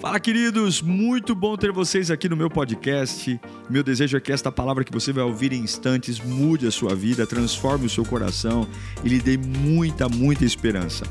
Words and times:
Fala, 0.00 0.20
queridos! 0.20 0.80
Muito 0.80 1.34
bom 1.34 1.56
ter 1.56 1.72
vocês 1.72 2.08
aqui 2.08 2.28
no 2.28 2.36
meu 2.36 2.48
podcast. 2.48 3.40
Meu 3.68 3.82
desejo 3.82 4.16
é 4.16 4.20
que 4.20 4.30
esta 4.30 4.52
palavra 4.52 4.84
que 4.84 4.92
você 4.92 5.12
vai 5.12 5.24
ouvir 5.24 5.52
em 5.52 5.60
instantes 5.60 6.20
mude 6.20 6.68
a 6.68 6.70
sua 6.70 6.94
vida, 6.94 7.26
transforme 7.26 7.86
o 7.86 7.90
seu 7.90 8.04
coração 8.04 8.64
e 9.04 9.08
lhe 9.08 9.18
dê 9.18 9.36
muita, 9.36 10.08
muita 10.08 10.44
esperança. 10.44 11.04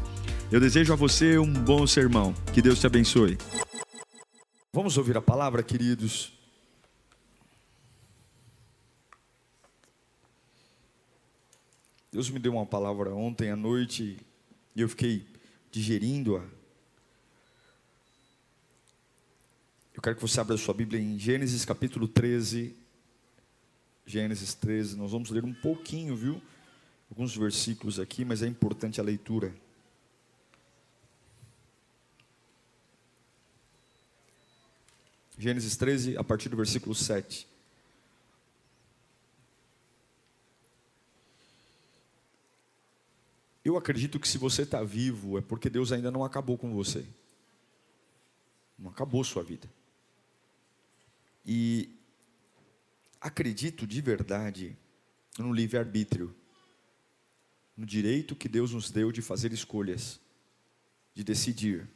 Eu 0.50 0.62
desejo 0.62 0.94
a 0.94 0.96
você 0.96 1.38
um 1.38 1.52
bom 1.52 1.86
sermão. 1.86 2.34
Que 2.54 2.62
Deus 2.62 2.80
te 2.80 2.88
abençoe. 2.88 3.38
Vamos 4.72 4.98
ouvir 4.98 5.18
a 5.18 5.22
palavra, 5.22 5.62
queridos. 5.62 6.32
Deus 12.10 12.30
me 12.30 12.40
deu 12.40 12.54
uma 12.54 12.66
palavra 12.66 13.14
ontem 13.14 13.52
à 13.52 13.56
noite 13.58 14.18
e 14.74 14.82
eu 14.82 14.88
fiquei 14.88 15.28
digerindo-a. 15.70 16.57
Eu 19.98 20.02
quero 20.04 20.16
que 20.16 20.22
você 20.22 20.40
abra 20.40 20.54
a 20.54 20.58
sua 20.60 20.76
Bíblia 20.76 21.02
em 21.02 21.18
Gênesis 21.18 21.66
capítulo 21.66 22.08
13. 22.08 22.78
Gênesis 24.06 24.54
13, 24.54 24.96
nós 24.96 25.12
vamos 25.12 25.32
ler 25.32 25.44
um 25.44 25.56
pouquinho, 25.56 26.16
viu? 26.16 26.40
Alguns 27.10 27.36
versículos 27.36 28.00
aqui, 28.00 28.24
mas 28.24 28.44
é 28.44 28.48
importante 28.48 29.02
a 29.02 29.04
leitura. 29.04 29.52
Gênesis 35.36 35.76
13, 35.76 36.16
a 36.16 36.24
partir 36.24 36.48
do 36.50 36.56
versículo 36.56 36.94
7. 36.94 37.48
Eu 43.66 43.76
acredito 43.76 44.20
que 44.20 44.28
se 44.28 44.38
você 44.38 44.62
está 44.62 44.84
vivo 44.84 45.40
é 45.40 45.42
porque 45.42 45.72
Deus 45.72 45.92
ainda 45.92 46.12
não 46.12 46.24
acabou 46.24 46.56
com 46.56 46.72
você. 46.72 47.04
Não 48.78 48.92
acabou 48.92 49.24
sua 49.24 49.42
vida. 49.42 49.68
E 51.50 51.90
acredito 53.22 53.88
de 53.88 54.02
verdade 54.02 54.78
no 55.40 55.54
livre-arbítrio, 55.54 56.36
no 57.76 57.86
direito 57.86 58.36
que 58.36 58.50
Deus 58.50 58.74
nos 58.74 58.92
deu 58.92 59.14
de 59.14 59.22
fazer 59.22 59.54
escolhas, 59.54 60.20
de 61.14 61.24
decidir. 61.24 61.88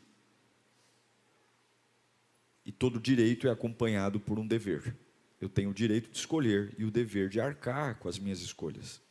E 2.65 2.71
todo 2.71 2.97
direito 2.97 3.45
é 3.45 3.51
acompanhado 3.51 4.21
por 4.21 4.39
um 4.39 4.47
dever. 4.47 4.95
Eu 5.41 5.49
tenho 5.49 5.71
o 5.71 5.73
direito 5.73 6.09
de 6.09 6.17
escolher 6.17 6.73
e 6.77 6.85
o 6.85 6.91
dever 6.91 7.27
de 7.27 7.41
arcar 7.41 7.99
com 7.99 8.07
as 8.07 8.17
minhas 8.17 8.39
escolhas. 8.39 9.01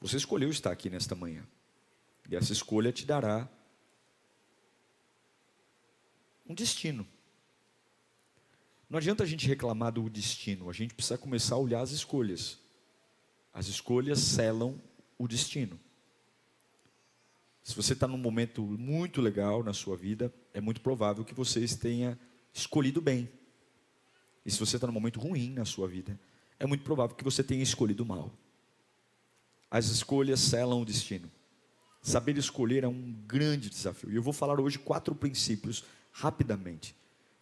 Você 0.00 0.16
escolheu 0.16 0.50
estar 0.50 0.72
aqui 0.72 0.90
nesta 0.90 1.14
manhã. 1.14 1.46
E 2.28 2.34
essa 2.34 2.52
escolha 2.52 2.90
te 2.90 3.06
dará 3.06 3.48
um 6.48 6.54
destino. 6.54 7.06
Não 8.88 8.98
adianta 8.98 9.24
a 9.24 9.26
gente 9.26 9.48
reclamar 9.48 9.92
do 9.92 10.08
destino, 10.08 10.70
a 10.70 10.72
gente 10.72 10.94
precisa 10.94 11.18
começar 11.18 11.56
a 11.56 11.58
olhar 11.58 11.80
as 11.80 11.90
escolhas. 11.90 12.58
As 13.52 13.66
escolhas 13.66 14.20
selam 14.20 14.80
o 15.18 15.26
destino. 15.26 15.78
Se 17.62 17.74
você 17.74 17.94
está 17.94 18.06
num 18.06 18.18
momento 18.18 18.62
muito 18.62 19.20
legal 19.20 19.64
na 19.64 19.72
sua 19.72 19.96
vida, 19.96 20.32
é 20.54 20.60
muito 20.60 20.80
provável 20.80 21.24
que 21.24 21.34
você 21.34 21.66
tenha 21.76 22.16
escolhido 22.54 23.00
bem. 23.00 23.28
E 24.44 24.50
se 24.50 24.60
você 24.60 24.76
está 24.76 24.86
num 24.86 24.92
momento 24.92 25.18
ruim 25.18 25.50
na 25.50 25.64
sua 25.64 25.88
vida, 25.88 26.18
é 26.60 26.66
muito 26.66 26.84
provável 26.84 27.16
que 27.16 27.24
você 27.24 27.42
tenha 27.42 27.62
escolhido 27.62 28.06
mal. 28.06 28.32
As 29.68 29.86
escolhas 29.86 30.38
selam 30.38 30.80
o 30.80 30.84
destino. 30.84 31.28
Saber 32.00 32.38
escolher 32.38 32.84
é 32.84 32.88
um 32.88 33.12
grande 33.26 33.68
desafio. 33.68 34.12
E 34.12 34.14
eu 34.14 34.22
vou 34.22 34.32
falar 34.32 34.60
hoje 34.60 34.78
quatro 34.78 35.12
princípios, 35.12 35.84
rapidamente, 36.12 36.94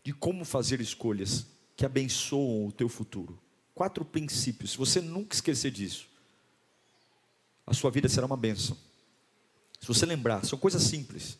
de 0.04 0.12
como 0.12 0.44
fazer 0.44 0.80
escolhas 0.80 1.46
que 1.74 1.84
abençoam 1.86 2.66
o 2.66 2.72
teu 2.72 2.88
futuro. 2.88 3.40
Quatro 3.74 4.04
princípios. 4.04 4.72
Se 4.72 4.78
você 4.78 5.00
nunca 5.00 5.34
esquecer 5.34 5.70
disso, 5.70 6.06
a 7.66 7.72
sua 7.72 7.90
vida 7.90 8.08
será 8.08 8.26
uma 8.26 8.36
bênção. 8.36 8.76
Se 9.80 9.88
você 9.88 10.06
lembrar, 10.06 10.44
são 10.44 10.58
coisas 10.58 10.82
simples. 10.82 11.38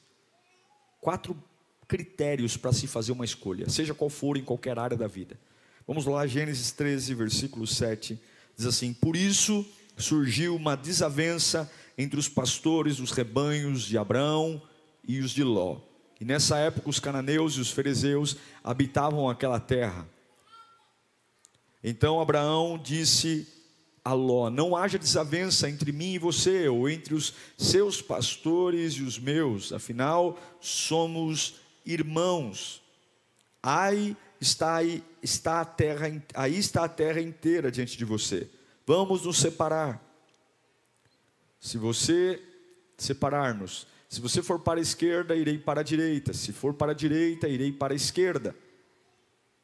Quatro 1.01 1.41
critérios 1.87 2.57
para 2.57 2.73
se 2.73 2.87
fazer 2.87 3.13
uma 3.13 3.25
escolha, 3.25 3.69
seja 3.69 3.95
qual 3.95 4.09
for 4.09 4.39
em 4.39 4.45
qualquer 4.45 4.79
área 4.79 4.97
da 4.97 5.07
vida. 5.07 5.39
Vamos 5.87 6.07
lá, 6.07 6.27
Gênesis 6.27 6.73
13, 6.73 7.15
versículo 7.15 7.67
7, 7.67 8.19
diz 8.57 8.67
assim: 8.67 8.95
Por 8.95 9.15
isso 9.15 9.67
surgiu 9.99 10.57
uma 10.57 10.77
desavença 10.77 11.71
entre 11.97 12.19
os 12.19 12.29
pastores 12.29 12.97
dos 12.97 13.11
rebanhos 13.11 13.83
de 13.83 13.99
Abraão 13.99 14.61
e 15.07 15.21
os 15.21 15.31
de 15.31 15.45
Ló. 15.45 15.81
E 16.25 16.27
nessa 16.27 16.57
época 16.57 16.89
os 16.89 16.99
cananeus 16.99 17.53
e 17.53 17.61
os 17.61 17.71
fariseus 17.71 18.39
habitavam 18.65 19.29
aquela 19.29 19.61
terra. 19.61 20.09
Então 21.83 22.19
Abraão 22.19 22.81
disse 22.83 23.47
a 24.03 24.15
Ló: 24.15 24.49
Não 24.49 24.75
haja 24.75 24.99
desavença 24.99 25.69
entre 25.69 25.93
mim 25.93 26.15
e 26.15 26.19
você, 26.19 26.67
ou 26.67 26.89
entre 26.89 27.13
os 27.13 27.35
seus 27.59 28.01
pastores 28.01 28.95
e 28.95 29.03
os 29.03 29.19
meus, 29.19 29.71
afinal 29.71 30.39
somos 30.63 31.57
irmãos. 31.85 32.81
Aí 33.63 34.17
está 34.41 34.77
aí 34.77 35.05
está 35.23 35.61
a 35.61 35.65
terra, 35.67 36.07
aí 36.33 36.57
está 36.57 36.85
a 36.85 36.89
terra 36.89 37.21
inteira 37.21 37.71
diante 37.71 37.99
de 37.99 38.05
você. 38.07 38.49
Vamos 38.87 39.27
nos 39.27 39.37
separar. 39.37 40.03
Se 41.61 41.77
você 41.77 42.43
separar-nos, 42.97 43.87
se 44.15 44.21
você 44.21 44.41
for 44.45 44.61
para 44.61 44.79
a 44.79 44.83
esquerda, 44.83 45.35
irei 45.35 45.59
para 45.59 45.81
a 45.81 45.83
direita, 45.83 46.33
se 46.33 46.53
for 46.53 46.73
para 46.73 46.93
a 46.93 46.95
direita, 46.95 47.49
irei 47.49 47.73
para 47.73 47.95
a 47.95 47.97
esquerda. 47.97 48.55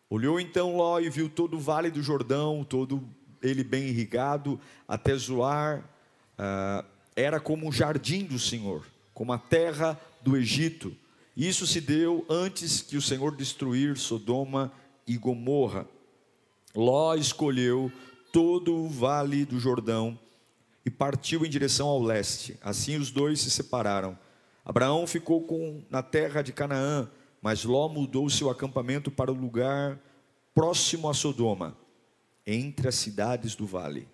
Olhou 0.08 0.40
então 0.40 0.76
Ló 0.76 0.98
e 0.98 1.08
viu 1.08 1.28
todo 1.28 1.56
o 1.56 1.60
vale 1.60 1.88
do 1.88 2.02
Jordão, 2.02 2.64
todo 2.64 3.00
ele 3.40 3.62
bem 3.62 3.86
irrigado, 3.86 4.60
até 4.88 5.14
Zoar, 5.14 5.88
ah, 6.36 6.84
era 7.14 7.38
como 7.38 7.68
um 7.68 7.70
jardim 7.70 8.24
do 8.24 8.40
Senhor, 8.40 8.84
como 9.14 9.32
a 9.32 9.38
terra 9.38 9.96
do 10.20 10.36
Egito. 10.36 10.96
Isso 11.36 11.64
se 11.64 11.80
deu 11.80 12.26
antes 12.28 12.82
que 12.82 12.96
o 12.96 13.02
Senhor 13.02 13.36
destruir 13.36 13.96
Sodoma 13.96 14.72
e 15.06 15.16
Gomorra. 15.16 15.86
Ló 16.74 17.14
escolheu 17.14 17.92
todo 18.32 18.74
o 18.74 18.88
vale 18.88 19.44
do 19.44 19.60
Jordão 19.60 20.18
e 20.84 20.90
partiu 20.90 21.46
em 21.46 21.48
direção 21.48 21.86
ao 21.86 22.02
leste. 22.02 22.58
Assim 22.60 22.96
os 22.96 23.12
dois 23.12 23.40
se 23.40 23.48
separaram. 23.48 24.18
Abraão 24.64 25.06
ficou 25.06 25.42
com, 25.42 25.82
na 25.90 26.02
terra 26.02 26.42
de 26.42 26.52
Canaã, 26.52 27.10
mas 27.40 27.64
Ló 27.64 27.88
mudou 27.88 28.28
seu 28.28 28.50
acampamento 28.50 29.10
para 29.10 29.32
o 29.32 29.34
lugar 29.34 29.98
próximo 30.54 31.08
a 31.08 31.14
Sodoma, 31.14 31.76
entre 32.46 32.88
as 32.88 32.94
cidades 32.96 33.54
do 33.54 33.66
vale. 33.66 34.06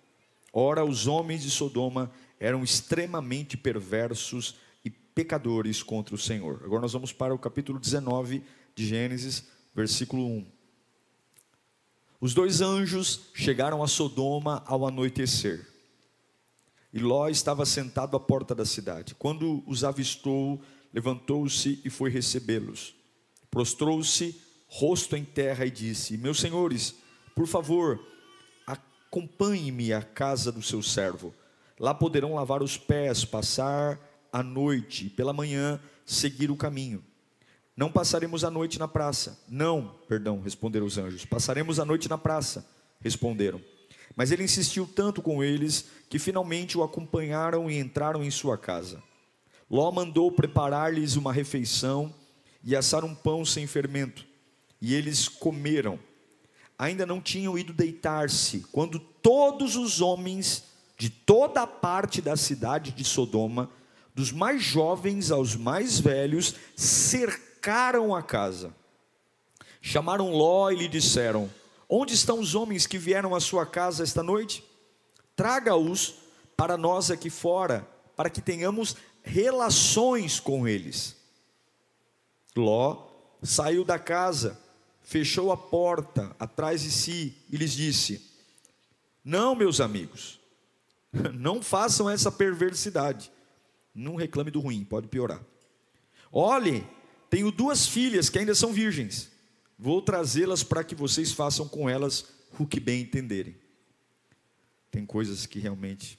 Ora, 0.53 0.85
os 0.85 1.07
homens 1.07 1.43
de 1.43 1.51
Sodoma 1.51 2.11
eram 2.39 2.63
extremamente 2.63 3.57
perversos 3.57 4.55
e 4.83 4.89
pecadores 4.89 5.83
contra 5.83 6.15
o 6.15 6.17
Senhor. 6.17 6.61
Agora 6.63 6.81
nós 6.81 6.93
vamos 6.93 7.11
para 7.11 7.33
o 7.33 7.39
capítulo 7.39 7.79
19 7.79 8.43
de 8.73 8.85
Gênesis, 8.85 9.47
versículo 9.75 10.25
1. 10.25 10.45
Os 12.19 12.33
dois 12.33 12.61
anjos 12.61 13.29
chegaram 13.33 13.83
a 13.83 13.87
Sodoma 13.87 14.63
ao 14.65 14.87
anoitecer. 14.87 15.76
E 16.93 16.99
Ló 16.99 17.27
estava 17.27 17.65
sentado 17.65 18.15
à 18.15 18.19
porta 18.19 18.55
da 18.55 18.65
cidade. 18.65 19.15
Quando 19.15 19.63
os 19.67 19.83
avistou, 19.83 20.61
levantou-se 20.93 21.81
e 21.83 21.89
foi 21.89 22.09
recebê-los. 22.09 22.95
Prostrou-se, 23.51 24.39
rosto 24.67 25.15
em 25.15 25.23
terra, 25.23 25.65
e 25.65 25.71
disse: 25.71 26.17
Meus 26.17 26.39
senhores, 26.39 26.95
por 27.35 27.47
favor, 27.47 27.99
acompanhe-me 28.65 29.93
à 29.93 30.01
casa 30.01 30.51
do 30.51 30.61
seu 30.61 30.81
servo. 30.81 31.33
Lá 31.79 31.93
poderão 31.93 32.33
lavar 32.33 32.63
os 32.63 32.77
pés, 32.77 33.23
passar 33.23 33.99
a 34.31 34.41
noite, 34.41 35.07
e 35.07 35.09
pela 35.09 35.33
manhã 35.33 35.79
seguir 36.05 36.49
o 36.49 36.55
caminho. 36.55 37.03
Não 37.75 37.91
passaremos 37.91 38.43
a 38.43 38.49
noite 38.49 38.79
na 38.79 38.87
praça. 38.87 39.39
Não, 39.47 39.95
perdão, 40.07 40.41
responderam 40.41 40.87
os 40.87 40.97
anjos. 40.97 41.25
Passaremos 41.25 41.79
a 41.79 41.85
noite 41.85 42.09
na 42.09 42.17
praça, 42.17 42.65
responderam. 42.99 43.61
Mas 44.15 44.31
ele 44.31 44.43
insistiu 44.43 44.87
tanto 44.87 45.21
com 45.21 45.43
eles 45.43 45.85
que 46.09 46.17
finalmente 46.17 46.77
o 46.77 46.83
acompanharam 46.83 47.69
e 47.69 47.77
entraram 47.77 48.23
em 48.23 48.31
sua 48.31 48.57
casa. 48.57 49.01
Ló 49.69 49.91
mandou 49.91 50.31
preparar-lhes 50.31 51.15
uma 51.15 51.33
refeição 51.33 52.13
e 52.63 52.75
assar 52.75 53.03
um 53.03 53.13
pão 53.13 53.45
sem 53.45 53.67
fermento, 53.67 54.25
e 54.81 54.93
eles 54.93 55.27
comeram. 55.27 55.99
Ainda 56.79 57.05
não 57.05 57.21
tinham 57.21 57.57
ido 57.57 57.73
deitar-se, 57.73 58.65
quando 58.71 58.99
todos 58.99 59.75
os 59.75 60.01
homens 60.01 60.63
de 60.97 61.09
toda 61.09 61.61
a 61.61 61.67
parte 61.67 62.21
da 62.21 62.35
cidade 62.35 62.91
de 62.91 63.03
Sodoma, 63.03 63.69
dos 64.15 64.31
mais 64.31 64.63
jovens 64.63 65.31
aos 65.31 65.55
mais 65.55 65.99
velhos, 65.99 66.55
cercaram 66.75 68.15
a 68.15 68.23
casa. 68.23 68.73
Chamaram 69.81 70.31
Ló 70.31 70.71
e 70.71 70.75
lhe 70.75 70.87
disseram: 70.87 71.49
Onde 71.89 72.13
estão 72.13 72.39
os 72.39 72.53
homens 72.53 72.85
que 72.85 72.97
vieram 72.97 73.33
à 73.33 73.39
sua 73.39 73.65
casa 73.65 74.03
esta 74.03 74.21
noite? 74.21 74.63
Traga-os 75.35 76.15
para 76.55 76.75
nós 76.75 77.11
aqui 77.11 77.29
fora, 77.29 77.87
para 78.15 78.29
que 78.29 78.41
tenhamos 78.41 78.95
relações 79.23 80.39
com 80.39 80.67
eles. 80.67 81.15
Ló 82.55 83.07
saiu 83.41 83.85
da 83.85 83.99
casa, 83.99 84.59
fechou 85.03 85.51
a 85.51 85.57
porta 85.57 86.35
atrás 86.39 86.81
de 86.81 86.91
si 86.91 87.37
e 87.49 87.55
lhes 87.55 87.71
disse: 87.71 88.21
Não, 89.23 89.55
meus 89.55 89.79
amigos, 89.79 90.39
não 91.33 91.61
façam 91.61 92.09
essa 92.09 92.31
perversidade. 92.31 93.31
Não 93.93 94.15
reclame 94.15 94.51
do 94.51 94.59
ruim, 94.59 94.83
pode 94.83 95.07
piorar. 95.07 95.41
Olhe, 96.31 96.85
tenho 97.29 97.51
duas 97.51 97.87
filhas 97.87 98.29
que 98.29 98.37
ainda 98.37 98.53
são 98.53 98.71
virgens. 98.73 99.31
Vou 99.77 100.01
trazê-las 100.01 100.63
para 100.63 100.83
que 100.83 100.95
vocês 100.95 101.31
façam 101.31 101.67
com 101.67 101.89
elas 101.89 102.25
o 102.57 102.65
que 102.65 102.79
bem 102.79 103.01
entenderem. 103.01 103.55
Tem 104.89 105.05
coisas 105.05 105.45
que 105.45 105.59
realmente. 105.59 106.17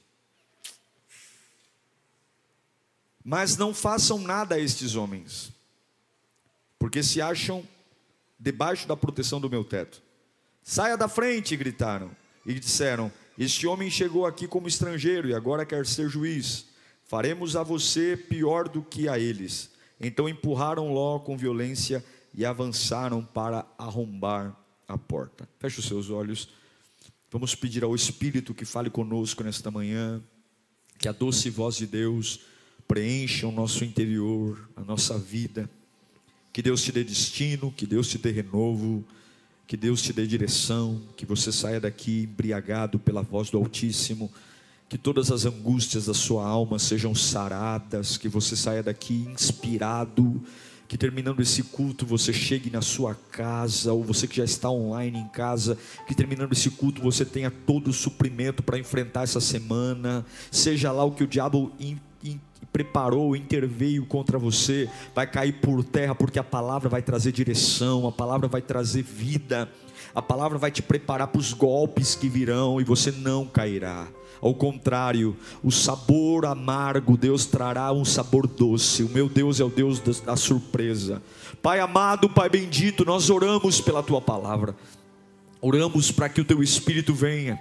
Mas 3.24 3.56
não 3.56 3.74
façam 3.74 4.18
nada 4.18 4.54
a 4.54 4.58
estes 4.58 4.94
homens, 4.94 5.52
porque 6.78 7.02
se 7.02 7.20
acham 7.20 7.66
debaixo 8.38 8.86
da 8.86 8.96
proteção 8.96 9.40
do 9.40 9.50
meu 9.50 9.64
teto. 9.64 10.02
Saia 10.62 10.96
da 10.96 11.08
frente, 11.08 11.56
gritaram, 11.56 12.14
e 12.46 12.54
disseram: 12.54 13.12
Este 13.36 13.66
homem 13.66 13.90
chegou 13.90 14.24
aqui 14.24 14.46
como 14.46 14.68
estrangeiro 14.68 15.28
e 15.28 15.34
agora 15.34 15.66
quer 15.66 15.84
ser 15.84 16.08
juiz. 16.08 16.66
Faremos 17.04 17.56
a 17.56 17.62
você 17.62 18.16
pior 18.16 18.68
do 18.68 18.82
que 18.82 19.08
a 19.08 19.18
eles. 19.18 19.70
Então 20.00 20.28
empurraram 20.28 20.92
Ló 20.92 21.18
com 21.18 21.36
violência 21.36 22.04
e 22.38 22.44
avançaram 22.44 23.24
para 23.24 23.66
arrombar 23.76 24.56
a 24.86 24.96
porta. 24.96 25.48
Feche 25.58 25.80
os 25.80 25.86
seus 25.86 26.08
olhos. 26.08 26.48
Vamos 27.32 27.56
pedir 27.56 27.82
ao 27.82 27.96
Espírito 27.96 28.54
que 28.54 28.64
fale 28.64 28.88
conosco 28.88 29.42
nesta 29.42 29.72
manhã, 29.72 30.22
que 31.00 31.08
a 31.08 31.12
doce 31.12 31.50
voz 31.50 31.74
de 31.74 31.84
Deus 31.88 32.38
preencha 32.86 33.48
o 33.48 33.50
nosso 33.50 33.84
interior, 33.84 34.70
a 34.76 34.82
nossa 34.82 35.18
vida. 35.18 35.68
Que 36.52 36.62
Deus 36.62 36.80
te 36.84 36.92
dê 36.92 37.02
destino, 37.02 37.72
que 37.72 37.84
Deus 37.84 38.06
te 38.06 38.18
dê 38.18 38.30
renovo, 38.30 39.04
que 39.66 39.76
Deus 39.76 40.00
te 40.00 40.12
dê 40.12 40.24
direção, 40.24 41.02
que 41.16 41.26
você 41.26 41.50
saia 41.50 41.80
daqui 41.80 42.22
embriagado 42.22 43.00
pela 43.00 43.20
voz 43.20 43.50
do 43.50 43.58
Altíssimo, 43.58 44.32
que 44.88 44.96
todas 44.96 45.32
as 45.32 45.44
angústias 45.44 46.06
da 46.06 46.14
sua 46.14 46.46
alma 46.46 46.78
sejam 46.78 47.16
saradas, 47.16 48.16
que 48.16 48.28
você 48.28 48.54
saia 48.54 48.80
daqui 48.82 49.26
inspirado 49.28 50.40
que 50.88 50.96
terminando 50.96 51.40
esse 51.40 51.62
culto 51.62 52.06
você 52.06 52.32
chegue 52.32 52.70
na 52.70 52.80
sua 52.80 53.14
casa, 53.30 53.92
ou 53.92 54.02
você 54.02 54.26
que 54.26 54.38
já 54.38 54.44
está 54.44 54.70
online 54.70 55.18
em 55.18 55.28
casa, 55.28 55.76
que 56.06 56.14
terminando 56.14 56.52
esse 56.52 56.70
culto 56.70 57.02
você 57.02 57.26
tenha 57.26 57.50
todo 57.50 57.88
o 57.88 57.92
suprimento 57.92 58.62
para 58.62 58.78
enfrentar 58.78 59.24
essa 59.24 59.40
semana, 59.40 60.24
seja 60.50 60.90
lá 60.90 61.04
o 61.04 61.12
que 61.12 61.22
o 61.22 61.26
diabo 61.26 61.70
in, 61.78 61.98
in, 62.24 62.40
preparou, 62.72 63.36
interveio 63.36 64.06
contra 64.06 64.38
você, 64.38 64.88
vai 65.14 65.26
cair 65.26 65.60
por 65.60 65.84
terra, 65.84 66.14
porque 66.14 66.38
a 66.38 66.44
palavra 66.44 66.88
vai 66.88 67.02
trazer 67.02 67.32
direção, 67.32 68.08
a 68.08 68.12
palavra 68.12 68.48
vai 68.48 68.62
trazer 68.62 69.02
vida, 69.02 69.68
a 70.14 70.22
palavra 70.22 70.58
vai 70.58 70.70
te 70.70 70.82
preparar 70.82 71.28
para 71.28 71.40
os 71.40 71.52
golpes 71.52 72.14
que 72.14 72.28
virão 72.28 72.80
e 72.80 72.84
você 72.84 73.10
não 73.10 73.46
cairá. 73.46 74.08
Ao 74.40 74.54
contrário, 74.54 75.36
o 75.62 75.70
sabor 75.70 76.46
amargo, 76.46 77.16
Deus 77.16 77.44
trará 77.44 77.92
um 77.92 78.04
sabor 78.04 78.46
doce. 78.46 79.02
O 79.02 79.08
meu 79.08 79.28
Deus 79.28 79.58
é 79.58 79.64
o 79.64 79.68
Deus 79.68 80.00
da 80.20 80.36
surpresa. 80.36 81.20
Pai 81.60 81.80
amado, 81.80 82.28
Pai 82.28 82.48
bendito, 82.48 83.04
nós 83.04 83.30
oramos 83.30 83.80
pela 83.80 84.02
tua 84.02 84.20
palavra. 84.20 84.76
Oramos 85.60 86.12
para 86.12 86.28
que 86.28 86.40
o 86.40 86.44
teu 86.44 86.62
espírito 86.62 87.12
venha. 87.12 87.60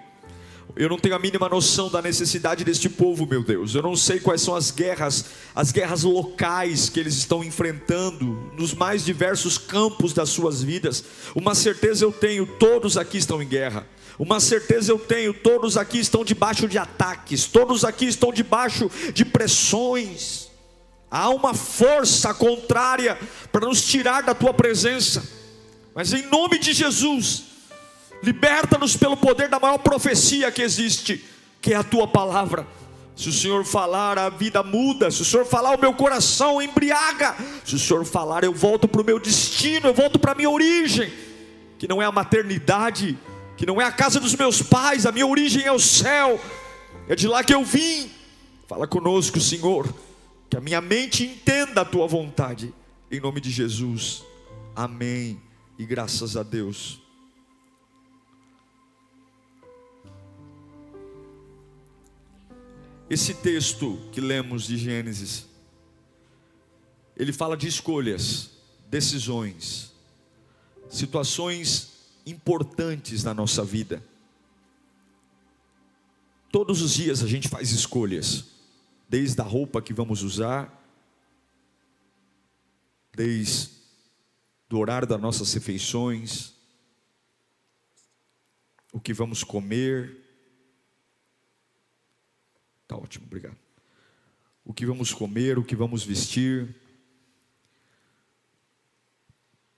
Eu 0.75 0.89
não 0.89 0.99
tenho 0.99 1.15
a 1.15 1.19
mínima 1.19 1.49
noção 1.49 1.89
da 1.89 2.01
necessidade 2.01 2.63
deste 2.63 2.87
povo, 2.87 3.25
meu 3.25 3.43
Deus. 3.43 3.73
Eu 3.73 3.81
não 3.81 3.95
sei 3.95 4.19
quais 4.19 4.41
são 4.41 4.55
as 4.55 4.69
guerras, 4.69 5.25
as 5.55 5.71
guerras 5.71 6.03
locais 6.03 6.89
que 6.89 6.99
eles 6.99 7.15
estão 7.15 7.43
enfrentando 7.43 8.51
nos 8.55 8.73
mais 8.73 9.03
diversos 9.03 9.57
campos 9.57 10.13
das 10.13 10.29
suas 10.29 10.61
vidas. 10.61 11.03
Uma 11.33 11.55
certeza 11.55 12.05
eu 12.05 12.11
tenho, 12.11 12.45
todos 12.45 12.97
aqui 12.97 13.17
estão 13.17 13.41
em 13.41 13.47
guerra. 13.47 13.87
Uma 14.19 14.39
certeza 14.39 14.91
eu 14.91 14.99
tenho: 14.99 15.33
todos 15.33 15.77
aqui 15.77 15.99
estão 15.99 16.23
debaixo 16.23 16.67
de 16.67 16.77
ataques, 16.77 17.45
todos 17.45 17.83
aqui 17.83 18.05
estão 18.05 18.31
debaixo 18.31 18.89
de 19.13 19.23
pressões. 19.25 20.47
Há 21.09 21.29
uma 21.29 21.53
força 21.53 22.33
contrária 22.33 23.17
para 23.51 23.65
nos 23.65 23.81
tirar 23.81 24.21
da 24.23 24.35
tua 24.35 24.53
presença, 24.53 25.27
mas 25.95 26.11
em 26.11 26.27
nome 26.27 26.59
de 26.59 26.73
Jesus, 26.73 27.46
liberta-nos 28.21 28.95
pelo 28.95 29.17
poder 29.17 29.49
da 29.49 29.59
maior 29.59 29.77
profecia 29.77 30.51
que 30.51 30.61
existe, 30.61 31.23
que 31.61 31.73
é 31.73 31.77
a 31.77 31.83
tua 31.83 32.07
palavra. 32.07 32.67
Se 33.15 33.29
o 33.29 33.33
Senhor 33.33 33.65
falar, 33.65 34.19
a 34.19 34.29
vida 34.29 34.61
muda. 34.61 35.09
Se 35.09 35.23
o 35.23 35.25
Senhor 35.25 35.45
falar, 35.45 35.75
o 35.75 35.81
meu 35.81 35.91
coração 35.93 36.61
embriaga. 36.61 37.35
Se 37.65 37.73
o 37.73 37.79
Senhor 37.79 38.05
falar, 38.05 38.43
eu 38.43 38.53
volto 38.53 38.87
para 38.87 39.01
o 39.01 39.05
meu 39.05 39.19
destino, 39.19 39.87
eu 39.87 39.93
volto 39.93 40.19
para 40.19 40.33
a 40.33 40.35
minha 40.35 40.49
origem, 40.49 41.11
que 41.79 41.87
não 41.87 41.99
é 41.99 42.05
a 42.05 42.11
maternidade, 42.11 43.17
que 43.57 43.65
não 43.65 43.81
é 43.81 43.85
a 43.85 43.91
casa 43.91 44.19
dos 44.19 44.35
meus 44.35 44.61
pais, 44.61 45.07
a 45.07 45.11
minha 45.11 45.25
origem 45.25 45.63
é 45.63 45.71
o 45.71 45.79
céu, 45.79 46.39
é 47.09 47.15
de 47.15 47.27
lá 47.27 47.43
que 47.43 47.53
eu 47.53 47.63
vim. 47.65 48.11
Fala 48.67 48.85
conosco, 48.85 49.39
Senhor, 49.39 49.91
que 50.47 50.55
a 50.55 50.61
minha 50.61 50.79
mente 50.79 51.23
entenda 51.23 51.81
a 51.81 51.85
tua 51.85 52.07
vontade, 52.07 52.71
em 53.11 53.19
nome 53.19 53.41
de 53.41 53.49
Jesus, 53.49 54.23
amém, 54.75 55.41
e 55.79 55.85
graças 55.85 56.37
a 56.37 56.43
Deus. 56.43 57.06
Esse 63.09 63.33
texto 63.33 63.97
que 64.11 64.19
lemos 64.19 64.63
de 64.67 64.77
Gênesis, 64.77 65.45
ele 67.15 67.31
fala 67.31 67.55
de 67.55 67.65
escolhas, 67.67 68.49
decisões, 68.89 69.93
situações 70.89 71.93
importantes 72.25 73.23
na 73.23 73.33
nossa 73.33 73.63
vida. 73.63 74.03
Todos 76.51 76.81
os 76.81 76.93
dias 76.93 77.23
a 77.23 77.27
gente 77.27 77.47
faz 77.47 77.71
escolhas, 77.71 78.45
desde 79.07 79.39
a 79.39 79.45
roupa 79.45 79.81
que 79.81 79.93
vamos 79.93 80.21
usar, 80.21 80.73
desde 83.15 83.69
do 84.67 84.77
horário 84.79 85.07
das 85.07 85.21
nossas 85.21 85.53
refeições, 85.53 86.53
o 88.91 88.99
que 88.99 89.13
vamos 89.13 89.43
comer. 89.43 90.26
Tá 92.87 92.95
ótimo, 92.95 93.25
obrigado. 93.25 93.57
O 94.63 94.73
que 94.73 94.85
vamos 94.85 95.13
comer, 95.13 95.57
o 95.57 95.63
que 95.63 95.75
vamos 95.75 96.03
vestir. 96.03 96.75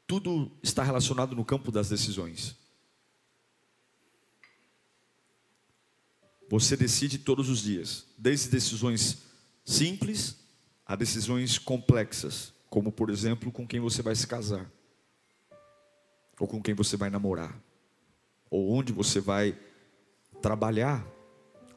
tudo 0.10 0.52
está 0.64 0.82
relacionado 0.82 1.36
no 1.36 1.46
campo 1.46 1.72
das 1.72 1.88
decisões. 1.88 2.56
Você 6.50 6.76
decide 6.76 7.20
todos 7.20 7.48
os 7.48 7.62
dias, 7.62 8.08
desde 8.18 8.50
decisões 8.50 9.20
simples 9.64 10.40
a 10.84 10.96
decisões 10.96 11.60
complexas, 11.60 12.52
como 12.72 12.92
por 12.92 13.12
exemplo 13.12 13.52
com 13.52 13.68
quem 13.68 13.80
você 13.80 14.02
vai 14.02 14.16
se 14.16 14.26
casar, 14.26 14.68
ou 16.40 16.48
com 16.48 16.60
quem 16.60 16.74
você 16.74 16.98
vai 16.98 17.12
namorar, 17.12 17.56
ou 18.50 18.72
onde 18.72 18.92
você 18.92 19.20
vai 19.20 19.56
trabalhar, 20.42 21.06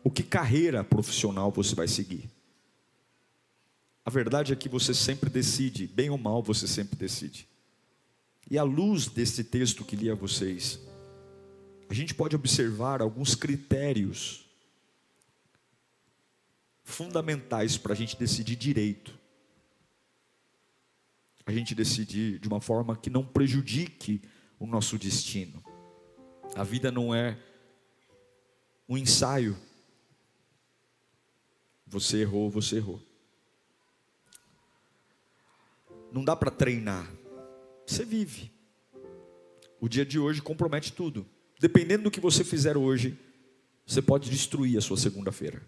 o 0.04 0.10
que 0.10 0.22
carreira 0.22 0.82
profissional 0.82 1.50
você 1.50 1.74
vai 1.74 1.88
seguir. 1.88 2.30
A 4.04 4.10
verdade 4.10 4.52
é 4.52 4.56
que 4.56 4.68
você 4.68 4.92
sempre 4.92 5.30
decide, 5.30 5.86
bem 5.86 6.10
ou 6.10 6.18
mal 6.18 6.42
você 6.42 6.66
sempre 6.66 6.96
decide. 6.96 7.48
E 8.50 8.58
à 8.58 8.62
luz 8.62 9.06
desse 9.06 9.44
texto 9.44 9.84
que 9.84 9.94
li 9.94 10.10
a 10.10 10.14
vocês, 10.14 10.80
a 11.88 11.94
gente 11.94 12.14
pode 12.14 12.34
observar 12.34 13.00
alguns 13.00 13.34
critérios 13.34 14.44
fundamentais 16.82 17.76
para 17.78 17.92
a 17.92 17.96
gente 17.96 18.16
decidir 18.16 18.56
direito. 18.56 19.18
A 21.46 21.52
gente 21.52 21.74
decidir 21.74 22.38
de 22.38 22.48
uma 22.48 22.60
forma 22.60 22.96
que 22.96 23.10
não 23.10 23.24
prejudique 23.24 24.22
o 24.58 24.66
nosso 24.66 24.98
destino. 24.98 25.62
A 26.54 26.64
vida 26.64 26.90
não 26.90 27.14
é 27.14 27.38
um 28.88 28.96
ensaio. 28.96 29.56
Você 31.92 32.22
errou, 32.22 32.50
você 32.50 32.76
errou. 32.76 33.00
Não 36.10 36.24
dá 36.24 36.34
para 36.34 36.50
treinar 36.50 37.06
você 37.86 38.04
vive. 38.04 38.50
O 39.78 39.88
dia 39.88 40.06
de 40.06 40.18
hoje 40.18 40.40
compromete 40.40 40.92
tudo. 40.92 41.26
Dependendo 41.60 42.04
do 42.04 42.10
que 42.10 42.20
você 42.20 42.42
fizer 42.42 42.76
hoje, 42.76 43.18
você 43.86 44.00
pode 44.00 44.30
destruir 44.30 44.78
a 44.78 44.80
sua 44.80 44.96
segunda-feira. 44.96 45.62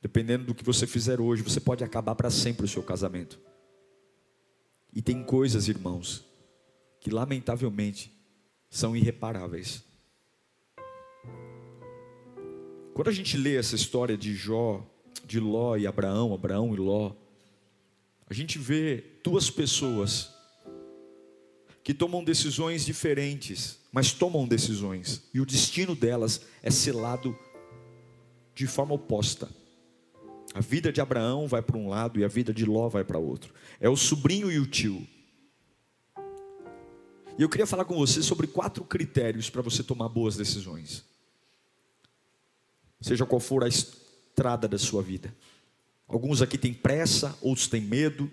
Dependendo 0.00 0.44
do 0.44 0.54
que 0.54 0.62
você 0.62 0.86
fizer 0.86 1.20
hoje, 1.20 1.42
você 1.42 1.58
pode 1.58 1.82
acabar 1.82 2.14
para 2.14 2.30
sempre 2.30 2.64
o 2.64 2.68
seu 2.68 2.82
casamento. 2.82 3.40
E 4.92 5.02
tem 5.02 5.24
coisas, 5.24 5.66
irmãos, 5.66 6.24
que 7.00 7.10
lamentavelmente 7.10 8.16
são 8.70 8.94
irreparáveis. 8.94 9.87
Quando 12.98 13.10
a 13.10 13.12
gente 13.12 13.36
lê 13.36 13.54
essa 13.54 13.76
história 13.76 14.18
de 14.18 14.34
Jó, 14.34 14.84
de 15.24 15.38
Ló 15.38 15.76
e 15.76 15.86
Abraão, 15.86 16.34
Abraão 16.34 16.74
e 16.74 16.76
Ló, 16.76 17.12
a 18.28 18.34
gente 18.34 18.58
vê 18.58 19.04
duas 19.22 19.48
pessoas 19.48 20.34
que 21.84 21.94
tomam 21.94 22.24
decisões 22.24 22.84
diferentes, 22.84 23.78
mas 23.92 24.10
tomam 24.10 24.48
decisões, 24.48 25.22
e 25.32 25.40
o 25.40 25.46
destino 25.46 25.94
delas 25.94 26.40
é 26.60 26.72
selado 26.72 27.38
de 28.52 28.66
forma 28.66 28.94
oposta. 28.94 29.48
A 30.52 30.60
vida 30.60 30.92
de 30.92 31.00
Abraão 31.00 31.46
vai 31.46 31.62
para 31.62 31.76
um 31.76 31.88
lado 31.88 32.18
e 32.18 32.24
a 32.24 32.28
vida 32.28 32.52
de 32.52 32.64
Ló 32.64 32.88
vai 32.88 33.04
para 33.04 33.16
outro. 33.16 33.54
É 33.78 33.88
o 33.88 33.96
sobrinho 33.96 34.50
e 34.50 34.58
o 34.58 34.66
tio. 34.66 35.06
E 37.38 37.42
eu 37.42 37.48
queria 37.48 37.64
falar 37.64 37.84
com 37.84 37.94
você 37.94 38.24
sobre 38.24 38.48
quatro 38.48 38.82
critérios 38.82 39.48
para 39.48 39.62
você 39.62 39.84
tomar 39.84 40.08
boas 40.08 40.36
decisões. 40.36 41.07
Seja 43.00 43.24
qual 43.24 43.40
for 43.40 43.64
a 43.64 43.68
estrada 43.68 44.66
da 44.66 44.78
sua 44.78 45.02
vida. 45.02 45.34
Alguns 46.06 46.40
aqui 46.40 46.56
têm 46.56 46.72
pressa, 46.72 47.36
outros 47.40 47.68
têm 47.68 47.82
medo. 47.82 48.30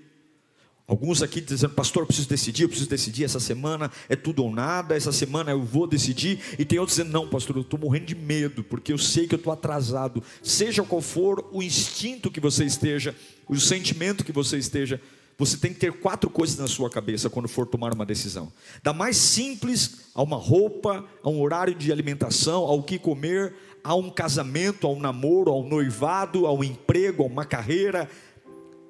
Alguns 0.88 1.24
aqui 1.24 1.41
dizendo, 1.41 1.74
pastor, 1.74 2.03
eu 2.03 2.07
preciso 2.07 2.29
decidir, 2.29 2.63
eu 2.63 2.69
preciso 2.69 2.89
decidir 2.89 3.24
essa 3.24 3.39
semana, 3.39 3.91
é 4.07 4.15
tudo 4.15 4.43
ou 4.43 4.51
nada, 4.51 4.95
essa 4.95 5.12
semana 5.12 5.50
eu 5.50 5.63
vou 5.63 5.88
decidir. 5.88 6.39
E 6.60 6.63
tem 6.63 6.77
outros 6.77 6.98
dizendo, 6.98 7.12
não, 7.12 7.27
pastor, 7.27 7.55
eu 7.55 7.63
estou 7.63 7.79
morrendo 7.79 8.05
de 8.05 8.15
medo, 8.15 8.63
porque 8.63 8.93
eu 8.93 8.98
sei 8.98 9.27
que 9.27 9.34
eu 9.34 9.38
estou 9.38 9.51
atrasado. 9.51 10.24
Seja 10.43 10.84
qual 10.84 11.01
for 11.01 11.50
o 11.51 11.63
instinto 11.63 12.29
que 12.29 12.39
você 12.39 12.63
esteja, 12.63 13.15
o 13.48 13.60
sentimento 13.60 14.24
que 14.24 14.31
você 14.31 14.57
esteja, 14.57 15.01
você 15.38 15.57
tem 15.57 15.74
que 15.74 15.79
ter 15.79 15.91
quatro 15.91 16.29
coisas 16.29 16.57
na 16.57 16.67
sua 16.67 16.89
cabeça 16.89 17.29
quando 17.29 17.48
for 17.48 17.65
tomar 17.65 17.93
uma 17.93 18.05
decisão. 18.05 18.53
Da 18.84 18.93
mais 18.93 19.17
simples 19.17 20.12
a 20.13 20.22
uma 20.22 20.38
roupa, 20.38 21.03
a 21.24 21.29
um 21.29 21.41
horário 21.41 21.74
de 21.74 21.91
alimentação, 21.91 22.62
ao 22.63 22.84
que 22.84 23.00
comer, 23.00 23.53
a 23.86 23.94
um 23.94 24.10
casamento, 24.10 24.88
a 24.88 24.89
um 24.89 25.00
namoro, 25.00 25.51
ao 25.51 25.63
noivado, 25.63 26.48
ao 26.48 26.63
emprego, 26.63 27.22
a 27.22 27.27
uma 27.27 27.46
carreira, 27.46 28.10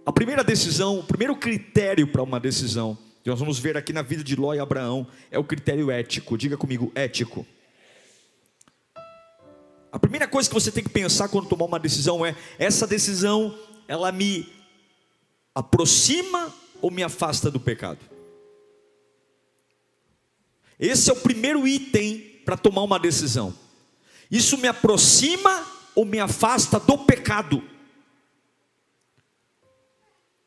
a 0.06 0.12
primeira 0.12 0.42
decisão, 0.42 1.00
o 1.00 1.04
primeiro 1.04 1.36
critério 1.36 2.08
para 2.08 2.24
uma 2.24 2.40
decisão, 2.40 2.98
que 3.22 3.30
nós 3.30 3.38
vamos 3.38 3.60
ver 3.60 3.76
aqui 3.76 3.92
na 3.92 4.02
vida 4.02 4.24
de 4.24 4.38
Ló 4.38 4.54
e 4.54 4.60
Abraão, 4.60 5.06
é 5.30 5.38
o 5.38 5.44
critério 5.44 5.92
ético. 5.92 6.38
Diga 6.38 6.56
comigo, 6.56 6.94
ético. 6.96 7.46
A 9.92 10.00
primeira 10.00 10.30
coisa 10.30 10.48
que 10.48 10.54
você 10.54 10.72
tem 10.72 10.84
que 10.84 10.90
pensar 10.90 11.28
quando 11.28 11.50
tomar 11.50 11.66
uma 11.66 11.80
decisão 11.80 12.26
é: 12.26 12.34
essa 12.58 12.88
decisão, 12.88 13.54
ela 13.90 14.14
me 14.14 14.48
aproxima 15.54 16.54
ou 16.82 16.90
me 16.90 17.04
afasta 17.04 17.52
do 17.52 17.60
pecado? 17.60 18.00
Esse 20.80 21.10
é 21.10 21.14
o 21.14 21.18
primeiro 21.18 21.68
item 21.68 22.20
para 22.46 22.56
tomar 22.56 22.84
uma 22.84 22.98
decisão. 22.98 23.65
Isso 24.30 24.58
me 24.58 24.68
aproxima 24.68 25.66
ou 25.94 26.06
me 26.06 26.20
afasta 26.20 26.80
do 26.80 26.98
pecado? 27.00 27.64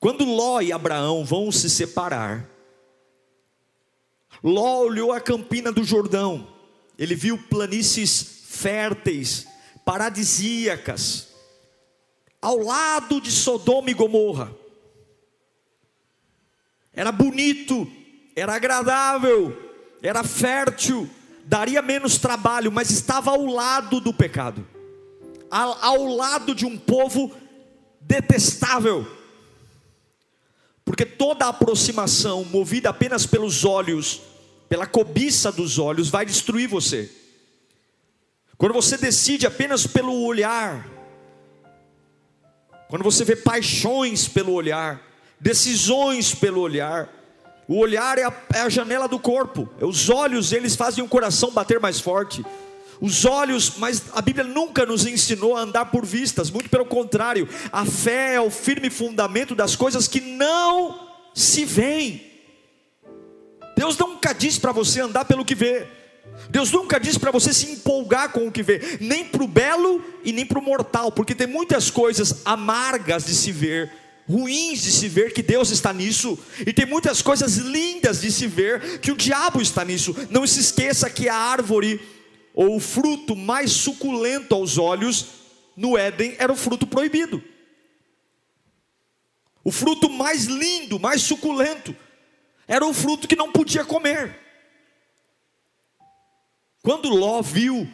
Quando 0.01 0.25
Ló 0.25 0.61
e 0.61 0.73
Abraão 0.73 1.25
vão 1.25 1.51
se 1.51 1.69
separar, 1.69 2.49
Ló 4.43 4.81
olhou 4.81 5.13
a 5.13 5.21
campina 5.21 5.73
do 5.73 5.83
Jordão, 5.83 6.47
ele 6.97 7.15
viu 7.15 7.37
planícies 7.37 8.45
férteis, 8.47 9.47
paradisíacas, 9.85 11.29
ao 12.41 12.59
lado 12.59 13.21
de 13.21 13.33
Sodoma 13.33 13.91
e 13.91 13.95
Gomorra. 13.95 14.55
Era 16.93 17.11
bonito, 17.11 17.91
era 18.37 18.55
agradável, 18.55 19.57
era 20.01 20.23
fértil, 20.23 21.11
daria 21.49 21.83
menos 21.83 22.19
trabalho, 22.19 22.71
mas 22.71 22.91
estava 22.91 23.31
ao 23.31 23.45
lado 23.47 24.01
do 24.01 24.13
pecado, 24.13 24.65
ao, 25.51 25.85
ao 25.85 26.07
lado 26.07 26.55
de 26.55 26.65
um 26.65 26.79
povo 26.79 27.33
detestável 28.01 29.19
porque 30.89 31.05
toda 31.05 31.47
aproximação 31.47 32.47
movida 32.47 32.89
apenas 32.89 33.27
pelos 33.27 33.63
olhos, 33.63 34.23
pela 34.71 34.87
cobiça 34.87 35.53
dos 35.53 35.79
olhos, 35.79 36.09
vai 36.09 36.25
destruir 36.25 36.67
você. 36.67 37.13
Quando 38.57 38.73
você 38.73 38.97
decide 38.97 39.47
apenas 39.47 39.87
pelo 39.87 40.23
olhar, 40.23 40.89
quando 42.89 43.03
você 43.03 43.23
vê 43.23 43.37
paixões 43.37 44.27
pelo 44.27 44.55
olhar, 44.55 44.99
decisões 45.39 46.35
pelo 46.35 46.63
olhar, 46.63 47.07
o 47.69 47.77
olhar 47.77 48.17
é 48.17 48.25
a, 48.25 48.33
é 48.55 48.61
a 48.63 48.69
janela 48.71 49.07
do 49.07 49.19
corpo, 49.19 49.69
é 49.79 49.85
os 49.85 50.09
olhos 50.09 50.53
eles 50.53 50.75
fazem 50.75 51.05
o 51.05 51.09
coração 51.09 51.51
bater 51.51 51.79
mais 51.79 52.01
forte. 52.01 52.45
Os 53.01 53.25
olhos, 53.25 53.75
mas 53.77 54.05
a 54.13 54.21
Bíblia 54.21 54.45
nunca 54.45 54.85
nos 54.85 55.07
ensinou 55.07 55.55
a 55.57 55.61
andar 55.61 55.85
por 55.85 56.05
vistas, 56.05 56.51
muito 56.51 56.69
pelo 56.69 56.87
contrário, 56.87 57.49
a 57.71 57.85
fé 57.85 58.35
é 58.35 58.41
o 58.41 58.51
firme 58.51 58.91
fundamento 58.91 59.55
das 59.55 59.77
coisas 59.77 60.09
que 60.09 60.21
não 60.21 61.09
se 61.33 61.65
veem. 61.65 62.27
Deus 63.77 63.97
nunca 63.97 64.33
diz 64.33 64.59
para 64.59 64.73
você 64.73 65.01
andar 65.01 65.27
pelo 65.27 65.45
que 65.45 65.55
vê, 65.55 65.87
Deus 66.51 66.73
nunca 66.73 66.99
diz 66.99 67.19
para 67.19 67.31
você 67.31 67.53
se 67.53 67.71
empolgar 67.71 68.31
com 68.31 68.49
o 68.49 68.53
que 68.53 68.63
vê, 68.63 68.99
nem 69.01 69.25
para 69.25 69.45
o 69.45 69.49
belo 69.49 70.03
e 70.25 70.33
nem 70.33 70.47
para 70.47 70.59
o 70.59 70.63
mortal, 70.63 71.13
porque 71.13 71.35
tem 71.35 71.47
muitas 71.47 71.91
coisas 71.91 72.43
amargas 72.45 73.27
de 73.27 73.35
se 73.35 73.53
ver, 73.53 73.93
ruins 74.29 74.83
de 74.83 74.93
se 74.93 75.09
ver 75.09 75.33
que 75.33 75.43
Deus 75.43 75.71
está 75.71 75.93
nisso, 75.93 76.39
e 76.67 76.73
tem 76.73 76.85
muitas 76.85 77.23
coisas 77.23 77.57
lindas 77.57 78.21
de 78.21 78.31
se 78.31 78.47
ver 78.47 79.01
que 79.01 79.11
o 79.11 79.17
diabo 79.17 79.63
está 79.63 79.85
nisso. 79.85 80.15
Não 80.31 80.47
se 80.47 80.61
esqueça 80.61 81.09
que 81.09 81.29
a 81.29 81.35
árvore 81.35 82.01
ou 82.55 82.77
o 82.77 82.81
fruto 82.81 83.35
mais 83.35 83.73
suculento 83.73 84.55
aos 84.55 84.77
olhos 84.77 85.27
no 85.77 85.97
Éden 85.97 86.35
era 86.39 86.53
o 86.53 86.57
fruto 86.57 86.87
proibido. 86.87 87.43
O 89.65 89.73
fruto 89.73 90.11
mais 90.11 90.45
lindo, 90.45 90.99
mais 90.99 91.23
suculento, 91.23 91.97
era 92.67 92.87
o 92.87 92.93
fruto 92.93 93.27
que 93.27 93.37
não 93.37 93.53
podia 93.53 93.85
comer. 93.85 94.39
Quando 96.83 97.09
Ló 97.09 97.43
viu 97.43 97.89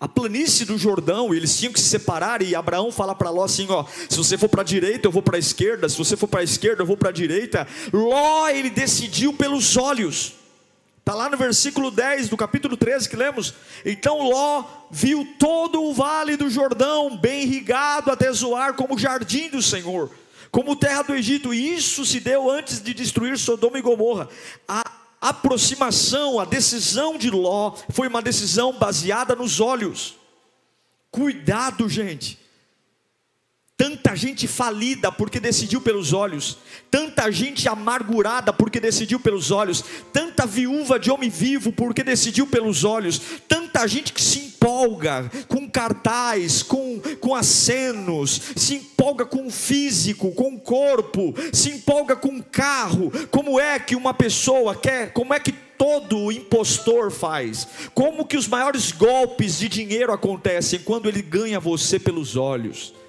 a 0.00 0.08
planície 0.08 0.64
do 0.64 0.78
Jordão, 0.78 1.34
eles 1.34 1.58
tinham 1.58 1.74
que 1.74 1.78
se 1.78 1.86
separar, 1.86 2.40
e 2.40 2.54
Abraão 2.54 2.90
fala 2.90 3.14
para 3.14 3.28
Ló 3.28 3.44
assim: 3.44 3.66
ó, 3.68 3.84
se 4.08 4.16
você 4.16 4.38
for 4.38 4.48
para 4.48 4.62
a 4.62 4.64
direita, 4.64 5.06
eu 5.06 5.12
vou 5.12 5.20
para 5.20 5.36
a 5.36 5.38
esquerda, 5.38 5.90
se 5.90 5.98
você 5.98 6.16
for 6.16 6.26
para 6.26 6.40
a 6.40 6.44
esquerda, 6.44 6.82
eu 6.82 6.86
vou 6.86 6.96
para 6.96 7.10
a 7.10 7.12
direita. 7.12 7.68
Ló, 7.92 8.48
ele 8.48 8.70
decidiu 8.70 9.34
pelos 9.34 9.76
olhos. 9.76 10.32
Está 11.00 11.14
lá 11.14 11.28
no 11.28 11.36
versículo 11.36 11.90
10 11.90 12.28
do 12.28 12.36
capítulo 12.36 12.76
13 12.78 13.08
que 13.10 13.16
lemos. 13.16 13.52
Então 13.84 14.22
Ló 14.22 14.64
viu 14.90 15.26
todo 15.38 15.82
o 15.82 15.92
vale 15.92 16.36
do 16.36 16.48
Jordão, 16.48 17.18
bem 17.18 17.42
irrigado 17.42 18.10
até 18.10 18.32
zoar, 18.32 18.74
como 18.74 18.98
jardim 18.98 19.50
do 19.50 19.60
Senhor, 19.60 20.10
como 20.50 20.76
terra 20.76 21.02
do 21.02 21.14
Egito. 21.14 21.52
E 21.52 21.74
isso 21.74 22.06
se 22.06 22.20
deu 22.20 22.50
antes 22.50 22.80
de 22.80 22.94
destruir 22.94 23.36
Sodoma 23.36 23.78
e 23.78 23.82
Gomorra. 23.82 24.28
A 24.66 24.99
aproximação, 25.20 26.40
a 26.40 26.44
decisão 26.44 27.18
de 27.18 27.30
Ló 27.30 27.74
foi 27.90 28.08
uma 28.08 28.22
decisão 28.22 28.72
baseada 28.72 29.36
nos 29.36 29.60
olhos. 29.60 30.16
Cuidado, 31.10 31.88
gente. 31.88 32.39
Tanta 33.80 34.14
gente 34.14 34.46
falida 34.46 35.10
porque 35.10 35.40
decidiu 35.40 35.80
pelos 35.80 36.12
olhos, 36.12 36.58
tanta 36.90 37.30
gente 37.30 37.66
amargurada 37.66 38.52
porque 38.52 38.78
decidiu 38.78 39.18
pelos 39.18 39.50
olhos, 39.50 39.82
tanta 40.12 40.44
viúva 40.44 40.98
de 40.98 41.10
homem 41.10 41.30
vivo 41.30 41.72
porque 41.72 42.04
decidiu 42.04 42.46
pelos 42.46 42.84
olhos, 42.84 43.18
tanta 43.48 43.88
gente 43.88 44.12
que 44.12 44.20
se 44.20 44.40
empolga 44.40 45.30
com 45.48 45.66
cartaz, 45.66 46.62
com, 46.62 47.00
com 47.20 47.34
acenos, 47.34 48.52
se 48.54 48.74
empolga 48.74 49.24
com 49.24 49.46
o 49.46 49.50
físico, 49.50 50.30
com 50.32 50.56
o 50.56 50.60
corpo, 50.60 51.32
se 51.50 51.70
empolga 51.70 52.14
com 52.14 52.36
o 52.36 52.44
carro. 52.44 53.10
Como 53.30 53.58
é 53.58 53.78
que 53.78 53.96
uma 53.96 54.12
pessoa 54.12 54.74
quer, 54.74 55.10
como 55.14 55.32
é 55.32 55.40
que 55.40 55.52
todo 55.52 56.30
impostor 56.30 57.10
faz? 57.10 57.66
Como 57.94 58.26
que 58.26 58.36
os 58.36 58.46
maiores 58.46 58.92
golpes 58.92 59.58
de 59.58 59.70
dinheiro 59.70 60.12
acontecem 60.12 60.80
quando 60.80 61.08
ele 61.08 61.22
ganha 61.22 61.58
você 61.58 61.98
pelos 61.98 62.36
olhos? 62.36 62.99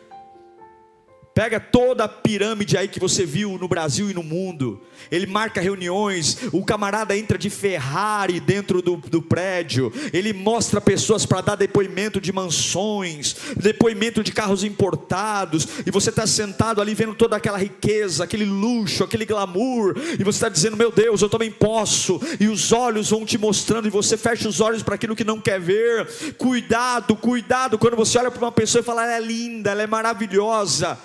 Pega 1.41 1.60
toda 1.60 2.03
a 2.03 2.07
pirâmide 2.07 2.77
aí 2.77 2.88
que 2.88 3.00
você 3.00 3.25
viu 3.25 3.57
no 3.57 3.67
Brasil 3.67 4.12
e 4.12 4.13
no 4.13 4.21
mundo. 4.21 4.79
Ele 5.10 5.25
marca 5.25 5.60
reuniões. 5.60 6.38
O 6.51 6.63
camarada 6.63 7.17
entra 7.17 7.36
de 7.36 7.50
Ferrari 7.50 8.39
dentro 8.39 8.79
do, 8.79 8.98
do 8.98 9.24
prédio. 9.24 9.91
Ele 10.13 10.33
mostra 10.33 10.79
pessoas 10.79 11.25
para 11.25 11.41
dar 11.41 11.55
depoimento 11.55 12.21
de 12.21 12.31
mansões, 12.31 13.36
depoimento 13.57 14.24
de 14.24 14.31
carros 14.31 14.63
importados. 14.63 15.67
E 15.83 15.89
você 15.89 16.12
está 16.12 16.27
sentado 16.27 16.79
ali 16.79 16.93
vendo 16.93 17.15
toda 17.15 17.38
aquela 17.38 17.57
riqueza, 17.57 18.24
aquele 18.24 18.45
luxo, 18.45 19.03
aquele 19.03 19.25
glamour. 19.25 19.95
E 20.19 20.24
você 20.24 20.38
está 20.38 20.48
dizendo: 20.48 20.77
Meu 20.77 20.91
Deus, 20.91 21.24
eu 21.24 21.29
também 21.29 21.50
posso. 21.50 22.21
E 22.39 22.50
os 22.50 22.71
olhos 22.71 23.10
vão 23.10 23.25
te 23.25 23.39
mostrando. 23.39 23.88
E 23.88 23.89
você 23.89 24.15
fecha 24.15 24.48
os 24.48 24.62
olhos 24.62 24.83
para 24.83 24.93
aquilo 24.93 25.15
que 25.15 25.24
não 25.24 25.41
quer 25.41 25.60
ver. 25.60 26.07
Cuidado, 26.38 27.15
cuidado. 27.15 27.79
Quando 27.79 27.95
você 27.95 28.19
olha 28.19 28.29
para 28.29 28.45
uma 28.45 28.51
pessoa 28.51 28.81
e 28.81 28.86
fala: 28.86 29.05
Ela 29.05 29.15
é 29.15 29.19
linda, 29.19 29.71
ela 29.71 29.81
é 29.81 29.88
maravilhosa 29.88 31.00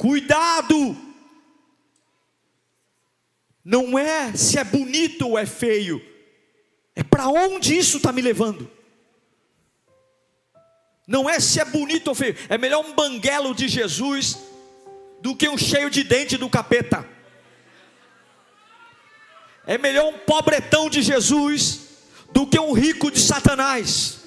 Cuidado! 0.00 0.96
Não 3.62 3.98
é 3.98 4.34
se 4.34 4.58
é 4.58 4.64
bonito 4.64 5.28
ou 5.28 5.38
é 5.38 5.44
feio, 5.44 6.02
é 6.96 7.02
para 7.02 7.28
onde 7.28 7.76
isso 7.76 7.98
está 7.98 8.10
me 8.10 8.22
levando. 8.22 8.70
Não 11.06 11.28
é 11.28 11.38
se 11.38 11.60
é 11.60 11.66
bonito 11.66 12.08
ou 12.08 12.14
feio, 12.14 12.34
é 12.48 12.56
melhor 12.56 12.82
um 12.82 12.94
banguelo 12.94 13.54
de 13.54 13.68
Jesus 13.68 14.38
do 15.20 15.36
que 15.36 15.46
um 15.50 15.58
cheio 15.58 15.90
de 15.90 16.02
dente 16.02 16.38
do 16.38 16.48
capeta. 16.48 17.06
É 19.66 19.76
melhor 19.76 20.14
um 20.14 20.18
pobretão 20.20 20.88
de 20.88 21.02
Jesus 21.02 21.98
do 22.32 22.46
que 22.46 22.58
um 22.58 22.72
rico 22.72 23.10
de 23.10 23.20
Satanás. 23.20 24.20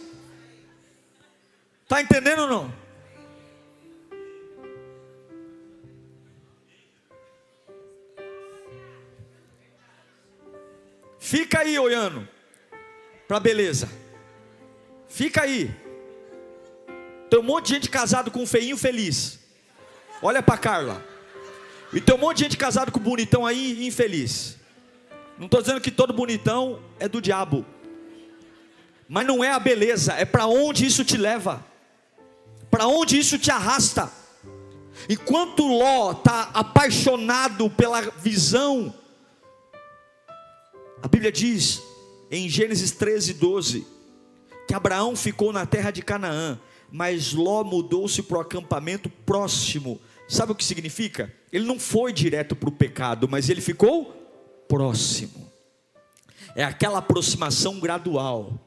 Está 1.82 2.00
entendendo 2.00 2.44
ou 2.44 2.48
não? 2.48 2.83
Fica 11.24 11.60
aí 11.60 11.80
olhando 11.80 12.28
para 13.30 13.40
beleza. 13.40 13.90
Fica 15.08 15.44
aí. 15.44 15.74
Tem 17.30 17.40
um 17.40 17.44
monte 17.44 17.68
de 17.68 17.76
gente 17.76 17.90
casado 17.90 18.30
com 18.30 18.44
um 18.44 18.46
feinho 18.46 18.76
feliz. 18.76 19.40
Olha 20.22 20.44
para 20.44 20.58
Carla. 20.58 21.02
E 21.94 22.02
tem 22.02 22.14
um 22.14 22.18
monte 22.18 22.40
de 22.40 22.44
gente 22.44 22.58
casado 22.58 22.92
com 22.92 23.00
bonitão 23.00 23.46
aí 23.46 23.88
infeliz. 23.88 24.58
Não 25.38 25.46
estou 25.46 25.62
dizendo 25.62 25.80
que 25.80 25.92
todo 25.92 26.12
bonitão 26.12 26.82
é 27.00 27.08
do 27.08 27.22
diabo. 27.22 27.66
Mas 29.08 29.26
não 29.26 29.42
é 29.42 29.50
a 29.50 29.60
beleza, 29.60 30.12
é 30.16 30.26
para 30.26 30.46
onde 30.46 30.86
isso 30.86 31.06
te 31.06 31.16
leva. 31.16 31.66
Para 32.70 32.86
onde 32.86 33.18
isso 33.18 33.40
te 33.40 33.50
arrasta. 33.50 34.12
Enquanto 35.08 35.66
Ló 35.66 36.12
está 36.12 36.50
apaixonado 36.54 37.70
pela 37.70 38.02
visão, 38.02 38.94
a 41.04 41.08
Bíblia 41.08 41.32
diz 41.32 41.84
em 42.32 42.50
Gênesis 42.50 42.90
13, 42.90 43.36
12, 43.36 43.86
que 44.68 44.74
Abraão 44.74 45.16
ficou 45.16 45.54
na 45.54 45.68
terra 45.68 45.92
de 45.92 46.02
Canaã 46.02 46.60
mas 46.96 47.34
Ló 47.34 47.64
mudou-se 47.64 48.22
para 48.22 48.38
o 48.38 48.42
acampamento 48.42 49.10
próximo. 49.10 50.00
Sabe 50.30 50.52
o 50.52 50.56
que 50.56 50.64
significa? 50.64 51.34
Ele 51.52 51.66
não 51.66 51.80
foi 51.80 52.14
direto 52.14 52.56
para 52.56 52.70
o 52.70 52.72
pecado, 52.72 53.28
mas 53.28 53.50
ele 53.50 53.62
ficou 53.62 54.14
próximo. 54.70 55.52
É 56.56 56.64
aquela 56.64 57.00
aproximação 57.00 57.80
gradual. 57.80 58.60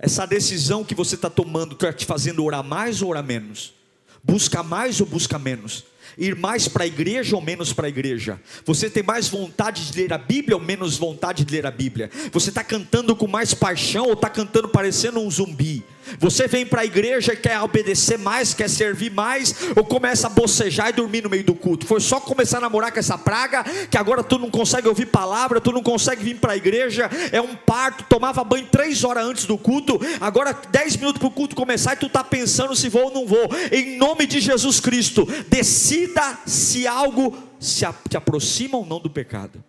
Essa 0.00 0.26
decisão 0.26 0.82
que 0.82 0.92
você 0.92 1.14
está 1.14 1.30
tomando 1.30 1.74
está 1.74 1.92
te 1.92 2.04
fazendo 2.04 2.44
orar 2.44 2.64
mais 2.64 3.02
ou 3.02 3.10
orar 3.10 3.22
menos? 3.22 3.72
Busca 4.20 4.60
mais 4.64 5.00
ou 5.00 5.06
busca 5.06 5.38
menos? 5.38 5.84
Ir 6.20 6.36
mais 6.36 6.68
para 6.68 6.84
a 6.84 6.86
igreja 6.86 7.34
ou 7.34 7.42
menos 7.42 7.72
para 7.72 7.86
a 7.86 7.88
igreja? 7.88 8.38
Você 8.66 8.90
tem 8.90 9.02
mais 9.02 9.26
vontade 9.26 9.90
de 9.90 10.00
ler 10.00 10.12
a 10.12 10.18
Bíblia 10.18 10.56
ou 10.56 10.62
menos 10.62 10.98
vontade 10.98 11.44
de 11.44 11.52
ler 11.52 11.64
a 11.64 11.70
Bíblia? 11.70 12.10
Você 12.30 12.50
está 12.50 12.62
cantando 12.62 13.16
com 13.16 13.26
mais 13.26 13.54
paixão 13.54 14.04
ou 14.06 14.12
está 14.12 14.28
cantando 14.28 14.68
parecendo 14.68 15.18
um 15.18 15.30
zumbi? 15.30 15.82
Você 16.18 16.48
vem 16.48 16.66
para 16.66 16.82
a 16.82 16.84
igreja 16.84 17.32
e 17.32 17.36
quer 17.36 17.60
obedecer 17.60 18.18
mais, 18.18 18.54
quer 18.54 18.68
servir 18.68 19.10
mais, 19.10 19.54
ou 19.76 19.84
começa 19.84 20.26
a 20.26 20.30
bocejar 20.30 20.88
e 20.88 20.92
dormir 20.92 21.22
no 21.22 21.30
meio 21.30 21.44
do 21.44 21.54
culto? 21.54 21.86
Foi 21.86 22.00
só 22.00 22.20
começar 22.20 22.58
a 22.58 22.62
namorar 22.62 22.92
com 22.92 22.98
essa 22.98 23.16
praga 23.16 23.64
que 23.90 23.96
agora 23.96 24.22
tu 24.22 24.38
não 24.38 24.50
consegue 24.50 24.88
ouvir 24.88 25.06
palavra, 25.06 25.60
tu 25.60 25.72
não 25.72 25.82
consegue 25.82 26.22
vir 26.22 26.36
para 26.36 26.52
a 26.52 26.56
igreja, 26.56 27.08
é 27.32 27.40
um 27.40 27.54
parto, 27.54 28.04
tomava 28.08 28.42
banho 28.42 28.66
três 28.66 29.04
horas 29.04 29.24
antes 29.24 29.44
do 29.44 29.56
culto, 29.56 30.00
agora 30.20 30.56
dez 30.70 30.96
minutos 30.96 31.18
para 31.18 31.28
o 31.28 31.32
culto 31.32 31.54
começar 31.54 31.94
e 31.94 31.96
tu 31.96 32.06
está 32.06 32.24
pensando 32.24 32.74
se 32.74 32.88
vou 32.88 33.04
ou 33.04 33.14
não 33.14 33.26
vou. 33.26 33.48
Em 33.70 33.96
nome 33.96 34.26
de 34.26 34.40
Jesus 34.40 34.80
Cristo, 34.80 35.26
decida 35.48 36.38
se 36.46 36.86
algo 36.86 37.36
se 37.58 37.84
te 38.08 38.16
aproxima 38.16 38.78
ou 38.78 38.86
não 38.86 38.98
do 38.98 39.10
pecado. 39.10 39.62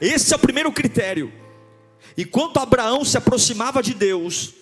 Esse 0.00 0.32
é 0.32 0.36
o 0.36 0.38
primeiro 0.38 0.70
critério. 0.70 1.32
Enquanto 2.16 2.58
Abraão 2.58 3.04
se 3.04 3.16
aproximava 3.16 3.82
de 3.82 3.94
Deus, 3.94 4.54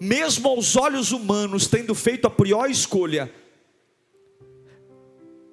mesmo 0.00 0.48
aos 0.48 0.76
olhos 0.76 1.12
humanos, 1.12 1.66
tendo 1.66 1.94
feito 1.94 2.26
a 2.26 2.30
pior 2.30 2.70
escolha, 2.70 3.32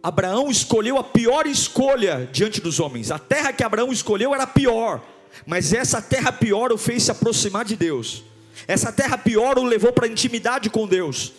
Abraão 0.03 0.50
escolheu 0.50 0.98
a 0.98 1.03
pior 1.03 1.45
escolha 1.45 2.27
diante 2.31 2.60
dos 2.60 2.79
homens. 2.79 3.12
A 3.12 3.19
terra 3.19 3.53
que 3.53 3.63
Abraão 3.63 3.91
escolheu 3.91 4.33
era 4.33 4.48
pior, 4.48 5.01
mas 5.45 5.74
essa 5.74 6.01
terra 6.01 6.31
pior 6.31 6.72
o 6.72 6.77
fez 6.77 7.03
se 7.03 7.11
aproximar 7.11 7.65
de 7.65 7.75
Deus. 7.75 8.24
Essa 8.68 8.92
terra 8.92 9.18
pior 9.18 9.59
o 9.59 9.63
levou 9.63 9.94
para 9.94 10.07
a 10.07 10.09
intimidade 10.09 10.70
com 10.70 10.87
Deus. 10.87 11.33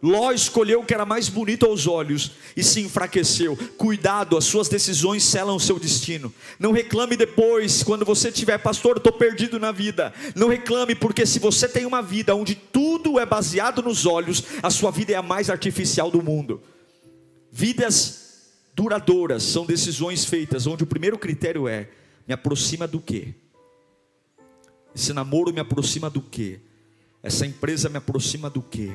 Ló 0.00 0.30
escolheu 0.30 0.80
o 0.80 0.84
que 0.84 0.94
era 0.94 1.04
mais 1.04 1.28
bonito 1.28 1.66
aos 1.66 1.88
olhos 1.88 2.30
e 2.56 2.62
se 2.62 2.80
enfraqueceu. 2.80 3.56
Cuidado, 3.76 4.36
as 4.36 4.44
suas 4.44 4.68
decisões 4.68 5.24
selam 5.24 5.56
o 5.56 5.60
seu 5.60 5.78
destino. 5.78 6.32
Não 6.56 6.70
reclame 6.70 7.16
depois, 7.16 7.82
quando 7.82 8.04
você 8.04 8.30
tiver, 8.30 8.58
pastor, 8.58 8.98
estou 8.98 9.12
perdido 9.12 9.58
na 9.58 9.72
vida. 9.72 10.14
Não 10.36 10.48
reclame, 10.48 10.94
porque 10.94 11.26
se 11.26 11.40
você 11.40 11.68
tem 11.68 11.84
uma 11.84 12.00
vida 12.00 12.34
onde 12.36 12.54
tudo 12.54 13.18
é 13.18 13.26
baseado 13.26 13.82
nos 13.82 14.06
olhos, 14.06 14.44
a 14.62 14.70
sua 14.70 14.92
vida 14.92 15.12
é 15.12 15.16
a 15.16 15.22
mais 15.22 15.50
artificial 15.50 16.12
do 16.12 16.22
mundo. 16.22 16.62
Vidas 17.50 18.52
duradouras 18.74 19.42
são 19.42 19.66
decisões 19.66 20.24
feitas 20.24 20.64
onde 20.68 20.84
o 20.84 20.86
primeiro 20.86 21.18
critério 21.18 21.66
é: 21.66 21.88
me 22.26 22.32
aproxima 22.32 22.86
do 22.86 23.00
quê? 23.00 23.34
Esse 24.94 25.12
namoro 25.12 25.52
me 25.52 25.58
aproxima 25.58 26.08
do 26.08 26.22
quê? 26.22 26.60
Essa 27.20 27.44
empresa 27.44 27.88
me 27.88 27.96
aproxima 27.96 28.48
do 28.48 28.62
quê? 28.62 28.92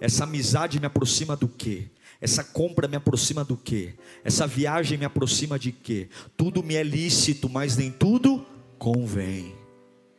Essa 0.00 0.24
amizade 0.24 0.78
me 0.78 0.86
aproxima 0.86 1.36
do 1.36 1.48
quê? 1.48 1.88
Essa 2.20 2.42
compra 2.42 2.88
me 2.88 2.96
aproxima 2.96 3.44
do 3.44 3.56
quê? 3.56 3.94
Essa 4.24 4.46
viagem 4.46 4.98
me 4.98 5.04
aproxima 5.04 5.58
de 5.58 5.72
quê? 5.72 6.08
Tudo 6.36 6.62
me 6.62 6.74
é 6.74 6.82
lícito, 6.82 7.48
mas 7.48 7.76
nem 7.76 7.90
tudo 7.90 8.44
convém. 8.78 9.54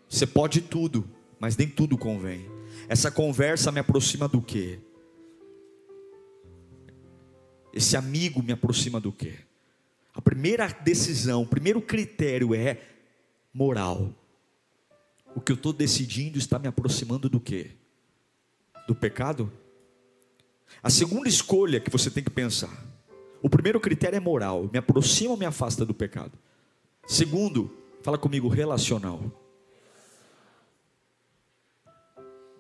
Você 0.08 0.26
pode 0.26 0.62
tudo, 0.62 1.10
mas 1.40 1.58
nem 1.58 1.68
tudo 1.68 1.98
convém. 1.98 2.46
Essa 2.88 3.12
conversa 3.12 3.72
me 3.72 3.80
aproxima 3.80 4.28
do 4.28 4.42
quê? 4.42 4.80
Esse 7.74 7.98
amigo 7.98 8.42
me 8.42 8.54
aproxima 8.54 9.00
do 9.00 9.12
quê? 9.12 9.36
A 10.14 10.22
primeira 10.22 10.68
decisão, 10.68 11.44
o 11.44 11.48
primeiro 11.48 11.82
critério 11.82 12.56
é 12.56 12.82
moral. 13.54 14.14
O 15.36 15.42
que 15.42 15.52
eu 15.52 15.56
estou 15.56 15.74
decidindo 15.74 16.40
está 16.40 16.58
me 16.58 16.68
aproximando 16.68 17.30
do 17.30 17.40
quê? 17.40 17.72
Do 18.88 18.96
pecado? 18.96 19.52
A 20.82 20.90
segunda 20.90 21.28
escolha 21.28 21.80
que 21.80 21.90
você 21.90 22.10
tem 22.10 22.24
que 22.24 22.30
pensar: 22.30 22.86
o 23.42 23.50
primeiro 23.50 23.80
critério 23.80 24.18
é 24.18 24.20
moral, 24.20 24.70
me 24.72 24.80
aproxima 24.80 25.32
ou 25.32 25.38
me 25.38 25.46
afasta 25.46 25.86
do 25.86 25.94
pecado. 25.94 26.38
Segundo, 27.08 27.76
fala 28.02 28.18
comigo, 28.18 28.48
relacional. 28.48 29.22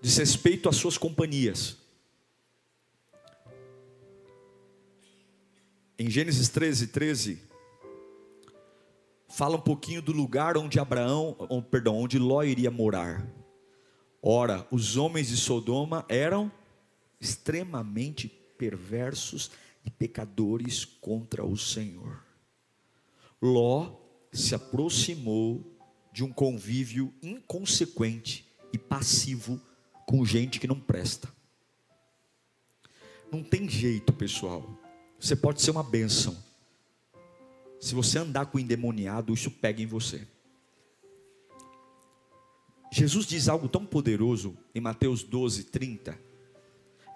Diz 0.01 0.17
respeito 0.17 0.69
às 0.69 0.75
suas 0.75 0.97
companhias. 0.97 1.77
Em 5.99 6.09
Gênesis 6.09 6.47
13, 6.49 6.87
13, 6.87 7.41
fala 9.27 9.57
um 9.57 9.61
pouquinho 9.61 10.01
do 10.01 10.11
lugar 10.11 10.55
onde 10.55 10.79
Abraão, 10.79 11.35
perdão, 11.71 11.97
onde 11.97 12.19
Ló 12.19 12.43
iria 12.43 12.69
morar. 12.69 13.27
Ora, 14.21 14.67
os 14.71 14.95
homens 14.95 15.27
de 15.29 15.37
Sodoma 15.37 16.05
eram 16.07 16.51
extremamente 17.19 18.27
perversos 18.57 19.51
e 19.85 19.91
pecadores 19.91 20.85
contra 20.85 21.45
o 21.45 21.57
Senhor. 21.57 22.23
Ló 23.41 23.95
se 24.31 24.53
aproximou 24.55 25.77
de 26.11 26.23
um 26.23 26.31
convívio 26.31 27.13
inconsequente 27.21 28.45
e 28.73 28.77
passivo 28.77 29.61
com 30.05 30.25
gente 30.25 30.59
que 30.59 30.67
não 30.67 30.79
presta. 30.79 31.31
Não 33.31 33.43
tem 33.43 33.67
jeito, 33.69 34.13
pessoal. 34.13 34.67
Você 35.19 35.35
pode 35.35 35.61
ser 35.61 35.71
uma 35.71 35.83
bênção. 35.83 36.37
Se 37.79 37.93
você 37.93 38.17
andar 38.19 38.47
com 38.47 38.57
o 38.57 38.61
endemoniado, 38.61 39.33
isso 39.33 39.51
pega 39.51 39.81
em 39.81 39.85
você. 39.85 40.27
Jesus 42.91 43.25
diz 43.25 43.47
algo 43.47 43.67
tão 43.67 43.85
poderoso 43.85 44.57
em 44.73 44.79
Mateus 44.79 45.23
12, 45.23 45.65
30. 45.65 46.26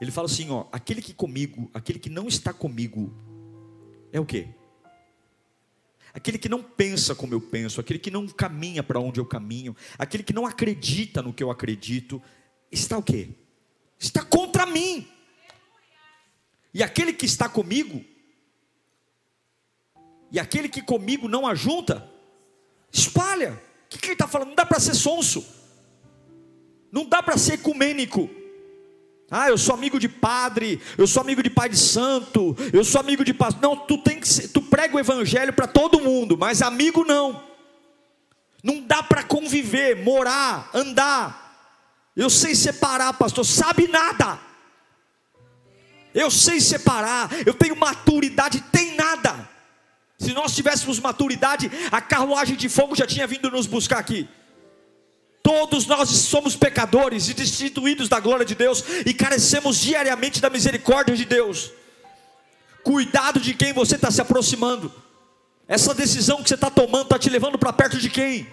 Ele 0.02 0.10
fala 0.10 0.26
assim, 0.26 0.50
ó, 0.50 0.66
aquele 0.72 1.00
que 1.00 1.14
comigo, 1.14 1.70
aquele 1.76 2.00
que 2.00 2.10
não 2.10 2.28
está 2.28 2.52
comigo, 2.52 3.14
é 4.12 4.20
o 4.20 4.26
quê? 4.26 4.48
Aquele 6.12 6.40
que 6.40 6.50
não 6.50 6.64
pensa 6.64 7.14
como 7.14 7.36
eu 7.36 7.40
penso, 7.40 7.80
aquele 7.80 8.00
que 8.00 8.10
não 8.10 8.28
caminha 8.28 8.82
para 8.82 9.00
onde 9.00 9.20
eu 9.20 9.26
caminho, 9.28 9.76
aquele 10.00 10.24
que 10.24 10.34
não 10.34 10.48
acredita 10.48 11.22
no 11.22 11.32
que 11.32 11.44
eu 11.44 11.52
acredito, 11.52 12.20
está 12.72 12.98
o 12.98 13.04
quê? 13.04 13.30
Está 14.00 14.26
contra 14.26 14.66
mim. 14.66 15.08
E 16.74 16.82
aquele 16.82 17.14
que 17.14 17.28
está 17.28 17.48
comigo, 17.48 18.04
e 20.32 20.40
aquele 20.40 20.68
que 20.68 20.82
comigo 20.82 21.28
não 21.28 21.46
ajunta, 21.46 22.10
espalha. 22.92 23.54
O 23.86 23.90
que, 23.90 24.00
que 24.00 24.08
ele 24.08 24.14
está 24.14 24.28
falando? 24.28 24.50
Não 24.50 24.56
dá 24.56 24.66
para 24.66 24.80
ser 24.80 24.96
sonso, 24.96 25.46
não 26.92 27.06
dá 27.06 27.22
para 27.22 27.38
ser 27.38 27.54
ecumênico. 27.54 28.41
Ah, 29.34 29.48
eu 29.48 29.58
sou 29.58 29.74
amigo 29.74 29.98
de 29.98 30.10
padre, 30.10 30.82
eu 30.98 31.08
sou 31.08 31.22
amigo 31.22 31.41
de 31.41 31.50
pai 31.50 31.70
de 31.70 31.78
santo, 31.78 32.54
eu 32.74 32.84
sou 32.84 33.00
amigo 33.00 33.24
de 33.24 33.34
pastor. 33.34 33.62
Não, 33.62 33.78
tu 33.78 33.98
tem 33.98 34.20
que 34.20 34.28
ser, 34.28 34.50
tu 34.50 34.62
prega 34.62 34.94
o 34.94 35.00
evangelho 35.00 35.54
para 35.54 35.67
todo 35.67 36.02
mundo, 36.02 36.38
mas 36.38 36.62
amigo 36.62 37.06
não. 37.06 37.41
Não 38.62 38.82
dá 38.82 39.02
para 39.02 39.24
conviver, 39.24 40.04
morar, 40.04 40.70
andar. 40.74 42.12
Eu 42.13 42.30
sei 42.30 42.54
separar, 42.54 43.13
pastor, 43.13 43.46
sabe 43.46 43.88
nada. 43.88 44.38
Eu 46.13 46.30
sei 46.30 46.60
separar, 46.60 47.30
eu 47.46 47.54
tenho 47.54 47.78
maturidade, 47.78 48.60
tem 48.70 48.98
nada. 48.98 49.50
Se 50.20 50.34
nós 50.34 50.54
tivéssemos 50.54 51.00
maturidade, 51.00 51.72
a 51.89 52.02
carruagem 52.02 52.58
de 52.58 52.67
fogo 52.67 52.98
já 52.98 53.08
tinha 53.08 53.26
vindo 53.26 53.50
nos 53.50 53.65
buscar 53.65 54.00
aqui. 54.00 54.28
Todos 55.52 55.86
nós 55.86 56.08
somos 56.08 56.56
pecadores 56.56 57.28
e 57.28 57.34
destituídos 57.34 58.08
da 58.08 58.22
glória 58.22 58.46
de 58.46 58.56
Deus 58.56 58.86
e 59.06 59.14
carecemos 59.14 59.78
diariamente 59.82 60.40
da 60.40 60.50
misericórdia 60.50 61.14
de 61.14 61.26
Deus. 61.26 61.72
Cuidado 62.86 63.38
de 63.38 63.54
quem 63.54 63.74
você 63.74 63.96
está 63.96 64.10
se 64.10 64.22
aproximando. 64.22 64.90
Essa 65.68 65.94
decisão 65.94 66.42
que 66.42 66.48
você 66.48 66.56
está 66.56 66.70
tomando 66.70 67.04
está 67.04 67.20
te 67.20 67.30
levando 67.30 67.58
para 67.60 67.74
perto 67.74 67.98
de 67.98 68.10
quem? 68.10 68.48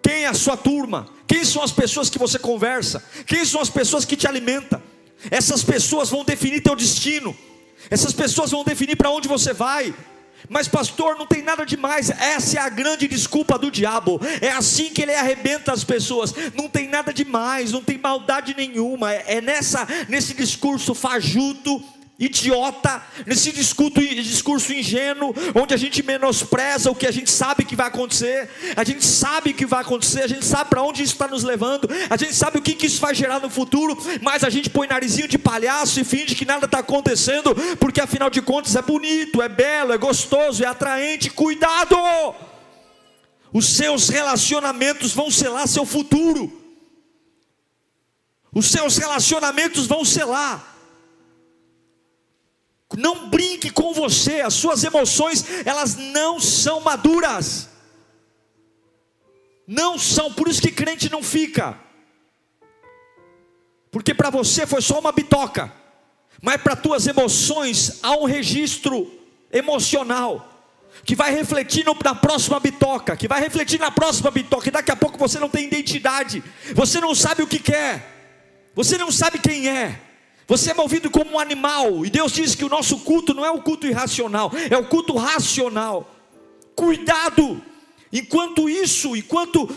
Quem 0.00 0.22
é 0.22 0.26
a 0.28 0.32
sua 0.32 0.56
turma? 0.56 1.08
Quem 1.26 1.44
são 1.44 1.60
as 1.60 1.72
pessoas 1.72 2.08
que 2.08 2.20
você 2.20 2.38
conversa? 2.38 3.04
Quem 3.26 3.44
são 3.44 3.60
as 3.60 3.68
pessoas 3.68 4.04
que 4.04 4.16
te 4.16 4.28
alimentam? 4.28 4.80
Essas 5.28 5.64
pessoas 5.64 6.08
vão 6.08 6.24
definir 6.24 6.62
teu 6.62 6.76
destino. 6.76 7.36
Essas 7.90 8.12
pessoas 8.12 8.52
vão 8.52 8.62
definir 8.62 8.94
para 8.94 9.10
onde 9.10 9.26
você 9.26 9.52
vai. 9.52 9.92
Mas, 10.48 10.68
pastor, 10.68 11.16
não 11.16 11.26
tem 11.26 11.42
nada 11.42 11.64
demais. 11.64 12.10
Essa 12.10 12.58
é 12.58 12.60
a 12.60 12.68
grande 12.68 13.06
desculpa 13.06 13.58
do 13.58 13.70
diabo. 13.70 14.20
É 14.40 14.50
assim 14.50 14.90
que 14.90 15.02
ele 15.02 15.14
arrebenta 15.14 15.72
as 15.72 15.84
pessoas. 15.84 16.34
Não 16.54 16.68
tem 16.68 16.88
nada 16.88 17.12
demais, 17.12 17.72
não 17.72 17.82
tem 17.82 17.98
maldade 17.98 18.54
nenhuma. 18.56 19.12
É, 19.12 19.40
nessa, 19.40 19.86
nesse 20.08 20.34
discurso 20.34 20.94
fajuto 20.94 21.82
idiota, 22.20 23.02
nesse 23.26 23.50
discurso, 23.50 24.74
ingênuo, 24.74 25.34
onde 25.54 25.72
a 25.72 25.76
gente 25.78 26.02
menospreza 26.02 26.90
o 26.90 26.94
que 26.94 27.06
a 27.06 27.10
gente 27.10 27.30
sabe 27.30 27.64
que 27.64 27.74
vai 27.74 27.86
acontecer, 27.86 28.50
a 28.76 28.84
gente 28.84 29.02
sabe 29.06 29.54
que 29.54 29.64
vai 29.64 29.80
acontecer, 29.80 30.22
a 30.22 30.26
gente 30.26 30.44
sabe 30.44 30.68
para 30.68 30.82
onde 30.82 31.02
isso 31.02 31.14
está 31.14 31.26
nos 31.26 31.42
levando, 31.42 31.88
a 32.10 32.16
gente 32.18 32.34
sabe 32.34 32.58
o 32.58 32.62
que, 32.62 32.74
que 32.74 32.86
isso 32.86 33.00
vai 33.00 33.14
gerar 33.14 33.40
no 33.40 33.48
futuro, 33.48 33.96
mas 34.20 34.44
a 34.44 34.50
gente 34.50 34.68
põe 34.68 34.86
narizinho 34.86 35.26
de 35.26 35.38
palhaço 35.38 35.98
e 35.98 36.04
finge 36.04 36.34
que 36.34 36.44
nada 36.44 36.66
está 36.66 36.80
acontecendo, 36.80 37.54
porque 37.78 38.02
afinal 38.02 38.28
de 38.28 38.42
contas 38.42 38.76
é 38.76 38.82
bonito, 38.82 39.40
é 39.40 39.48
belo, 39.48 39.94
é 39.94 39.98
gostoso, 39.98 40.62
é 40.62 40.66
atraente. 40.66 41.30
Cuidado! 41.30 41.96
Os 43.50 43.66
seus 43.66 44.10
relacionamentos 44.10 45.12
vão 45.12 45.30
selar 45.30 45.66
seu 45.66 45.86
futuro. 45.86 46.52
Os 48.52 48.66
seus 48.66 48.98
relacionamentos 48.98 49.86
vão 49.86 50.04
selar 50.04 50.69
não 52.96 53.28
brinque 53.28 53.70
com 53.70 53.92
você, 53.92 54.40
as 54.40 54.54
suas 54.54 54.82
emoções, 54.82 55.44
elas 55.64 55.96
não 55.96 56.40
são 56.40 56.80
maduras. 56.80 57.68
Não 59.66 59.96
são, 59.96 60.32
por 60.32 60.48
isso 60.48 60.60
que 60.60 60.72
crente 60.72 61.10
não 61.10 61.22
fica. 61.22 61.78
Porque 63.90 64.12
para 64.12 64.30
você 64.30 64.66
foi 64.66 64.80
só 64.80 64.98
uma 64.98 65.12
bitoca, 65.12 65.72
mas 66.42 66.60
para 66.60 66.74
tuas 66.74 67.06
emoções 67.06 68.00
há 68.02 68.16
um 68.16 68.24
registro 68.24 69.10
emocional 69.52 70.48
que 71.04 71.14
vai 71.14 71.32
refletir 71.32 71.84
na 71.84 72.14
próxima 72.14 72.58
bitoca, 72.58 73.16
que 73.16 73.28
vai 73.28 73.40
refletir 73.40 73.78
na 73.78 73.90
próxima 73.90 74.30
bitoca, 74.30 74.68
e 74.68 74.72
daqui 74.72 74.90
a 74.90 74.96
pouco 74.96 75.18
você 75.18 75.38
não 75.38 75.48
tem 75.48 75.66
identidade, 75.66 76.42
você 76.74 77.00
não 77.00 77.14
sabe 77.14 77.42
o 77.42 77.46
que 77.46 77.58
quer, 77.58 78.70
você 78.74 78.98
não 78.98 79.10
sabe 79.10 79.38
quem 79.38 79.68
é. 79.68 80.00
Você 80.50 80.72
é 80.72 80.74
movido 80.74 81.08
como 81.08 81.34
um 81.34 81.38
animal, 81.38 82.04
e 82.04 82.10
Deus 82.10 82.32
diz 82.32 82.56
que 82.56 82.64
o 82.64 82.68
nosso 82.68 82.98
culto 82.98 83.32
não 83.32 83.46
é 83.46 83.52
o 83.52 83.62
culto 83.62 83.86
irracional, 83.86 84.50
é 84.68 84.76
o 84.76 84.88
culto 84.88 85.16
racional. 85.16 86.12
Cuidado! 86.74 87.62
Enquanto 88.12 88.68
isso, 88.68 89.14
enquanto 89.14 89.68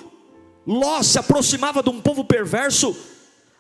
Ló 0.65 1.03
se 1.03 1.19
aproximava 1.19 1.83
de 1.83 1.91
um 1.91 2.01
povo 2.01 2.25
perverso, 2.25 2.97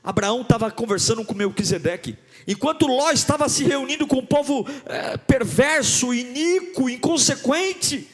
Abraão 0.03 0.41
estava 0.41 0.71
conversando 0.71 1.23
com 1.23 1.35
Melquisedeque. 1.35 2.17
Enquanto 2.47 2.87
Ló 2.87 3.11
estava 3.11 3.47
se 3.47 3.63
reunindo 3.63 4.07
com 4.07 4.15
um 4.15 4.25
povo 4.25 4.65
é, 4.87 5.15
perverso, 5.15 6.15
iníquo, 6.15 6.89
inconsequente, 6.89 8.09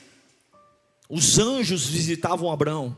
os 1.08 1.40
anjos 1.40 1.88
visitavam 1.88 2.52
Abraão. 2.52 2.98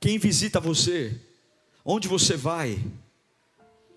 Quem 0.00 0.18
visita 0.18 0.58
você? 0.58 1.16
Onde 1.84 2.08
você 2.08 2.36
vai? 2.36 2.80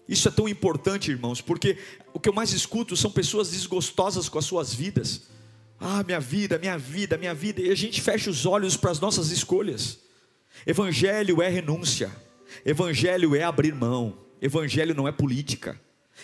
Isso 0.07 0.27
é 0.27 0.31
tão 0.31 0.47
importante, 0.47 1.11
irmãos, 1.11 1.41
porque 1.41 1.77
o 2.13 2.19
que 2.19 2.27
eu 2.27 2.33
mais 2.33 2.51
escuto 2.51 2.95
são 2.95 3.09
pessoas 3.09 3.51
desgostosas 3.51 4.27
com 4.27 4.37
as 4.37 4.45
suas 4.45 4.73
vidas. 4.73 5.23
Ah, 5.79 6.03
minha 6.03 6.19
vida, 6.19 6.57
minha 6.57 6.77
vida, 6.77 7.17
minha 7.17 7.33
vida, 7.33 7.61
e 7.61 7.69
a 7.69 7.75
gente 7.75 8.01
fecha 8.01 8.29
os 8.29 8.45
olhos 8.45 8.77
para 8.77 8.91
as 8.91 8.99
nossas 8.99 9.31
escolhas. 9.31 9.99
Evangelho 10.65 11.41
é 11.41 11.49
renúncia, 11.49 12.11
evangelho 12.65 13.35
é 13.35 13.43
abrir 13.43 13.73
mão, 13.73 14.17
evangelho 14.41 14.93
não 14.93 15.07
é 15.07 15.11
política. 15.11 15.79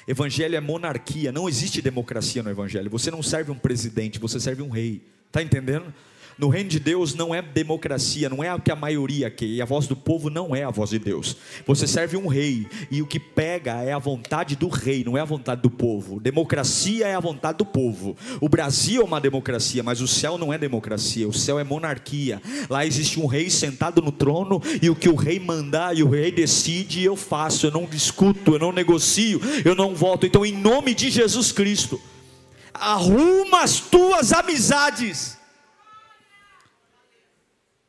Evangelho 0.07 0.55
é 0.55 0.59
monarquia, 0.59 1.31
não 1.31 1.49
existe 1.49 1.81
democracia 1.81 2.41
no 2.43 2.49
evangelho. 2.49 2.89
Você 2.91 3.11
não 3.11 3.21
serve 3.21 3.51
um 3.51 3.57
presidente, 3.57 4.19
você 4.19 4.39
serve 4.39 4.61
um 4.61 4.69
rei. 4.69 5.03
Tá 5.31 5.41
entendendo? 5.41 5.93
No 6.39 6.47
reino 6.47 6.69
de 6.69 6.79
Deus 6.79 7.13
não 7.13 7.35
é 7.35 7.41
democracia, 7.41 8.29
não 8.29 8.41
é 8.41 8.55
o 8.55 8.61
que 8.61 8.71
a 8.71 8.75
maioria 8.75 9.29
quer, 9.29 9.45
e 9.45 9.61
a 9.61 9.65
voz 9.65 9.87
do 9.87 9.95
povo 9.95 10.29
não 10.29 10.55
é 10.55 10.63
a 10.63 10.69
voz 10.69 10.91
de 10.91 10.97
Deus. 10.97 11.35
Você 11.67 11.85
serve 11.85 12.15
um 12.15 12.27
rei, 12.27 12.65
e 12.89 13.01
o 13.01 13.05
que 13.05 13.19
pega 13.19 13.83
é 13.83 13.91
a 13.91 13.99
vontade 13.99 14.55
do 14.55 14.69
rei, 14.69 15.03
não 15.03 15.17
é 15.17 15.21
a 15.21 15.25
vontade 15.25 15.61
do 15.61 15.69
povo. 15.69 16.17
Democracia 16.17 17.05
é 17.07 17.13
a 17.13 17.19
vontade 17.19 17.57
do 17.57 17.65
povo. 17.65 18.15
O 18.39 18.47
Brasil 18.47 19.01
é 19.01 19.03
uma 19.05 19.19
democracia, 19.19 19.83
mas 19.83 19.99
o 19.99 20.07
céu 20.07 20.37
não 20.37 20.53
é 20.53 20.57
democracia, 20.57 21.27
o 21.27 21.33
céu 21.33 21.59
é 21.59 21.63
monarquia. 21.65 22.41
Lá 22.69 22.85
existe 22.85 23.19
um 23.19 23.25
rei 23.25 23.49
sentado 23.49 24.01
no 24.01 24.13
trono, 24.13 24.61
e 24.81 24.89
o 24.89 24.95
que 24.95 25.09
o 25.09 25.15
rei 25.15 25.41
mandar 25.41 25.97
e 25.97 26.03
o 26.03 26.09
rei 26.09 26.31
decide, 26.31 27.03
eu 27.03 27.17
faço, 27.17 27.67
eu 27.67 27.71
não 27.71 27.83
discuto, 27.83 28.53
eu 28.53 28.59
não 28.59 28.71
negocio, 28.71 29.41
eu 29.65 29.75
não 29.75 29.93
voto. 29.93 30.25
Então, 30.25 30.45
em 30.45 30.53
nome 30.53 30.95
de 30.95 31.09
Jesus 31.09 31.51
Cristo, 31.51 31.99
arruma 32.73 33.61
as 33.61 33.81
tuas 33.81 34.31
amizades 34.31 35.37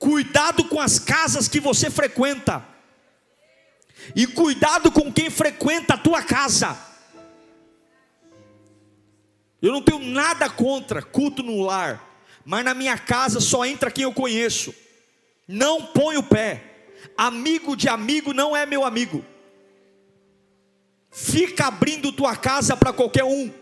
Cuidado 0.00 0.64
com 0.64 0.80
as 0.80 0.98
casas 0.98 1.46
que 1.46 1.60
você 1.60 1.90
frequenta. 1.90 2.64
E 4.16 4.26
cuidado 4.26 4.90
com 4.90 5.12
quem 5.12 5.28
frequenta 5.28 5.92
a 5.92 5.98
tua 5.98 6.22
casa. 6.22 6.74
Eu 9.60 9.70
não 9.72 9.82
tenho 9.82 9.98
nada 9.98 10.48
contra 10.48 11.02
culto 11.02 11.42
no 11.42 11.60
lar, 11.60 12.02
mas 12.46 12.64
na 12.64 12.72
minha 12.72 12.96
casa 12.96 13.40
só 13.40 13.62
entra 13.66 13.90
quem 13.90 14.04
eu 14.04 14.12
conheço. 14.14 14.74
Não 15.46 15.84
põe 15.88 16.16
o 16.16 16.22
pé. 16.22 16.64
Amigo 17.14 17.76
de 17.76 17.86
amigo 17.86 18.32
não 18.32 18.56
é 18.56 18.64
meu 18.64 18.86
amigo. 18.86 19.22
Fica 21.10 21.66
abrindo 21.66 22.10
tua 22.10 22.34
casa 22.34 22.74
para 22.74 22.90
qualquer 22.90 23.24
um. 23.24 23.52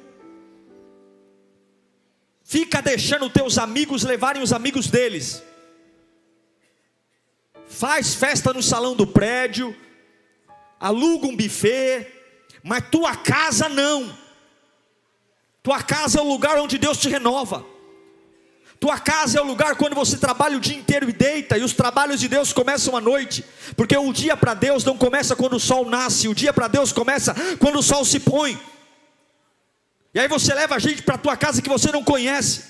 Fica 2.45 2.81
deixando 2.81 3.29
teus 3.29 3.59
amigos 3.59 4.05
levarem 4.05 4.41
os 4.41 4.53
amigos 4.53 4.87
deles 4.87 5.43
faz 7.69 8.15
festa 8.15 8.53
no 8.53 8.63
salão 8.63 8.97
do 8.97 9.07
prédio, 9.07 9.77
aluga 10.81 11.27
um 11.27 11.37
buffet, 11.37 12.07
mas 12.63 12.89
tua 12.91 13.15
casa 13.17 13.69
não. 13.69 14.17
Tua 15.63 15.83
casa 15.83 16.19
é 16.19 16.23
o 16.23 16.29
lugar 16.29 16.59
onde 16.59 16.79
Deus 16.79 16.99
te 16.99 17.09
renova. 17.09 17.65
Tua 18.81 18.99
casa 18.99 19.39
é 19.39 19.43
o 19.43 19.45
lugar 19.45 19.75
quando 19.75 19.95
você 19.95 20.17
trabalha 20.17 20.57
o 20.57 20.61
dia 20.61 20.77
inteiro 20.77 21.11
e 21.11 21.13
deita, 21.13 21.59
e 21.59 21.65
os 21.65 21.73
trabalhos 21.73 22.21
de 22.21 22.29
Deus 22.29 22.53
começam 22.53 22.97
à 22.97 23.01
noite, 23.01 23.45
porque 23.77 23.97
o 23.97 24.13
dia 24.13 24.37
para 24.37 24.55
Deus 24.55 24.85
não 24.85 24.97
começa 24.97 25.35
quando 25.35 25.55
o 25.55 25.61
sol 25.61 25.85
nasce, 25.85 26.29
o 26.29 26.35
dia 26.35 26.53
para 26.53 26.69
Deus 26.69 26.93
começa 26.93 27.35
quando 27.59 27.81
o 27.81 27.83
sol 27.83 28.05
se 28.05 28.21
põe. 28.21 28.59
E 30.15 30.21
aí 30.21 30.29
você 30.29 30.55
leva 30.55 30.77
a 30.77 30.79
gente 30.79 31.03
para 31.03 31.19
tua 31.19 31.37
casa 31.37 31.61
que 31.61 31.69
você 31.69 31.91
não 31.91 32.05
conhece, 32.05 32.65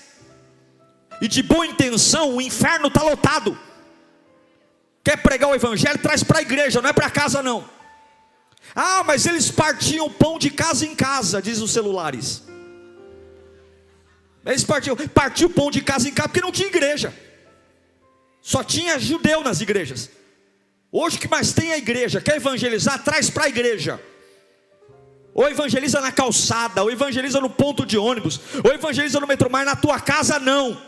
e 1.21 1.27
de 1.27 1.43
boa 1.43 1.65
intenção 1.65 2.35
o 2.35 2.41
inferno 2.41 2.87
está 2.87 3.03
lotado. 3.03 3.68
Quer 5.09 5.17
pregar 5.17 5.49
o 5.49 5.55
evangelho? 5.55 5.97
Traz 5.97 6.21
para 6.21 6.37
a 6.37 6.41
igreja, 6.43 6.83
não 6.83 6.89
é 6.91 6.93
para 6.93 7.09
casa 7.09 7.41
não. 7.41 7.67
Ah, 8.75 9.03
mas 9.03 9.25
eles 9.25 9.49
partiam 9.49 10.07
pão 10.07 10.37
de 10.37 10.51
casa 10.51 10.85
em 10.85 10.93
casa, 10.93 11.41
diz 11.41 11.59
os 11.61 11.71
celulares. 11.71 12.43
Eles 14.45 14.63
partiam, 14.63 14.95
partiu 14.95 15.49
pão 15.49 15.71
de 15.71 15.81
casa 15.81 16.07
em 16.07 16.13
casa 16.13 16.29
porque 16.29 16.41
não 16.41 16.51
tinha 16.51 16.67
igreja. 16.67 17.11
Só 18.39 18.63
tinha 18.63 18.99
judeu 18.99 19.41
nas 19.41 19.61
igrejas. 19.61 20.11
Hoje 20.91 21.17
que 21.17 21.27
mais 21.27 21.53
tem 21.53 21.71
é 21.71 21.73
a 21.73 21.77
igreja. 21.79 22.21
Quer 22.21 22.35
evangelizar? 22.35 23.03
Traz 23.03 23.31
para 23.31 23.45
a 23.45 23.49
igreja. 23.49 23.99
Ou 25.33 25.49
evangeliza 25.49 25.99
na 26.01 26.11
calçada, 26.11 26.83
ou 26.83 26.91
evangeliza 26.91 27.41
no 27.41 27.49
ponto 27.49 27.83
de 27.83 27.97
ônibus, 27.97 28.39
ou 28.63 28.71
evangeliza 28.71 29.19
no 29.19 29.25
metrô, 29.25 29.49
mas 29.49 29.65
na 29.65 29.75
tua 29.75 29.99
casa 29.99 30.37
não. 30.37 30.79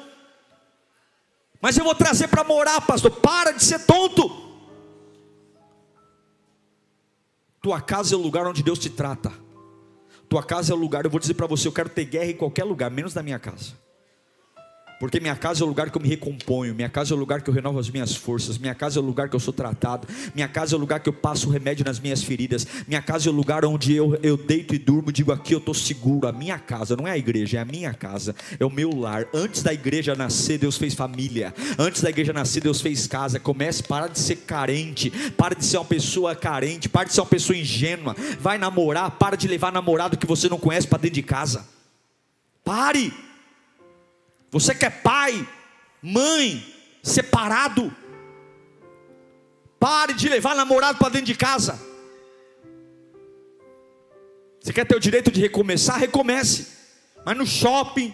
Mas 1.61 1.77
eu 1.77 1.83
vou 1.83 1.93
trazer 1.93 2.27
para 2.27 2.43
morar, 2.43 2.81
pastor. 2.81 3.11
Para 3.11 3.51
de 3.51 3.63
ser 3.63 3.85
tonto. 3.85 4.41
Tua 7.61 7.79
casa 7.79 8.15
é 8.15 8.17
o 8.17 8.21
lugar 8.21 8.47
onde 8.47 8.63
Deus 8.63 8.79
te 8.79 8.89
trata. 8.89 9.31
Tua 10.27 10.41
casa 10.41 10.73
é 10.73 10.75
o 10.75 10.79
lugar, 10.79 11.03
eu 11.03 11.11
vou 11.11 11.19
dizer 11.19 11.33
para 11.33 11.45
você, 11.45 11.67
eu 11.67 11.73
quero 11.73 11.89
ter 11.89 12.05
guerra 12.05 12.31
em 12.31 12.37
qualquer 12.37 12.63
lugar, 12.63 12.89
menos 12.89 13.13
na 13.13 13.21
minha 13.21 13.37
casa. 13.37 13.73
Porque 15.01 15.19
minha 15.19 15.35
casa 15.35 15.63
é 15.63 15.65
o 15.65 15.67
lugar 15.67 15.89
que 15.89 15.97
eu 15.97 16.01
me 16.01 16.07
recomponho, 16.07 16.75
minha 16.75 16.87
casa 16.87 17.11
é 17.11 17.17
o 17.17 17.19
lugar 17.19 17.41
que 17.41 17.49
eu 17.49 17.53
renovo 17.55 17.79
as 17.79 17.89
minhas 17.89 18.15
forças, 18.15 18.59
minha 18.59 18.75
casa 18.75 18.99
é 18.99 19.01
o 19.01 19.03
lugar 19.03 19.29
que 19.29 19.35
eu 19.35 19.39
sou 19.39 19.51
tratado, 19.51 20.07
minha 20.35 20.47
casa 20.47 20.75
é 20.75 20.77
o 20.77 20.79
lugar 20.79 20.99
que 20.99 21.09
eu 21.09 21.13
passo 21.13 21.49
o 21.49 21.51
remédio 21.51 21.83
nas 21.83 21.99
minhas 21.99 22.21
feridas, 22.21 22.67
minha 22.87 23.01
casa 23.01 23.27
é 23.27 23.31
o 23.31 23.33
lugar 23.33 23.65
onde 23.65 23.95
eu, 23.95 24.15
eu 24.21 24.37
deito 24.37 24.75
e 24.75 24.77
durmo, 24.77 25.11
digo 25.11 25.31
aqui 25.31 25.55
eu 25.55 25.57
estou 25.57 25.73
seguro. 25.73 26.27
A 26.27 26.31
minha 26.31 26.59
casa 26.59 26.95
não 26.95 27.07
é 27.07 27.13
a 27.13 27.17
igreja, 27.17 27.57
é 27.57 27.61
a 27.61 27.65
minha 27.65 27.95
casa, 27.95 28.35
é 28.59 28.63
o 28.63 28.69
meu 28.69 28.95
lar. 28.95 29.25
Antes 29.33 29.63
da 29.63 29.73
igreja 29.73 30.13
nascer, 30.13 30.59
Deus 30.59 30.77
fez 30.77 30.93
família, 30.93 31.51
antes 31.79 32.03
da 32.03 32.11
igreja 32.11 32.31
nascer, 32.31 32.61
Deus 32.61 32.79
fez 32.79 33.07
casa. 33.07 33.39
Comece, 33.39 33.81
para 33.81 34.05
de 34.05 34.19
ser 34.19 34.35
carente, 34.35 35.09
para 35.35 35.55
de 35.55 35.65
ser 35.65 35.77
uma 35.77 35.85
pessoa 35.85 36.35
carente, 36.35 36.87
para 36.87 37.05
de 37.05 37.13
ser 37.15 37.21
uma 37.21 37.25
pessoa 37.25 37.57
ingênua, 37.57 38.15
vai 38.39 38.59
namorar, 38.59 39.09
para 39.09 39.35
de 39.35 39.47
levar 39.47 39.71
namorado 39.71 40.15
que 40.15 40.27
você 40.27 40.47
não 40.47 40.59
conhece 40.59 40.87
para 40.87 40.99
dentro 40.99 41.15
de 41.15 41.23
casa. 41.23 41.67
Pare! 42.63 43.30
Você 44.51 44.75
que 44.75 44.85
é 44.85 44.89
pai, 44.89 45.47
mãe, 46.01 46.61
separado, 47.01 47.95
pare 49.79 50.13
de 50.13 50.27
levar 50.27 50.55
namorado 50.55 50.99
para 50.99 51.09
dentro 51.09 51.27
de 51.27 51.35
casa. 51.35 51.79
Você 54.59 54.73
quer 54.73 54.85
ter 54.85 54.95
o 54.95 54.99
direito 54.99 55.31
de 55.31 55.39
recomeçar? 55.39 55.97
Recomece. 55.97 56.67
Mas 57.25 57.37
no 57.37 57.45
shopping, 57.45 58.13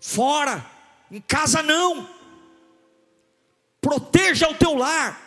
fora, 0.00 0.64
em 1.10 1.20
casa 1.20 1.62
não. 1.62 2.08
Proteja 3.80 4.48
o 4.48 4.54
teu 4.54 4.74
lar. 4.74 5.20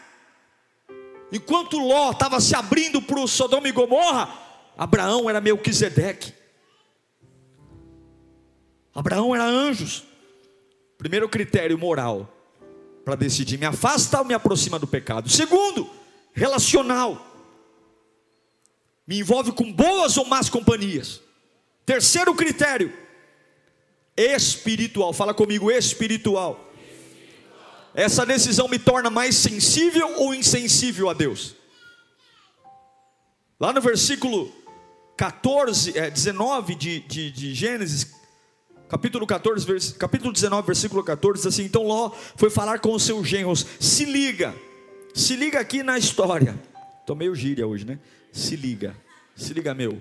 Enquanto 1.31 1.77
Ló 1.77 2.11
estava 2.11 2.41
se 2.41 2.55
abrindo 2.55 3.01
para 3.01 3.19
o 3.19 3.27
Sodoma 3.27 3.67
e 3.67 3.71
Gomorra, 3.71 4.29
Abraão 4.77 5.29
era 5.29 5.39
Melquisedeque. 5.39 6.33
Abraão 8.93 9.33
era 9.33 9.45
anjos. 9.45 10.03
Primeiro 10.97 11.27
critério 11.27 11.77
moral 11.77 12.29
para 13.03 13.15
decidir: 13.15 13.57
me 13.57 13.65
afasta 13.65 14.19
ou 14.19 14.25
me 14.25 14.33
aproxima 14.33 14.79
do 14.79 14.87
pecado. 14.87 15.29
Segundo, 15.29 15.89
relacional. 16.33 17.29
Me 19.05 19.19
envolve 19.19 19.51
com 19.51 19.71
boas 19.71 20.15
ou 20.17 20.25
más 20.25 20.49
companhias. 20.49 21.21
Terceiro 21.85 22.33
critério, 22.33 22.93
espiritual. 24.15 25.11
Fala 25.11 25.33
comigo, 25.33 25.69
espiritual. 25.69 26.71
Essa 27.93 28.25
decisão 28.25 28.67
me 28.67 28.79
torna 28.79 29.09
mais 29.09 29.35
sensível 29.35 30.19
ou 30.19 30.33
insensível 30.33 31.09
a 31.09 31.13
Deus? 31.13 31.55
Lá 33.59 33.71
no 33.71 33.81
versículo 33.81 34.51
14, 35.15 35.97
é, 35.97 36.09
19 36.09 36.75
de, 36.75 36.99
de, 37.01 37.31
de 37.31 37.53
Gênesis, 37.53 38.11
capítulo 38.93 39.25
14, 39.25 39.65
vers... 39.65 39.91
capítulo 39.93 40.31
19, 40.31 40.67
versículo 40.67 41.03
14, 41.03 41.39
diz 41.39 41.47
assim: 41.47 41.63
Então 41.63 41.81
Ló 41.81 42.11
foi 42.35 42.51
falar 42.51 42.77
com 42.79 42.93
os 42.93 43.01
seus 43.01 43.27
genros, 43.27 43.65
se 43.79 44.05
liga, 44.05 44.53
se 45.15 45.35
liga 45.35 45.59
aqui 45.59 45.81
na 45.81 45.97
história. 45.97 46.61
Estou 46.99 47.15
meio 47.15 47.33
gíria 47.33 47.65
hoje, 47.65 47.85
né? 47.85 47.97
Se 48.31 48.55
liga, 48.55 48.95
se 49.35 49.51
liga, 49.51 49.73
meu. 49.73 49.99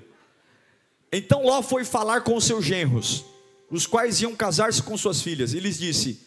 Então 1.11 1.43
Ló 1.43 1.63
foi 1.63 1.85
falar 1.87 2.21
com 2.21 2.37
os 2.37 2.45
seus 2.45 2.67
genros, 2.67 3.25
os 3.71 3.87
quais 3.87 4.21
iam 4.21 4.37
casar-se 4.37 4.83
com 4.83 4.95
suas 4.99 5.23
filhas, 5.23 5.55
e 5.55 5.61
lhes 5.61 5.79
disse: 5.79 6.21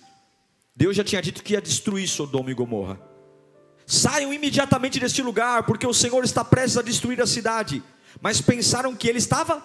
Deus 0.76 0.96
já 0.96 1.04
tinha 1.04 1.22
dito 1.22 1.44
que 1.44 1.54
ia 1.54 1.62
destruir 1.62 2.08
Sodoma 2.08 2.50
e 2.50 2.56
Gomorra. 2.56 3.00
Saiam 3.86 4.34
imediatamente 4.34 5.00
deste 5.00 5.22
lugar, 5.22 5.68
porque 5.68 5.86
o 5.86 5.94
Senhor 5.94 6.24
está 6.24 6.44
prestes 6.44 6.80
a 6.80 6.82
destruir 6.82 7.22
a 7.22 7.28
cidade. 7.28 7.84
Mas 8.20 8.42
pensaram 8.42 8.96
que 8.96 9.08
ele 9.08 9.20
estava. 9.20 9.64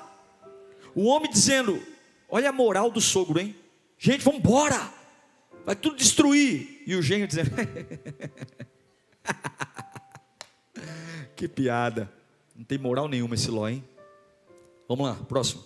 O 0.95 1.07
homem 1.07 1.31
dizendo: 1.31 1.81
Olha 2.31 2.51
a 2.51 2.53
moral 2.53 2.91
do 2.91 3.01
sogro, 3.01 3.41
hein? 3.41 3.57
Gente, 3.99 4.25
vamos 4.25 4.41
embora. 4.41 4.93
Vai 5.67 5.75
tudo 5.75 5.97
destruir. 5.97 6.83
E 6.87 6.95
o 6.95 7.03
genro 7.03 7.27
dizendo: 7.27 7.51
Que 11.37 11.49
piada. 11.49 12.11
Não 12.55 12.65
tem 12.65 12.79
moral 12.79 13.09
nenhuma 13.09 13.35
esse 13.35 13.51
Ló, 13.51 13.69
hein? 13.69 13.85
Vamos 14.89 15.07
lá, 15.07 15.15
próximo. 15.15 15.65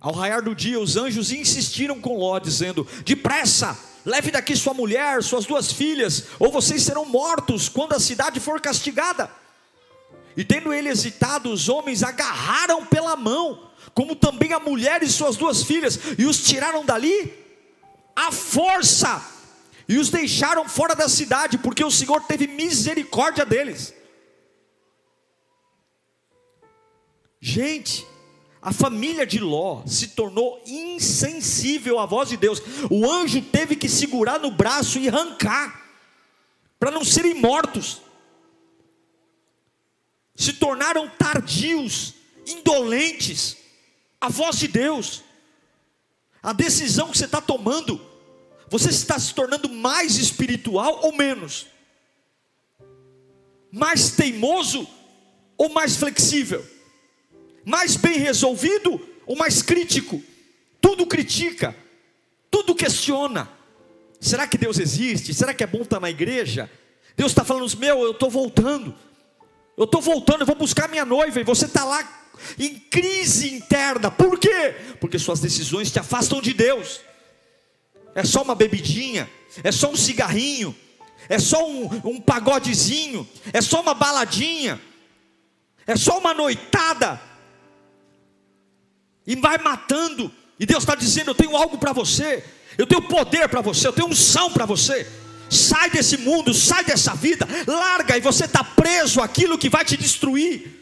Ao 0.00 0.12
raiar 0.12 0.42
do 0.42 0.54
dia, 0.54 0.78
os 0.78 0.96
anjos 0.96 1.32
insistiram 1.32 2.00
com 2.00 2.16
Ló, 2.16 2.38
dizendo: 2.38 2.86
Depressa, 3.04 3.78
leve 4.04 4.30
daqui 4.30 4.54
sua 4.54 4.74
mulher, 4.74 5.22
suas 5.22 5.44
duas 5.44 5.72
filhas, 5.72 6.26
ou 6.38 6.52
vocês 6.52 6.82
serão 6.82 7.04
mortos 7.04 7.68
quando 7.68 7.94
a 7.94 8.00
cidade 8.00 8.40
for 8.40 8.60
castigada. 8.60 9.30
E 10.36 10.44
tendo 10.44 10.72
ele 10.72 10.88
hesitado, 10.88 11.50
os 11.50 11.68
homens 11.68 12.02
agarraram 12.02 12.86
pela 12.86 13.16
mão 13.16 13.67
como 13.94 14.14
também 14.14 14.52
a 14.52 14.60
mulher 14.60 15.02
e 15.02 15.08
suas 15.08 15.36
duas 15.36 15.62
filhas, 15.62 15.98
e 16.18 16.24
os 16.24 16.42
tiraram 16.42 16.84
dali 16.84 17.32
à 18.14 18.32
força, 18.32 19.22
e 19.88 19.96
os 19.96 20.10
deixaram 20.10 20.68
fora 20.68 20.94
da 20.94 21.08
cidade, 21.08 21.58
porque 21.58 21.84
o 21.84 21.90
Senhor 21.90 22.22
teve 22.22 22.46
misericórdia 22.46 23.44
deles. 23.44 23.94
Gente, 27.40 28.06
a 28.60 28.72
família 28.72 29.24
de 29.24 29.38
Ló 29.38 29.82
se 29.86 30.08
tornou 30.08 30.60
insensível 30.66 31.98
à 31.98 32.06
voz 32.06 32.28
de 32.28 32.36
Deus. 32.36 32.60
O 32.90 33.08
anjo 33.08 33.40
teve 33.40 33.76
que 33.76 33.88
segurar 33.88 34.40
no 34.40 34.50
braço 34.50 34.98
e 34.98 35.08
arrancar, 35.08 35.88
para 36.78 36.90
não 36.90 37.04
serem 37.04 37.34
mortos. 37.34 38.02
Se 40.34 40.52
tornaram 40.52 41.08
tardios, 41.08 42.14
indolentes, 42.46 43.56
a 44.20 44.28
voz 44.28 44.58
de 44.58 44.68
Deus, 44.68 45.22
a 46.42 46.52
decisão 46.52 47.10
que 47.10 47.18
você 47.18 47.24
está 47.24 47.40
tomando, 47.40 48.00
você 48.68 48.90
está 48.90 49.18
se 49.18 49.34
tornando 49.34 49.68
mais 49.68 50.16
espiritual 50.16 51.00
ou 51.02 51.12
menos? 51.12 51.66
Mais 53.70 54.10
teimoso 54.10 54.88
ou 55.56 55.68
mais 55.70 55.96
flexível? 55.96 56.64
Mais 57.64 57.96
bem 57.96 58.18
resolvido 58.18 59.00
ou 59.26 59.36
mais 59.36 59.62
crítico? 59.62 60.22
Tudo 60.80 61.06
critica, 61.06 61.76
tudo 62.50 62.74
questiona. 62.74 63.48
Será 64.20 64.46
que 64.46 64.58
Deus 64.58 64.78
existe? 64.78 65.32
Será 65.32 65.54
que 65.54 65.62
é 65.62 65.66
bom 65.66 65.82
estar 65.82 66.00
na 66.00 66.10
igreja? 66.10 66.70
Deus 67.16 67.30
está 67.30 67.44
falando, 67.44 67.72
meu, 67.76 68.00
eu 68.02 68.12
estou 68.12 68.30
voltando. 68.30 68.94
Eu 69.78 69.84
estou 69.84 70.02
voltando, 70.02 70.40
eu 70.40 70.46
vou 70.46 70.56
buscar 70.56 70.88
minha 70.88 71.04
noiva, 71.04 71.40
e 71.40 71.44
você 71.44 71.66
está 71.66 71.84
lá 71.84 72.02
em 72.58 72.74
crise 72.74 73.54
interna. 73.54 74.10
Por 74.10 74.36
quê? 74.36 74.74
Porque 75.00 75.20
suas 75.20 75.38
decisões 75.38 75.92
te 75.92 76.00
afastam 76.00 76.42
de 76.42 76.52
Deus. 76.52 77.00
É 78.12 78.24
só 78.24 78.42
uma 78.42 78.56
bebidinha, 78.56 79.30
é 79.62 79.70
só 79.70 79.88
um 79.88 79.96
cigarrinho, 79.96 80.74
é 81.28 81.38
só 81.38 81.64
um, 81.64 81.84
um 82.04 82.20
pagodezinho, 82.20 83.26
é 83.52 83.60
só 83.60 83.80
uma 83.80 83.94
baladinha, 83.94 84.80
é 85.86 85.94
só 85.94 86.18
uma 86.18 86.34
noitada. 86.34 87.22
E 89.24 89.36
vai 89.36 89.58
matando. 89.58 90.32
E 90.58 90.66
Deus 90.66 90.82
está 90.82 90.96
dizendo: 90.96 91.30
Eu 91.30 91.36
tenho 91.36 91.56
algo 91.56 91.78
para 91.78 91.92
você, 91.92 92.44
eu 92.76 92.84
tenho 92.84 93.02
poder 93.02 93.48
para 93.48 93.60
você, 93.60 93.86
eu 93.86 93.92
tenho 93.92 94.08
unção 94.08 94.50
para 94.50 94.66
você. 94.66 95.06
Sai 95.50 95.90
desse 95.90 96.18
mundo, 96.18 96.52
sai 96.52 96.84
dessa 96.84 97.14
vida, 97.14 97.48
larga 97.66 98.16
e 98.16 98.20
você 98.20 98.44
está 98.44 98.62
preso 98.62 99.20
àquilo 99.20 99.58
que 99.58 99.70
vai 99.70 99.84
te 99.84 99.96
destruir. 99.96 100.78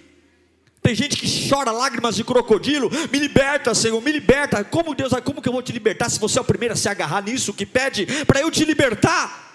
Tem 0.86 0.94
gente 0.94 1.16
que 1.16 1.48
chora 1.48 1.72
lágrimas 1.72 2.14
de 2.14 2.22
crocodilo. 2.22 2.88
Me 3.10 3.18
liberta, 3.18 3.74
Senhor, 3.74 4.00
me 4.00 4.12
liberta. 4.12 4.62
Como 4.62 4.94
Deus, 4.94 5.12
como 5.24 5.42
que 5.42 5.48
eu 5.48 5.52
vou 5.52 5.60
te 5.60 5.72
libertar 5.72 6.08
se 6.08 6.20
você 6.20 6.38
é 6.38 6.42
o 6.42 6.44
primeiro 6.44 6.74
a 6.74 6.76
se 6.76 6.88
agarrar 6.88 7.22
nisso 7.22 7.52
que 7.52 7.66
pede 7.66 8.06
para 8.24 8.40
eu 8.40 8.50
te 8.52 8.64
libertar? 8.64 9.46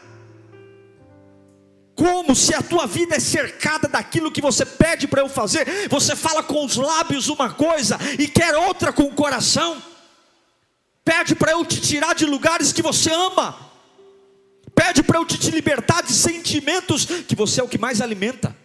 Como 1.95 2.35
se 2.35 2.53
a 2.53 2.61
tua 2.61 2.85
vida 2.85 3.15
é 3.15 3.19
cercada 3.21 3.87
daquilo 3.87 4.29
que 4.29 4.41
você 4.41 4.65
pede 4.65 5.07
para 5.07 5.21
eu 5.21 5.29
fazer, 5.29 5.87
você 5.87 6.17
fala 6.17 6.43
com 6.43 6.65
os 6.65 6.75
lábios 6.75 7.29
uma 7.29 7.49
coisa 7.49 7.97
e 8.19 8.27
quer 8.27 8.53
outra 8.55 8.91
com 8.91 9.03
o 9.03 9.13
coração. 9.13 9.81
Pede 11.05 11.33
para 11.33 11.53
eu 11.53 11.63
te 11.63 11.79
tirar 11.79 12.13
de 12.13 12.25
lugares 12.25 12.73
que 12.73 12.81
você 12.81 13.09
ama. 13.09 13.70
Pede 14.75 15.03
para 15.03 15.19
eu 15.19 15.25
te, 15.25 15.37
te 15.37 15.51
libertar 15.51 16.01
de 16.01 16.13
sentimentos 16.13 17.05
que 17.05 17.35
você 17.35 17.61
é 17.61 17.63
o 17.63 17.67
que 17.67 17.77
mais 17.77 18.01
alimenta. 18.01 18.55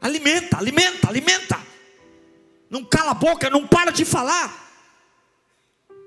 Alimenta, 0.00 0.56
alimenta, 0.56 1.08
alimenta 1.08 1.70
não 2.70 2.84
cala 2.84 3.10
a 3.10 3.14
boca, 3.14 3.50
não 3.50 3.66
para 3.66 3.90
de 3.90 4.04
falar. 4.04 4.68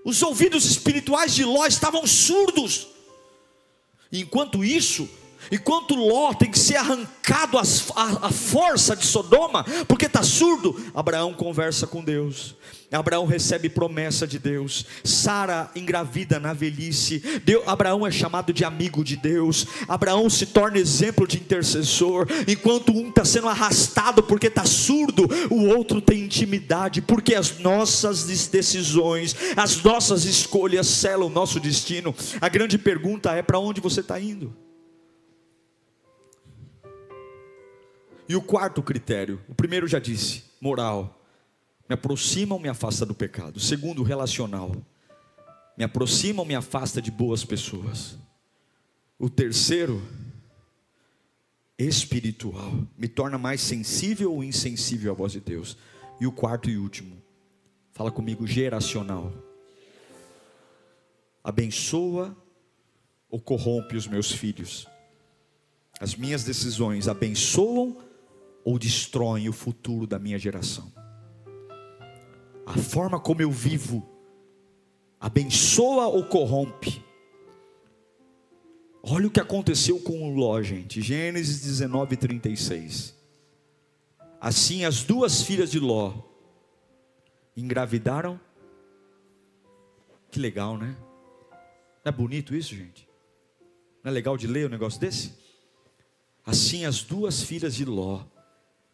Os 0.06 0.24
ouvidos 0.24 0.63
espirituais 0.63 1.36
de 1.36 1.43
Ló 1.43 1.65
estavam 1.65 2.08
surdos. 2.08 2.88
Enquanto 4.10 4.63
isso, 4.63 5.10
Enquanto 5.52 5.96
Ló 5.96 6.34
tem 6.34 6.50
que 6.50 6.60
ser 6.60 6.78
arrancado 6.78 7.58
a, 7.58 8.32
força 8.32 8.96
de 8.96 9.06
Sodoma, 9.06 9.66
porque 9.88 10.06
está 10.06 10.24
surdo, 10.24 10.76
Abraão 10.94 11.34
conversa 11.34 11.86
com 11.88 12.04
Deus. 12.04 12.56
Abraão 12.98 13.26
recebe 13.26 13.70
promessa 13.70 14.28
de 14.28 14.38
Deus. 14.38 14.86
Sara 15.04 15.70
engravida 15.76 16.40
na 16.40 16.54
velhice. 16.54 17.22
Abraão 17.66 18.06
é 18.06 18.12
chamado 18.12 18.54
de 18.54 18.64
amigo 18.64 19.04
de 19.04 19.16
Deus. 19.16 19.66
Abraão 19.88 20.30
se 20.30 20.46
torna 20.46 20.78
exemplo 20.78 21.28
de 21.28 21.38
intercessor. 21.38 22.28
Enquanto 22.48 22.92
um 22.92 23.10
está 23.10 23.26
sendo 23.26 23.50
arrastado 23.50 24.22
porque 24.22 24.48
está 24.48 24.66
surdo, 24.66 25.28
o 25.50 25.66
outro 25.66 26.02
tem 26.02 26.24
intimidade, 26.24 27.02
porque 27.02 27.36
as 27.36 27.58
nossas 27.60 28.26
decisões, 28.48 29.36
as 29.56 29.82
nossas 29.82 30.26
escolhas 30.26 30.88
selam 30.88 31.28
o 31.28 31.32
nosso 31.32 31.60
destino. 31.60 32.14
A 32.40 32.50
grande 32.50 32.78
pergunta 32.78 33.32
é: 33.32 33.42
para 33.42 33.60
onde 33.60 33.82
você 33.82 34.02
está 34.02 34.20
indo? 34.20 34.54
E 38.28 38.36
o 38.36 38.42
quarto 38.42 38.82
critério, 38.82 39.42
o 39.48 39.56
primeiro 39.56 39.88
já 39.88 40.00
disse, 40.00 40.44
moral. 40.62 41.20
Me 41.90 41.94
aproxima 41.94 42.56
ou 42.56 42.62
me 42.62 42.70
afasta 42.70 43.06
do 43.06 43.14
pecado? 43.14 43.58
O 43.58 43.60
segundo, 43.60 44.04
relacional. 44.04 44.74
Me 45.78 45.84
aproxima 45.84 46.42
ou 46.42 46.46
me 46.46 46.56
afasta 46.56 47.02
de 47.02 47.12
boas 47.12 47.44
pessoas? 47.44 48.16
O 49.20 49.30
terceiro, 49.30 50.02
espiritual. 51.78 52.72
Me 52.98 53.08
torna 53.08 53.38
mais 53.38 53.60
sensível 53.60 54.34
ou 54.34 54.44
insensível 54.44 55.12
à 55.12 55.16
voz 55.16 55.34
de 55.34 55.40
Deus? 55.40 55.78
E 56.20 56.28
o 56.28 56.32
quarto 56.32 56.70
e 56.70 56.78
último, 56.78 57.22
fala 57.92 58.12
comigo, 58.12 58.48
geracional. 58.48 59.34
Abençoa 61.44 62.36
ou 63.30 63.42
corrompe 63.42 63.98
os 63.98 64.08
meus 64.08 64.32
filhos? 64.32 64.88
As 66.00 66.16
minhas 66.16 66.44
decisões 66.44 67.08
abençoam 67.08 67.98
ou 68.63 68.80
destroem 68.80 69.49
o 69.49 69.54
futuro 69.54 70.08
da 70.08 70.17
minha 70.17 70.39
geração. 70.39 70.91
A 72.65 72.78
forma 72.78 73.19
como 73.19 73.41
eu 73.41 73.52
vivo 73.52 74.08
abençoa 75.19 76.08
ou 76.08 76.26
corrompe. 76.26 77.04
Olha 79.02 79.28
o 79.28 79.32
que 79.32 79.39
aconteceu 79.39 79.99
com 79.99 80.30
o 80.30 80.36
Ló, 80.36 80.62
gente. 80.62 81.02
Gênesis 81.02 81.62
19, 81.62 82.15
36. 82.15 83.13
Assim 84.39 84.86
as 84.86 85.04
duas 85.04 85.41
filhas 85.41 85.71
de 85.71 85.80
Ló 85.80 86.13
engravidaram. 87.56 88.39
Que 90.32 90.39
legal, 90.39 90.78
né? 90.78 90.97
Não 92.04 92.10
é 92.10 92.12
bonito 92.12 92.56
isso, 92.56 92.76
gente? 92.76 93.08
Não 94.04 94.10
é 94.10 94.13
legal 94.13 94.36
de 94.38 94.47
ler 94.47 94.67
um 94.67 94.71
negócio 94.71 94.99
desse? 94.99 95.34
Assim 96.45 96.86
as 96.86 97.02
duas 97.02 97.41
filhas 97.41 97.76
de 97.76 97.86
Ló 97.86 98.26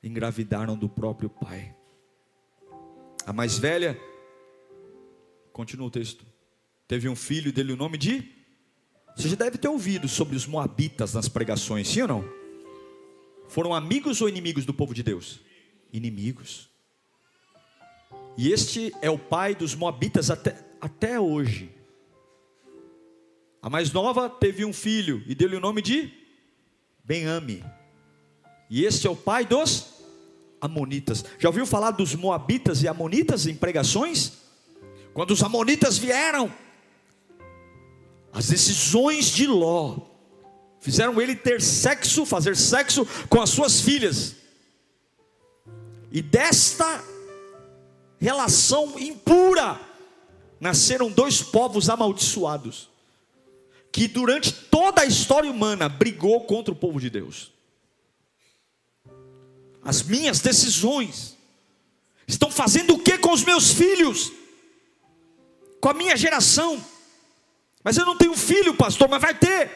engravidaram 0.04 0.78
do 0.78 0.88
próprio 0.88 1.30
pai. 1.30 1.76
A 3.26 3.34
mais 3.34 3.58
velha, 3.58 4.00
continua 5.52 5.88
o 5.88 5.92
texto, 5.92 6.26
teve 6.88 7.08
um 7.10 7.16
filho 7.16 7.52
dele 7.52 7.74
o 7.74 7.78
nome 7.78 7.98
de. 7.98 8.24
Você 9.16 9.30
já 9.30 9.36
deve 9.36 9.58
ter 9.58 9.68
ouvido 9.68 10.08
sobre 10.08 10.36
os 10.36 10.48
moabitas 10.48 11.14
nas 11.14 11.28
pregações, 11.28 11.88
sim 11.88 12.02
ou 12.02 12.08
não? 12.08 12.40
Foram 13.50 13.74
amigos 13.74 14.22
ou 14.22 14.30
inimigos 14.30 14.66
do 14.66 14.74
povo 14.74 14.94
de 14.94 15.04
Deus? 15.04 15.42
Inimigos. 15.92 16.70
E 18.38 18.52
este 18.52 18.94
é 19.02 19.10
o 19.10 19.20
pai 19.20 19.54
dos 19.54 19.76
moabitas 19.76 20.30
até, 20.30 20.56
até 20.80 21.20
hoje. 21.20 21.70
A 23.62 23.70
mais 23.70 23.92
nova 23.92 24.30
teve 24.30 24.64
um 24.64 24.72
filho 24.72 25.22
e 25.28 25.36
deu-lhe 25.36 25.58
o 25.58 25.60
nome 25.60 25.82
de 25.82 26.14
Bename. 27.04 27.64
E 28.70 28.86
este 28.86 29.08
é 29.08 29.10
o 29.10 29.16
pai 29.16 29.46
dos 29.46 29.86
Amonitas. 30.62 31.26
Já 31.40 31.50
ouviu 31.50 31.66
falar 31.66 31.92
dos 31.92 32.14
Moabitas 32.14 32.84
e 32.84 32.88
Amonitas 32.88 33.48
em 33.48 33.56
pregações? 33.56 34.34
Quando 35.14 35.32
os 35.32 35.42
Amonitas 35.42 35.98
vieram, 35.98 36.54
as 38.32 38.48
decisões 38.48 39.26
de 39.26 39.48
Ló 39.48 39.98
fizeram 40.80 41.20
ele 41.20 41.36
ter 41.36 41.62
sexo, 41.62 42.26
fazer 42.26 42.56
sexo 42.56 43.08
com 43.28 43.42
as 43.42 43.50
suas 43.50 43.82
filhas. 43.82 44.36
E 46.12 46.22
desta 46.22 47.04
relação 48.20 49.00
impura 49.00 49.80
nasceram 50.60 51.10
dois 51.10 51.42
povos 51.42 51.90
amaldiçoados, 51.90 52.90
que 53.92 54.08
durante 54.08 54.52
toda 54.52 55.02
a 55.02 55.06
história 55.06 55.50
humana 55.50 55.90
brigou 55.90 56.42
contra 56.42 56.72
o 56.72 56.78
povo 56.78 57.00
de 57.00 57.10
Deus 57.10 57.59
as 59.84 60.04
minhas 60.04 60.40
decisões 60.40 61.38
estão 62.28 62.52
fazendo 62.52 62.96
o 62.96 63.00
que 63.00 63.18
com 63.18 63.32
os 63.32 63.44
meus 63.44 63.72
filhos? 63.72 64.32
Com 65.82 65.90
a 65.90 65.94
minha 65.94 66.16
geração? 66.16 66.84
Mas 67.84 67.98
eu 67.98 68.06
não 68.06 68.18
tenho 68.18 68.36
filho, 68.36 68.74
pastor, 68.74 69.08
mas 69.10 69.22
vai 69.22 69.34
ter. 69.34 69.72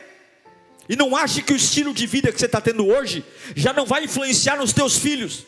E 0.88 0.96
não 0.96 1.16
ache 1.16 1.42
que 1.42 1.54
o 1.54 1.56
estilo 1.56 1.94
de 1.94 2.06
vida 2.06 2.32
que 2.32 2.40
você 2.40 2.46
está 2.46 2.60
tendo 2.60 2.86
hoje 2.86 3.24
já 3.56 3.72
não 3.72 3.86
vai 3.86 4.04
influenciar 4.04 4.58
nos 4.58 4.74
teus 4.74 4.98
filhos. 4.98 5.46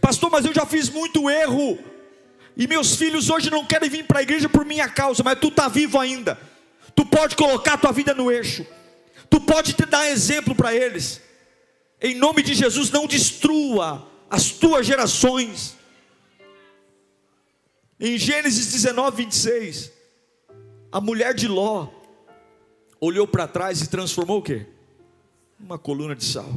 Pastor, 0.00 0.30
mas 0.30 0.44
eu 0.44 0.52
já 0.52 0.66
fiz 0.66 0.88
muito 0.88 1.30
erro. 1.30 1.78
E 2.56 2.66
meus 2.66 2.96
filhos 2.96 3.30
hoje 3.30 3.50
não 3.50 3.64
querem 3.64 3.88
vir 3.88 4.04
para 4.04 4.20
a 4.20 4.22
igreja 4.22 4.48
por 4.48 4.64
minha 4.64 4.88
causa, 4.88 5.22
mas 5.22 5.38
tu 5.38 5.48
está 5.48 5.68
vivo 5.68 5.98
ainda. 5.98 6.38
Tu 6.94 7.04
pode 7.06 7.36
colocar 7.36 7.74
a 7.74 7.78
tua 7.78 7.92
vida 7.92 8.14
no 8.14 8.30
eixo. 8.30 8.66
Tu 9.30 9.40
pode 9.40 9.72
te 9.72 9.84
dar 9.84 10.08
exemplo 10.10 10.54
para 10.54 10.74
eles. 10.74 11.20
Em 12.00 12.14
nome 12.14 12.42
de 12.42 12.54
Jesus, 12.54 12.90
não 12.90 13.06
destrua 13.06 14.06
as 14.28 14.50
tuas 14.50 14.86
gerações. 14.86 15.76
Em 17.98 18.18
Gênesis 18.18 18.72
19, 18.72 19.24
26, 19.24 19.92
a 20.90 21.00
mulher 21.00 21.34
de 21.34 21.48
Ló 21.48 21.88
olhou 23.00 23.26
para 23.26 23.46
trás 23.46 23.80
e 23.80 23.88
transformou 23.88 24.38
o 24.38 24.42
quê? 24.42 24.66
Uma 25.58 25.78
coluna 25.78 26.14
de 26.14 26.24
sal. 26.24 26.52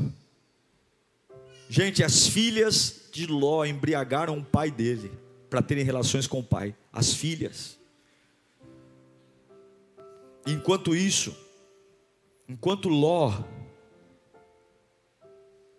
Gente, 1.70 2.04
as 2.04 2.28
filhas 2.28 3.10
de 3.12 3.28
Ló 3.28 3.66
embriagaram 3.66 4.38
o 4.38 4.44
pai 4.44 4.72
dele 4.72 5.12
para 5.50 5.62
terem 5.62 5.84
relações 5.84 6.28
com 6.28 6.40
o 6.40 6.44
pai. 6.44 6.76
As 6.92 7.14
filhas. 7.14 7.78
Enquanto 10.46 10.96
isso, 10.96 11.36
enquanto 12.48 12.90
Ló 12.90 13.44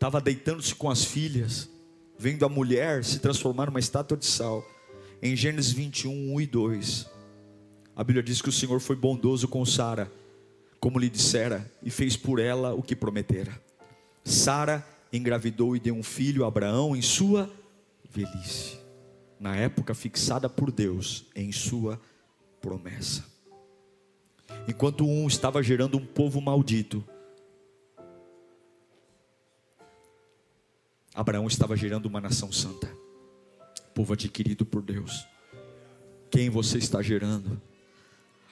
estava 0.09 0.23
deitando-se 0.23 0.75
com 0.75 0.89
as 0.89 1.05
filhas, 1.05 1.69
vendo 2.19 2.47
a 2.47 2.49
mulher 2.49 3.05
se 3.05 3.19
transformar 3.19 3.67
numa 3.67 3.79
estátua 3.79 4.17
de 4.17 4.25
sal. 4.25 4.67
Em 5.21 5.37
Gênesis 5.37 5.71
21, 5.71 6.35
1 6.35 6.41
e 6.41 6.47
2, 6.47 7.07
a 7.95 8.03
Bíblia 8.03 8.23
diz 8.23 8.41
que 8.41 8.49
o 8.49 8.53
Senhor 8.53 8.81
foi 8.81 8.97
bondoso 8.97 9.47
com 9.47 9.67
Sara, 9.67 10.11
como 10.81 10.99
lhe 10.99 11.11
dissera, 11.11 11.71
e 11.83 11.91
fez 11.91 12.17
por 12.17 12.39
ela 12.39 12.73
o 12.73 12.83
que 12.83 12.97
prometera. 12.97 13.61
Sara 14.25 14.83
engravidou 15.13 15.77
e 15.77 15.81
deu 15.81 15.95
um 15.95 16.03
filho 16.03 16.45
a 16.45 16.49
Abraão 16.49 16.97
em 16.97 17.03
sua 17.03 17.51
velhice, 18.11 18.79
na 19.39 19.57
época 19.57 19.93
fixada 19.95 20.49
por 20.49 20.73
Deus 20.73 21.27
em 21.37 21.53
sua 21.53 22.01
promessa. 22.63 23.27
Enquanto 24.67 25.07
um 25.07 25.27
estava 25.27 25.63
gerando 25.63 25.99
um 25.99 26.07
povo 26.07 26.41
maldito, 26.41 27.05
Abraão 31.19 31.49
estava 31.49 31.77
gerando 31.77 32.07
uma 32.07 32.21
nação 32.21 32.53
santa, 32.53 32.89
povo 33.93 34.13
adquirido 34.13 34.65
por 34.65 34.81
Deus. 34.81 35.27
Quem 36.31 36.49
você 36.49 36.79
está 36.79 37.03
gerando? 37.03 37.61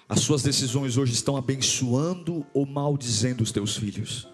As 0.08 0.18
suas 0.18 0.42
decisões 0.42 0.96
hoje 0.96 1.12
estão 1.12 1.36
abençoando 1.36 2.44
ou 2.52 2.66
maldizendo 2.66 3.44
os 3.44 3.52
teus 3.52 3.76
filhos? 3.76 4.26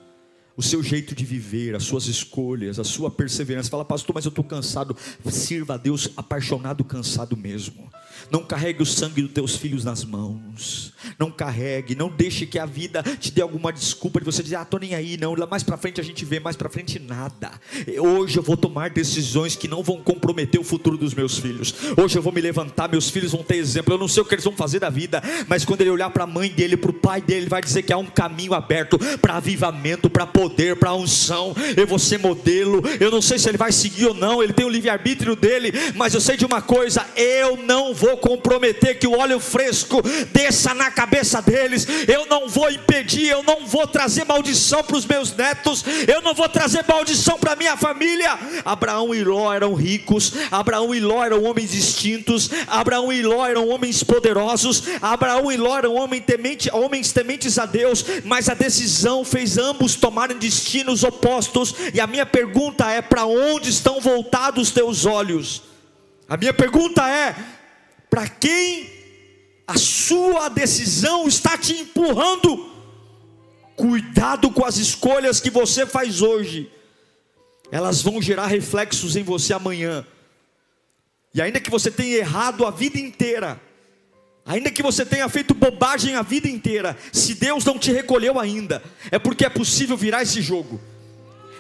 o 0.55 0.63
seu 0.63 0.83
jeito 0.83 1.15
de 1.15 1.25
viver, 1.25 1.75
as 1.75 1.83
suas 1.83 2.07
escolhas, 2.07 2.79
a 2.79 2.85
sua 2.85 3.11
perseverança. 3.11 3.71
Fala, 3.71 3.87
pastor, 3.87 4.15
mas 4.15 4.27
eu 4.27 4.29
estou 4.29 4.45
cansado. 4.45 4.95
Sirva 5.31 5.75
a 5.75 5.77
Deus 5.79 6.11
apaixonado, 6.15 6.85
cansado 6.85 7.37
mesmo. 7.37 7.91
Não 8.31 8.43
carregue 8.45 8.83
o 8.83 8.87
sangue 8.87 9.23
dos 9.23 9.33
teus 9.33 9.57
filhos 9.57 9.85
nas 9.85 10.05
mãos. 10.05 10.93
Não 11.19 11.31
carregue, 11.31 11.95
não 11.95 12.09
deixe 12.09 12.47
que 12.47 12.59
a 12.59 12.67
vida 12.67 13.03
te 13.19 13.31
dê 13.31 13.43
alguma 13.43 13.73
desculpa 13.73 14.21
de 14.21 14.25
você 14.25 14.43
dizer, 14.43 14.57
ah, 14.57 14.63
estou 14.63 14.81
nem 14.81 14.95
aí, 14.95 15.17
não. 15.17 15.35
Lá 15.35 15.47
mais 15.47 15.63
para 15.63 15.77
frente 15.77 16.01
a 16.01 16.05
gente 16.05 16.25
vê, 16.25 16.41
mais 16.41 16.57
para 16.57 16.69
frente 16.69 16.99
nada. 16.99 17.51
Hoje 17.99 18.39
eu 18.39 18.43
vou 18.43 18.57
tomar 18.57 18.91
decisões 18.91 19.57
que 19.57 19.69
não 19.69 19.83
vão 19.83 20.03
comprometer 20.03 20.61
o 20.61 20.65
futuro 20.65 20.97
dos 20.97 21.15
meus 21.15 21.39
filhos. 21.39 21.75
Hoje 21.97 22.17
eu 22.17 22.23
vou 22.23 22.33
me 22.33 22.41
levantar, 22.41 22.89
meus 22.89 23.11
filhos 23.11 23.33
vão 23.33 23.43
ter 23.43 23.57
exemplo. 23.57 23.95
Eu 23.95 23.99
não 23.99 24.09
sei 24.09 24.23
o 24.23 24.27
que 24.27 24.35
eles 24.35 24.45
vão 24.45 24.55
fazer 24.55 24.79
da 24.79 24.91
vida, 24.91 25.23
mas 25.49 25.65
quando 25.65 25.81
ele 25.81 25.91
olhar 25.91 26.11
para 26.11 26.25
a 26.25 26.27
mãe 26.27 26.51
dele, 26.51 26.77
para 26.77 26.91
o 26.91 26.95
pai 26.95 27.21
dele, 27.21 27.43
ele 27.43 27.49
vai 27.49 27.63
dizer 27.63 27.83
que 27.83 27.93
há 27.93 27.99
um 27.99 28.07
caminho 28.07 28.55
aberto 28.55 28.99
para 29.19 29.37
avivamento, 29.37 30.09
para 30.09 30.27
poder, 30.27 30.77
para 30.77 30.95
unção. 30.95 31.55
Eu 31.77 31.87
vou 31.87 31.99
ser 31.99 32.19
modelo. 32.19 32.83
Eu 33.01 33.11
não 33.11 33.23
sei 33.23 33.39
se 33.39 33.49
ele 33.49 33.59
vai 33.59 33.73
seguir 33.73 34.07
ou 34.07 34.15
não. 34.15 34.43
Ele 34.43 34.53
tem 34.53 34.65
o 34.65 34.69
livre-arbítrio 34.69 35.35
dele, 35.35 35.73
mas 35.95 36.15
eu 36.15 36.21
sei 36.21 36.37
de 36.37 36.45
uma 36.45 36.63
coisa: 36.63 37.07
eu 37.17 37.57
não 37.57 37.95
vou 37.95 38.12
vou 38.13 38.17
comprometer 38.17 38.99
que 38.99 39.07
o 39.07 39.19
óleo 39.19 39.41
fresco 39.41 40.03
desça 40.33 40.75
na 40.75 40.91
cabeça 40.91 41.41
deles. 41.41 41.87
Eu 42.07 42.27
não 42.27 42.49
vou 42.49 42.71
impedir, 42.71 43.29
eu 43.29 43.43
não 43.43 43.67
vou 43.67 43.87
trazer 43.87 44.25
maldição 44.25 44.83
para 44.83 44.97
os 44.97 45.07
meus 45.07 45.35
netos, 45.35 45.85
eu 46.07 46.21
não 46.21 46.35
vou 46.35 46.49
trazer 46.49 46.85
maldição 46.87 47.39
para 47.39 47.57
minha 47.57 47.77
família. 47.77 48.39
Abraão 48.65 49.15
e 49.15 49.25
Ló 49.25 49.53
eram 49.53 49.75
ricos, 49.75 50.35
Abraão 50.51 50.95
e 50.95 51.01
Ló 51.01 51.25
eram 51.25 51.43
homens 51.45 51.71
distintos, 51.71 52.51
Abraão 52.67 53.13
e 53.13 53.23
Ló 53.23 53.47
eram 53.47 53.69
homens 53.69 54.03
poderosos, 54.03 54.83
Abraão 55.01 55.51
e 55.51 55.57
Ló 55.57 55.79
eram 55.79 55.95
homens, 55.95 56.25
temente, 56.27 56.71
homens 56.73 57.13
tementes 57.13 57.59
a 57.59 57.67
Deus, 57.67 58.05
mas 58.25 58.49
a 58.49 58.55
decisão 58.55 59.25
fez 59.25 59.57
ambos 59.57 59.95
tomarem 59.95 60.37
destinos 60.37 61.03
opostos. 61.03 61.75
E 61.95 62.01
a 62.01 62.07
minha 62.07 62.27
pergunta 62.27 62.91
é: 62.91 63.01
para 63.01 63.25
onde 63.25 63.71
estão 63.71 64.01
voltados 64.01 64.69
os 64.69 64.71
teus 64.71 65.07
olhos? 65.07 65.63
A 66.29 66.37
minha 66.37 66.53
pergunta 66.53 67.09
é: 67.09 67.35
para 68.13 68.29
quem 68.29 68.91
a 69.67 69.79
sua 69.79 70.51
decisão 70.51 71.27
está 71.27 71.57
te 71.57 71.73
empurrando? 71.73 72.71
Cuidado 73.75 74.51
com 74.51 74.67
as 74.67 74.77
escolhas 74.77 75.41
que 75.41 75.49
você 75.49 75.87
faz 75.87 76.21
hoje, 76.21 76.71
elas 77.71 78.03
vão 78.03 78.21
gerar 78.21 78.49
reflexos 78.49 79.17
em 79.17 79.23
você 79.23 79.55
amanhã. 79.55 80.07
E 81.33 81.41
ainda 81.41 81.59
que 81.59 81.71
você 81.71 81.91
tenha 81.91 82.19
errado 82.19 82.67
a 82.67 82.71
vida 82.71 82.99
inteira, 82.99 83.59
ainda 84.45 84.71
que 84.71 84.83
você 84.83 85.07
tenha 85.07 85.27
feito 85.31 85.55
bobagem 85.55 86.15
a 86.15 86.21
vida 86.21 86.47
inteira, 86.47 86.95
se 87.15 87.35
Deus 87.37 87.65
não 87.65 87.79
te 87.79 87.91
recolheu 87.93 88.39
ainda, 88.39 88.83
é 89.11 89.19
porque 89.19 89.47
é 89.47 89.49
possível 89.49 89.97
virar 89.97 90.23
esse 90.23 90.43
jogo. 90.43 90.79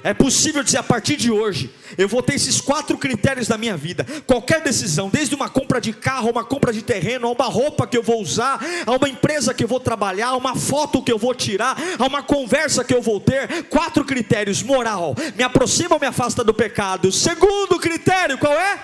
É 0.04 0.12
possível 0.12 0.62
dizer 0.64 0.78
a 0.78 0.82
partir 0.82 1.16
de 1.16 1.30
hoje, 1.30 1.70
eu 1.96 2.08
vou 2.08 2.22
ter 2.22 2.34
esses 2.34 2.60
quatro 2.60 2.98
critérios 2.98 3.48
na 3.48 3.56
minha 3.56 3.76
vida. 3.76 4.04
Qualquer 4.26 4.60
decisão, 4.60 5.08
desde 5.08 5.34
uma 5.34 5.48
compra 5.48 5.80
de 5.80 5.92
carro, 5.92 6.30
uma 6.30 6.44
compra 6.44 6.72
de 6.72 6.82
terreno, 6.82 7.28
a 7.28 7.30
uma 7.30 7.44
roupa 7.44 7.86
que 7.86 7.96
eu 7.96 8.02
vou 8.02 8.20
usar, 8.20 8.60
a 8.84 8.92
uma 8.92 9.08
empresa 9.08 9.54
que 9.54 9.62
eu 9.62 9.68
vou 9.68 9.78
trabalhar, 9.78 10.28
a 10.28 10.36
uma 10.36 10.56
foto 10.56 11.02
que 11.02 11.12
eu 11.12 11.18
vou 11.18 11.34
tirar, 11.34 11.76
a 11.98 12.04
uma 12.04 12.22
conversa 12.22 12.82
que 12.82 12.94
eu 12.94 13.00
vou 13.00 13.20
ter. 13.20 13.64
Quatro 13.64 14.04
critérios: 14.04 14.62
moral, 14.62 15.14
me 15.36 15.44
aproxima 15.44 15.94
ou 15.94 16.00
me 16.00 16.06
afasta 16.06 16.42
do 16.42 16.52
pecado. 16.52 17.12
Segundo 17.12 17.78
critério, 17.78 18.38
qual 18.38 18.54
é? 18.54 18.80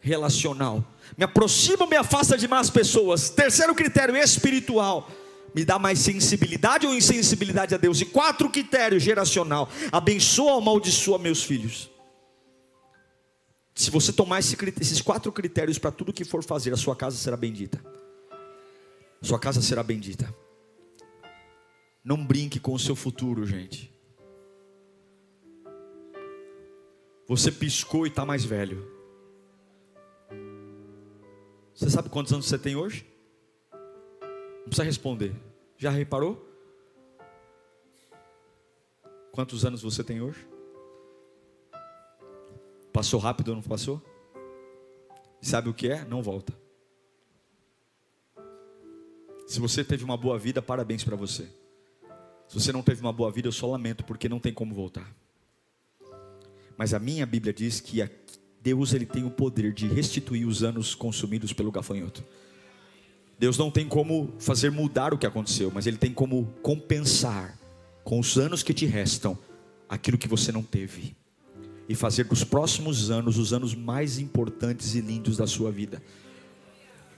Relacional, 0.00 0.84
me 1.16 1.24
aproxima 1.24 1.84
ou 1.84 1.88
me 1.88 1.96
afasta 1.96 2.36
de 2.36 2.46
más 2.46 2.68
pessoas. 2.68 3.30
Terceiro 3.30 3.74
critério, 3.74 4.14
espiritual 4.14 5.08
me 5.54 5.64
dá 5.64 5.78
mais 5.78 6.00
sensibilidade 6.00 6.86
ou 6.86 6.94
insensibilidade 6.94 7.74
a 7.74 7.78
Deus? 7.78 8.00
E 8.00 8.04
quatro 8.04 8.50
critérios 8.50 9.02
geracional: 9.02 9.68
abençoa 9.92 10.52
ou 10.52 10.58
amaldiçoa 10.58 11.18
meus 11.18 11.42
filhos. 11.42 11.90
Se 13.74 13.90
você 13.90 14.12
tomar 14.12 14.38
esses 14.40 15.00
quatro 15.00 15.32
critérios 15.32 15.78
para 15.78 15.90
tudo 15.90 16.12
que 16.12 16.24
for 16.24 16.44
fazer, 16.44 16.72
a 16.72 16.76
sua 16.76 16.94
casa 16.94 17.16
será 17.16 17.36
bendita. 17.36 17.84
Sua 19.22 19.38
casa 19.38 19.62
será 19.62 19.82
bendita. 19.82 20.32
Não 22.04 22.24
brinque 22.24 22.60
com 22.60 22.74
o 22.74 22.78
seu 22.78 22.94
futuro, 22.94 23.46
gente. 23.46 23.92
Você 27.26 27.50
piscou 27.50 28.06
e 28.06 28.10
está 28.10 28.24
mais 28.24 28.44
velho. 28.44 28.86
Você 31.74 31.90
sabe 31.90 32.10
quantos 32.10 32.32
anos 32.32 32.46
você 32.46 32.58
tem 32.58 32.76
hoje? 32.76 33.13
Não 34.64 34.70
precisa 34.70 34.84
responder. 34.84 35.34
Já 35.76 35.90
reparou? 35.90 36.50
Quantos 39.30 39.64
anos 39.64 39.82
você 39.82 40.02
tem 40.02 40.20
hoje? 40.20 40.48
Passou 42.92 43.20
rápido 43.20 43.48
ou 43.48 43.56
não 43.56 43.62
passou? 43.62 44.02
Sabe 45.42 45.68
o 45.68 45.74
que 45.74 45.88
é? 45.88 46.04
Não 46.04 46.22
volta. 46.22 46.54
Se 49.46 49.60
você 49.60 49.84
teve 49.84 50.02
uma 50.02 50.16
boa 50.16 50.38
vida, 50.38 50.62
parabéns 50.62 51.04
para 51.04 51.16
você. 51.16 51.48
Se 52.48 52.54
você 52.54 52.72
não 52.72 52.82
teve 52.82 53.00
uma 53.00 53.12
boa 53.12 53.30
vida, 53.30 53.48
eu 53.48 53.52
só 53.52 53.66
lamento, 53.66 54.04
porque 54.04 54.28
não 54.28 54.40
tem 54.40 54.52
como 54.52 54.74
voltar. 54.74 55.14
Mas 56.76 56.94
a 56.94 56.98
minha 56.98 57.26
Bíblia 57.26 57.52
diz 57.52 57.80
que 57.80 58.08
Deus 58.60 58.94
ele 58.94 59.04
tem 59.04 59.24
o 59.24 59.30
poder 59.30 59.72
de 59.72 59.86
restituir 59.86 60.46
os 60.46 60.62
anos 60.62 60.94
consumidos 60.94 61.52
pelo 61.52 61.70
gafanhoto. 61.70 62.24
Deus 63.38 63.58
não 63.58 63.70
tem 63.70 63.86
como 63.86 64.32
fazer 64.38 64.70
mudar 64.70 65.12
o 65.12 65.18
que 65.18 65.26
aconteceu, 65.26 65.70
mas 65.74 65.86
Ele 65.86 65.96
tem 65.96 66.12
como 66.12 66.46
compensar 66.62 67.58
com 68.02 68.20
os 68.20 68.36
anos 68.36 68.62
que 68.62 68.72
te 68.72 68.86
restam 68.86 69.36
aquilo 69.88 70.18
que 70.18 70.28
você 70.28 70.52
não 70.52 70.62
teve 70.62 71.16
e 71.88 71.94
fazer 71.94 72.24
dos 72.24 72.44
próximos 72.44 73.10
anos 73.10 73.38
os 73.38 73.52
anos 73.52 73.74
mais 73.74 74.18
importantes 74.18 74.94
e 74.94 75.00
lindos 75.00 75.36
da 75.36 75.46
sua 75.46 75.70
vida. 75.70 76.02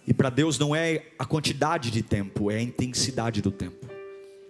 E 0.06 0.14
para 0.14 0.30
Deus 0.30 0.58
não 0.58 0.74
é 0.74 1.06
a 1.18 1.24
quantidade 1.24 1.90
de 1.90 2.02
tempo, 2.02 2.50
é 2.50 2.56
a 2.56 2.62
intensidade 2.62 3.42
do 3.42 3.50
tempo. 3.50 3.86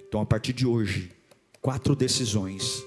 Então, 0.07 0.21
a 0.21 0.27
partir 0.27 0.53
de 0.53 0.67
hoje, 0.67 1.13
quatro 1.61 1.97
decisões, 1.97 2.85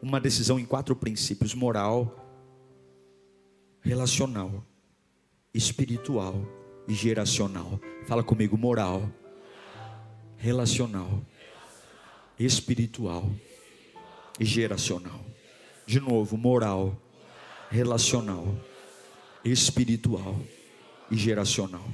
uma 0.00 0.20
decisão 0.20 0.58
em 0.58 0.64
quatro 0.64 0.94
princípios: 0.94 1.54
moral, 1.54 2.14
relacional, 3.80 4.64
espiritual 5.54 6.46
e 6.86 6.94
geracional. 6.94 7.80
Fala 8.06 8.22
comigo, 8.22 8.56
moral, 8.56 9.08
relacional, 10.36 11.22
espiritual 12.38 13.30
e 14.38 14.44
geracional. 14.44 15.24
De 15.86 16.00
novo, 16.00 16.36
moral, 16.36 16.96
relacional, 17.70 18.46
espiritual 19.44 20.38
e 21.10 21.16
geracional. 21.16 21.86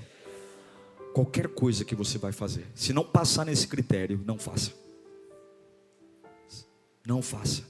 Qualquer 1.15 1.49
coisa 1.49 1.85
que 1.85 1.95
você 1.95 2.19
vai 2.19 2.33
fazer, 2.33 2.67
se 2.75 2.93
não 2.93 3.05
passar 3.05 3.45
nesse 3.45 3.67
critério, 3.67 4.23
não 4.25 4.39
faça. 4.39 4.73
Não 7.07 7.23
faça. 7.23 7.63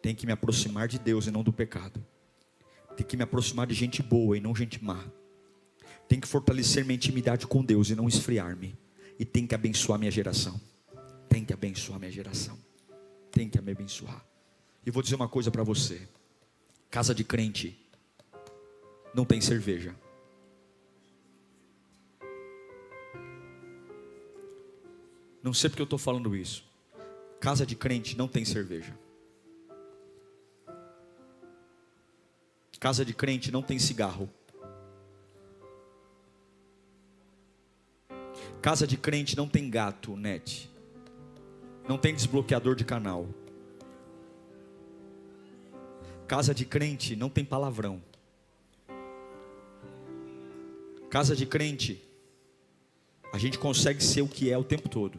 Tem 0.00 0.14
que 0.14 0.24
me 0.24 0.32
aproximar 0.32 0.88
de 0.88 0.98
Deus 0.98 1.26
e 1.26 1.30
não 1.30 1.42
do 1.42 1.52
pecado. 1.52 2.04
Tem 2.96 3.06
que 3.06 3.16
me 3.16 3.24
aproximar 3.24 3.66
de 3.66 3.74
gente 3.74 4.02
boa 4.02 4.36
e 4.36 4.40
não 4.40 4.54
gente 4.54 4.82
má. 4.82 5.04
Tem 6.08 6.18
que 6.18 6.26
fortalecer 6.26 6.84
minha 6.84 6.96
intimidade 6.96 7.46
com 7.46 7.62
Deus 7.62 7.90
e 7.90 7.94
não 7.94 8.08
esfriar-me. 8.08 8.74
E 9.18 9.24
tem 9.24 9.46
que 9.46 9.54
abençoar 9.54 9.98
minha 9.98 10.10
geração. 10.10 10.58
Tem 11.28 11.44
que 11.44 11.52
abençoar 11.52 11.98
minha 12.00 12.10
geração. 12.10 12.58
Tem 13.30 13.48
que 13.48 13.60
me 13.60 13.72
abençoar. 13.72 14.24
E 14.86 14.90
vou 14.90 15.02
dizer 15.02 15.16
uma 15.16 15.28
coisa 15.28 15.50
para 15.50 15.62
você: 15.62 16.08
casa 16.90 17.14
de 17.14 17.22
crente 17.22 17.78
não 19.14 19.24
tem 19.24 19.40
cerveja. 19.40 19.94
Não 25.42 25.52
sei 25.52 25.68
porque 25.68 25.82
eu 25.82 25.84
estou 25.84 25.98
falando 25.98 26.34
isso. 26.34 26.64
Casa 27.40 27.64
de 27.64 27.76
crente 27.76 28.16
não 28.16 28.26
tem 28.26 28.44
cerveja. 28.44 28.98
Casa 32.80 33.04
de 33.04 33.12
crente 33.12 33.50
não 33.50 33.62
tem 33.62 33.78
cigarro. 33.78 34.28
Casa 38.60 38.86
de 38.86 38.96
crente 38.96 39.36
não 39.36 39.48
tem 39.48 39.70
gato, 39.70 40.16
net. 40.16 40.68
Não 41.88 41.96
tem 41.96 42.14
desbloqueador 42.14 42.74
de 42.74 42.84
canal. 42.84 43.26
Casa 46.26 46.52
de 46.52 46.64
crente 46.64 47.14
não 47.14 47.30
tem 47.30 47.44
palavrão. 47.44 48.02
Casa 51.08 51.34
de 51.34 51.46
crente, 51.46 52.02
a 53.32 53.38
gente 53.38 53.58
consegue 53.58 54.02
ser 54.02 54.22
o 54.22 54.28
que 54.28 54.50
é 54.50 54.58
o 54.58 54.64
tempo 54.64 54.88
todo. 54.88 55.18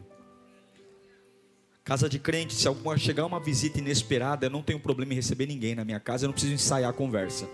Casa 1.82 2.08
de 2.08 2.18
crente, 2.18 2.54
se 2.54 2.68
alguma 2.68 2.96
chegar 2.96 3.26
uma 3.26 3.40
visita 3.40 3.78
inesperada, 3.78 4.46
eu 4.46 4.50
não 4.50 4.62
tenho 4.62 4.78
problema 4.78 5.12
em 5.12 5.16
receber 5.16 5.46
ninguém 5.46 5.74
na 5.74 5.84
minha 5.84 5.98
casa, 5.98 6.24
eu 6.24 6.28
não 6.28 6.32
preciso 6.32 6.54
ensaiar 6.54 6.90
a 6.90 6.92
conversa. 6.92 7.48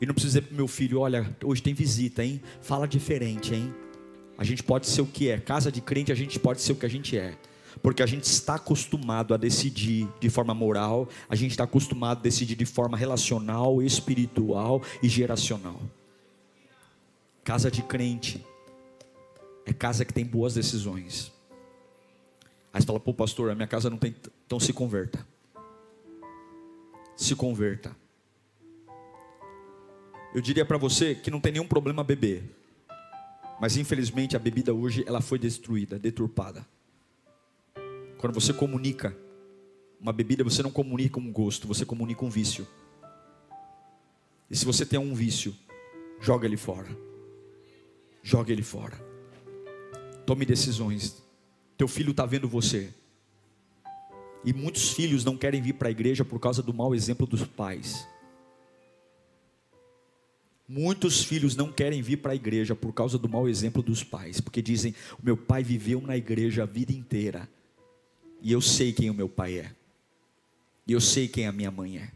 E 0.00 0.06
não 0.06 0.14
preciso 0.14 0.38
dizer 0.38 0.48
para 0.48 0.56
meu 0.56 0.68
filho, 0.68 1.00
olha, 1.00 1.34
hoje 1.42 1.62
tem 1.62 1.74
visita, 1.74 2.22
hein? 2.22 2.40
Fala 2.60 2.86
diferente, 2.86 3.54
hein? 3.54 3.74
A 4.38 4.44
gente 4.44 4.62
pode 4.62 4.86
ser 4.86 5.00
o 5.00 5.06
que 5.06 5.28
é. 5.28 5.38
Casa 5.38 5.72
de 5.72 5.80
crente, 5.80 6.12
a 6.12 6.14
gente 6.14 6.38
pode 6.38 6.60
ser 6.60 6.72
o 6.72 6.76
que 6.76 6.86
a 6.86 6.90
gente 6.90 7.16
é. 7.16 7.36
Porque 7.82 8.02
a 8.02 8.06
gente 8.06 8.24
está 8.24 8.54
acostumado 8.54 9.34
a 9.34 9.36
decidir 9.36 10.08
de 10.20 10.30
forma 10.30 10.54
moral, 10.54 11.08
a 11.28 11.34
gente 11.34 11.52
está 11.52 11.64
acostumado 11.64 12.18
a 12.18 12.22
decidir 12.22 12.54
de 12.54 12.64
forma 12.64 12.96
relacional, 12.96 13.82
espiritual 13.82 14.82
e 15.02 15.08
geracional. 15.08 15.80
Casa 17.44 17.70
de 17.70 17.82
crente 17.82 18.44
é 19.64 19.72
casa 19.72 20.04
que 20.04 20.12
tem 20.12 20.24
boas 20.24 20.54
decisões. 20.54 21.32
Aí 22.72 22.80
você 22.80 22.86
fala, 22.86 23.00
pô, 23.00 23.14
pastor, 23.14 23.50
a 23.50 23.54
minha 23.54 23.66
casa 23.66 23.88
não 23.88 23.98
tem. 23.98 24.14
Então 24.46 24.60
se 24.60 24.72
converta. 24.72 25.26
Se 27.16 27.34
converta. 27.34 27.96
Eu 30.34 30.40
diria 30.42 30.64
para 30.64 30.76
você 30.76 31.14
que 31.14 31.30
não 31.30 31.40
tem 31.40 31.52
nenhum 31.52 31.66
problema 31.66 32.04
beber. 32.04 32.44
Mas 33.60 33.76
infelizmente 33.76 34.36
a 34.36 34.38
bebida 34.38 34.74
hoje 34.74 35.04
ela 35.06 35.20
foi 35.20 35.38
destruída, 35.38 35.98
deturpada. 35.98 36.66
Quando 38.18 38.34
você 38.34 38.52
comunica 38.52 39.16
uma 40.00 40.12
bebida, 40.12 40.44
você 40.44 40.62
não 40.62 40.70
comunica 40.70 41.18
um 41.18 41.32
gosto, 41.32 41.66
você 41.66 41.84
comunica 41.84 42.24
um 42.24 42.30
vício. 42.30 42.66
E 44.50 44.56
se 44.56 44.64
você 44.64 44.84
tem 44.84 44.98
um 44.98 45.14
vício, 45.14 45.54
joga 46.20 46.46
ele 46.46 46.56
fora. 46.56 46.88
Joga 48.22 48.52
ele 48.52 48.62
fora. 48.62 48.96
Tome 50.24 50.44
decisões. 50.44 51.22
Teu 51.76 51.88
filho 51.88 52.10
está 52.10 52.26
vendo 52.26 52.48
você. 52.48 52.92
E 54.44 54.52
muitos 54.52 54.92
filhos 54.92 55.24
não 55.24 55.36
querem 55.36 55.60
vir 55.60 55.74
para 55.74 55.88
a 55.88 55.90
igreja 55.90 56.24
por 56.24 56.38
causa 56.38 56.62
do 56.62 56.72
mau 56.72 56.94
exemplo 56.94 57.26
dos 57.26 57.44
pais. 57.44 58.06
Muitos 60.68 61.22
filhos 61.22 61.54
não 61.54 61.70
querem 61.70 62.02
vir 62.02 62.16
para 62.16 62.32
a 62.32 62.34
igreja 62.34 62.74
por 62.74 62.92
causa 62.92 63.16
do 63.16 63.28
mau 63.28 63.48
exemplo 63.48 63.82
dos 63.82 64.02
pais, 64.02 64.40
porque 64.40 64.60
dizem: 64.60 64.94
o 65.20 65.24
meu 65.24 65.36
pai 65.36 65.62
viveu 65.62 66.00
na 66.00 66.16
igreja 66.16 66.64
a 66.64 66.66
vida 66.66 66.92
inteira, 66.92 67.48
e 68.42 68.50
eu 68.50 68.60
sei 68.60 68.92
quem 68.92 69.08
o 69.08 69.14
meu 69.14 69.28
pai 69.28 69.58
é, 69.58 69.72
e 70.86 70.92
eu 70.92 71.00
sei 71.00 71.28
quem 71.28 71.46
a 71.46 71.52
minha 71.52 71.70
mãe 71.70 71.98
é. 71.98 72.10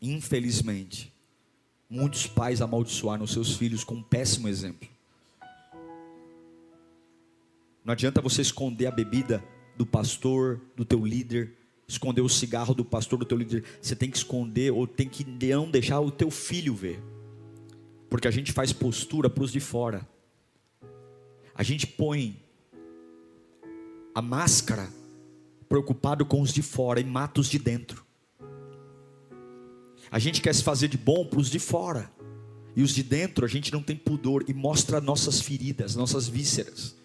Infelizmente, 0.00 1.12
muitos 1.90 2.26
pais 2.26 2.60
amaldiçoaram 2.60 3.26
seus 3.26 3.56
filhos 3.56 3.82
com 3.82 3.94
um 3.94 4.02
péssimo 4.02 4.46
exemplo. 4.46 4.88
Não 7.84 7.92
adianta 7.92 8.20
você 8.20 8.42
esconder 8.42 8.86
a 8.86 8.90
bebida 8.90 9.44
do 9.76 9.84
pastor, 9.84 10.60
do 10.76 10.84
teu 10.84 11.04
líder, 11.04 11.52
esconder 11.86 12.20
o 12.20 12.28
cigarro 12.28 12.74
do 12.74 12.84
pastor, 12.84 13.18
do 13.18 13.24
teu 13.24 13.36
líder. 13.36 13.64
Você 13.80 13.94
tem 13.94 14.10
que 14.10 14.16
esconder 14.16 14.72
ou 14.72 14.86
tem 14.86 15.08
que 15.08 15.24
não 15.24 15.70
deixar 15.70 16.00
o 16.00 16.10
teu 16.10 16.30
filho 16.30 16.74
ver. 16.74 17.02
Porque 18.08 18.28
a 18.28 18.30
gente 18.30 18.52
faz 18.52 18.72
postura 18.72 19.28
para 19.28 19.44
os 19.44 19.52
de 19.52 19.60
fora. 19.60 20.06
A 21.54 21.62
gente 21.62 21.86
põe 21.86 22.40
a 24.14 24.22
máscara 24.22 24.88
preocupado 25.68 26.24
com 26.24 26.40
os 26.40 26.52
de 26.52 26.62
fora 26.62 27.00
e 27.00 27.04
mata 27.04 27.40
os 27.40 27.48
de 27.48 27.58
dentro. 27.58 28.04
A 30.10 30.18
gente 30.18 30.40
quer 30.40 30.54
se 30.54 30.62
fazer 30.62 30.88
de 30.88 30.96
bom 30.96 31.26
para 31.26 31.40
os 31.40 31.50
de 31.50 31.58
fora. 31.58 32.10
E 32.76 32.82
os 32.82 32.94
de 32.94 33.02
dentro 33.02 33.44
a 33.44 33.48
gente 33.48 33.72
não 33.72 33.82
tem 33.82 33.96
pudor 33.96 34.44
e 34.48 34.54
mostra 34.54 35.00
nossas 35.00 35.40
feridas, 35.40 35.94
nossas 35.94 36.28
vísceras. 36.28 36.96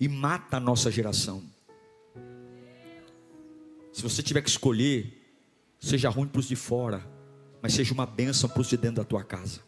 E 0.00 0.08
mata 0.08 0.56
a 0.56 0.60
nossa 0.60 0.90
geração. 0.90 1.42
Se 3.92 4.02
você 4.02 4.22
tiver 4.22 4.40
que 4.40 4.48
escolher, 4.48 5.36
seja 5.78 6.08
ruim 6.08 6.26
para 6.26 6.40
os 6.40 6.48
de 6.48 6.56
fora, 6.56 7.06
mas 7.60 7.74
seja 7.74 7.92
uma 7.92 8.06
bênção 8.06 8.48
para 8.48 8.60
os 8.60 8.68
de 8.68 8.76
dentro 8.76 8.96
da 8.96 9.04
tua 9.04 9.22
casa. 9.22 9.60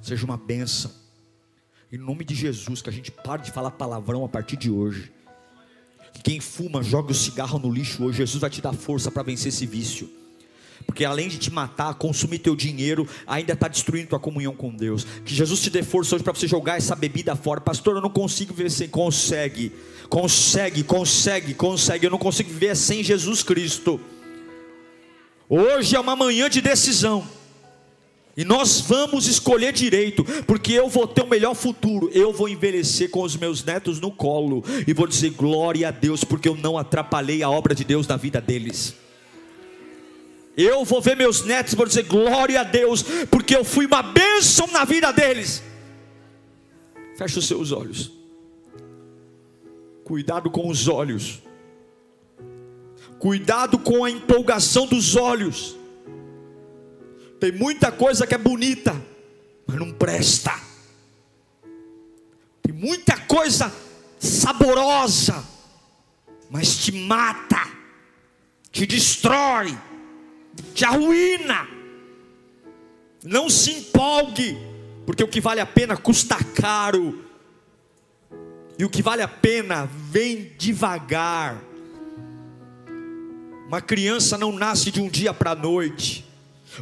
Seja 0.00 0.24
uma 0.24 0.36
bênção. 0.36 0.92
Em 1.90 1.96
nome 1.96 2.24
de 2.24 2.34
Jesus, 2.34 2.82
que 2.82 2.90
a 2.90 2.92
gente 2.92 3.10
pare 3.10 3.42
de 3.42 3.50
falar 3.50 3.70
palavrão 3.70 4.24
a 4.24 4.28
partir 4.28 4.56
de 4.56 4.70
hoje. 4.70 5.12
Que 6.12 6.22
quem 6.22 6.40
fuma, 6.40 6.82
joga 6.82 7.12
o 7.12 7.14
cigarro 7.14 7.58
no 7.58 7.72
lixo 7.72 8.04
hoje. 8.04 8.18
Jesus 8.18 8.40
vai 8.40 8.50
te 8.50 8.60
dar 8.60 8.74
força 8.74 9.10
para 9.10 9.22
vencer 9.22 9.48
esse 9.48 9.64
vício. 9.64 10.10
Porque 10.84 11.04
além 11.04 11.28
de 11.28 11.38
te 11.38 11.50
matar, 11.50 11.94
consumir 11.94 12.38
teu 12.38 12.56
dinheiro, 12.56 13.08
ainda 13.26 13.52
está 13.52 13.68
destruindo 13.68 14.08
tua 14.08 14.20
comunhão 14.20 14.54
com 14.54 14.74
Deus. 14.74 15.06
Que 15.24 15.34
Jesus 15.34 15.60
te 15.60 15.70
dê 15.70 15.82
força 15.82 16.14
hoje 16.14 16.24
para 16.24 16.32
você 16.32 16.46
jogar 16.46 16.76
essa 16.76 16.94
bebida 16.94 17.34
fora. 17.36 17.60
Pastor, 17.60 17.96
eu 17.96 18.02
não 18.02 18.10
consigo 18.10 18.52
ver 18.52 18.70
sem. 18.70 18.88
Consegue, 18.88 19.72
consegue, 20.08 20.82
consegue, 20.82 21.54
consegue. 21.54 22.06
Eu 22.06 22.10
não 22.10 22.18
consigo 22.18 22.50
viver 22.50 22.76
sem 22.76 23.02
Jesus 23.02 23.42
Cristo. 23.42 24.00
Hoje 25.48 25.94
é 25.94 26.00
uma 26.00 26.16
manhã 26.16 26.50
de 26.50 26.60
decisão. 26.60 27.26
E 28.36 28.44
nós 28.44 28.80
vamos 28.82 29.26
escolher 29.26 29.72
direito, 29.72 30.22
porque 30.46 30.72
eu 30.72 30.90
vou 30.90 31.06
ter 31.06 31.22
o 31.22 31.24
um 31.24 31.28
melhor 31.28 31.54
futuro. 31.54 32.10
Eu 32.12 32.34
vou 32.34 32.48
envelhecer 32.48 33.10
com 33.10 33.22
os 33.22 33.34
meus 33.34 33.64
netos 33.64 33.98
no 33.98 34.10
colo 34.10 34.62
e 34.86 34.92
vou 34.92 35.06
dizer 35.06 35.30
glória 35.30 35.88
a 35.88 35.90
Deus, 35.90 36.22
porque 36.22 36.48
eu 36.48 36.54
não 36.54 36.76
atrapalhei 36.76 37.42
a 37.42 37.48
obra 37.48 37.74
de 37.74 37.82
Deus 37.82 38.06
na 38.06 38.16
vida 38.16 38.40
deles. 38.40 38.94
Eu 40.56 40.86
vou 40.86 41.02
ver 41.02 41.16
meus 41.16 41.44
netos 41.44 41.74
e 41.74 41.76
vou 41.76 41.86
dizer 41.86 42.04
glória 42.04 42.60
a 42.60 42.64
Deus, 42.64 43.02
porque 43.30 43.54
eu 43.54 43.62
fui 43.62 43.84
uma 43.84 44.02
bênção 44.02 44.66
na 44.68 44.84
vida 44.84 45.12
deles. 45.12 45.62
Feche 47.18 47.38
os 47.38 47.46
seus 47.46 47.72
olhos. 47.72 48.10
Cuidado 50.02 50.50
com 50.50 50.68
os 50.68 50.88
olhos. 50.88 51.42
Cuidado 53.18 53.78
com 53.78 54.02
a 54.02 54.10
empolgação 54.10 54.86
dos 54.86 55.14
olhos. 55.14 55.76
Tem 57.38 57.52
muita 57.52 57.92
coisa 57.92 58.26
que 58.26 58.34
é 58.34 58.38
bonita, 58.38 58.98
mas 59.66 59.76
não 59.76 59.92
presta. 59.92 60.54
Tem 62.62 62.72
muita 62.72 63.18
coisa 63.18 63.70
saborosa, 64.18 65.44
mas 66.48 66.78
te 66.78 66.92
mata, 66.92 67.68
te 68.70 68.86
destrói 68.86 69.76
te 70.74 70.84
arruína. 70.84 71.66
Não 73.24 73.50
se 73.50 73.70
empolgue, 73.72 74.56
porque 75.04 75.24
o 75.24 75.28
que 75.28 75.40
vale 75.40 75.60
a 75.60 75.66
pena 75.66 75.96
custa 75.96 76.36
caro, 76.54 77.24
e 78.78 78.84
o 78.84 78.90
que 78.90 79.02
vale 79.02 79.22
a 79.22 79.28
pena 79.28 79.88
vem 80.10 80.52
devagar. 80.58 81.62
Uma 83.66 83.80
criança 83.80 84.36
não 84.38 84.52
nasce 84.52 84.90
de 84.90 85.00
um 85.00 85.08
dia 85.08 85.32
para 85.32 85.52
a 85.52 85.54
noite. 85.54 86.24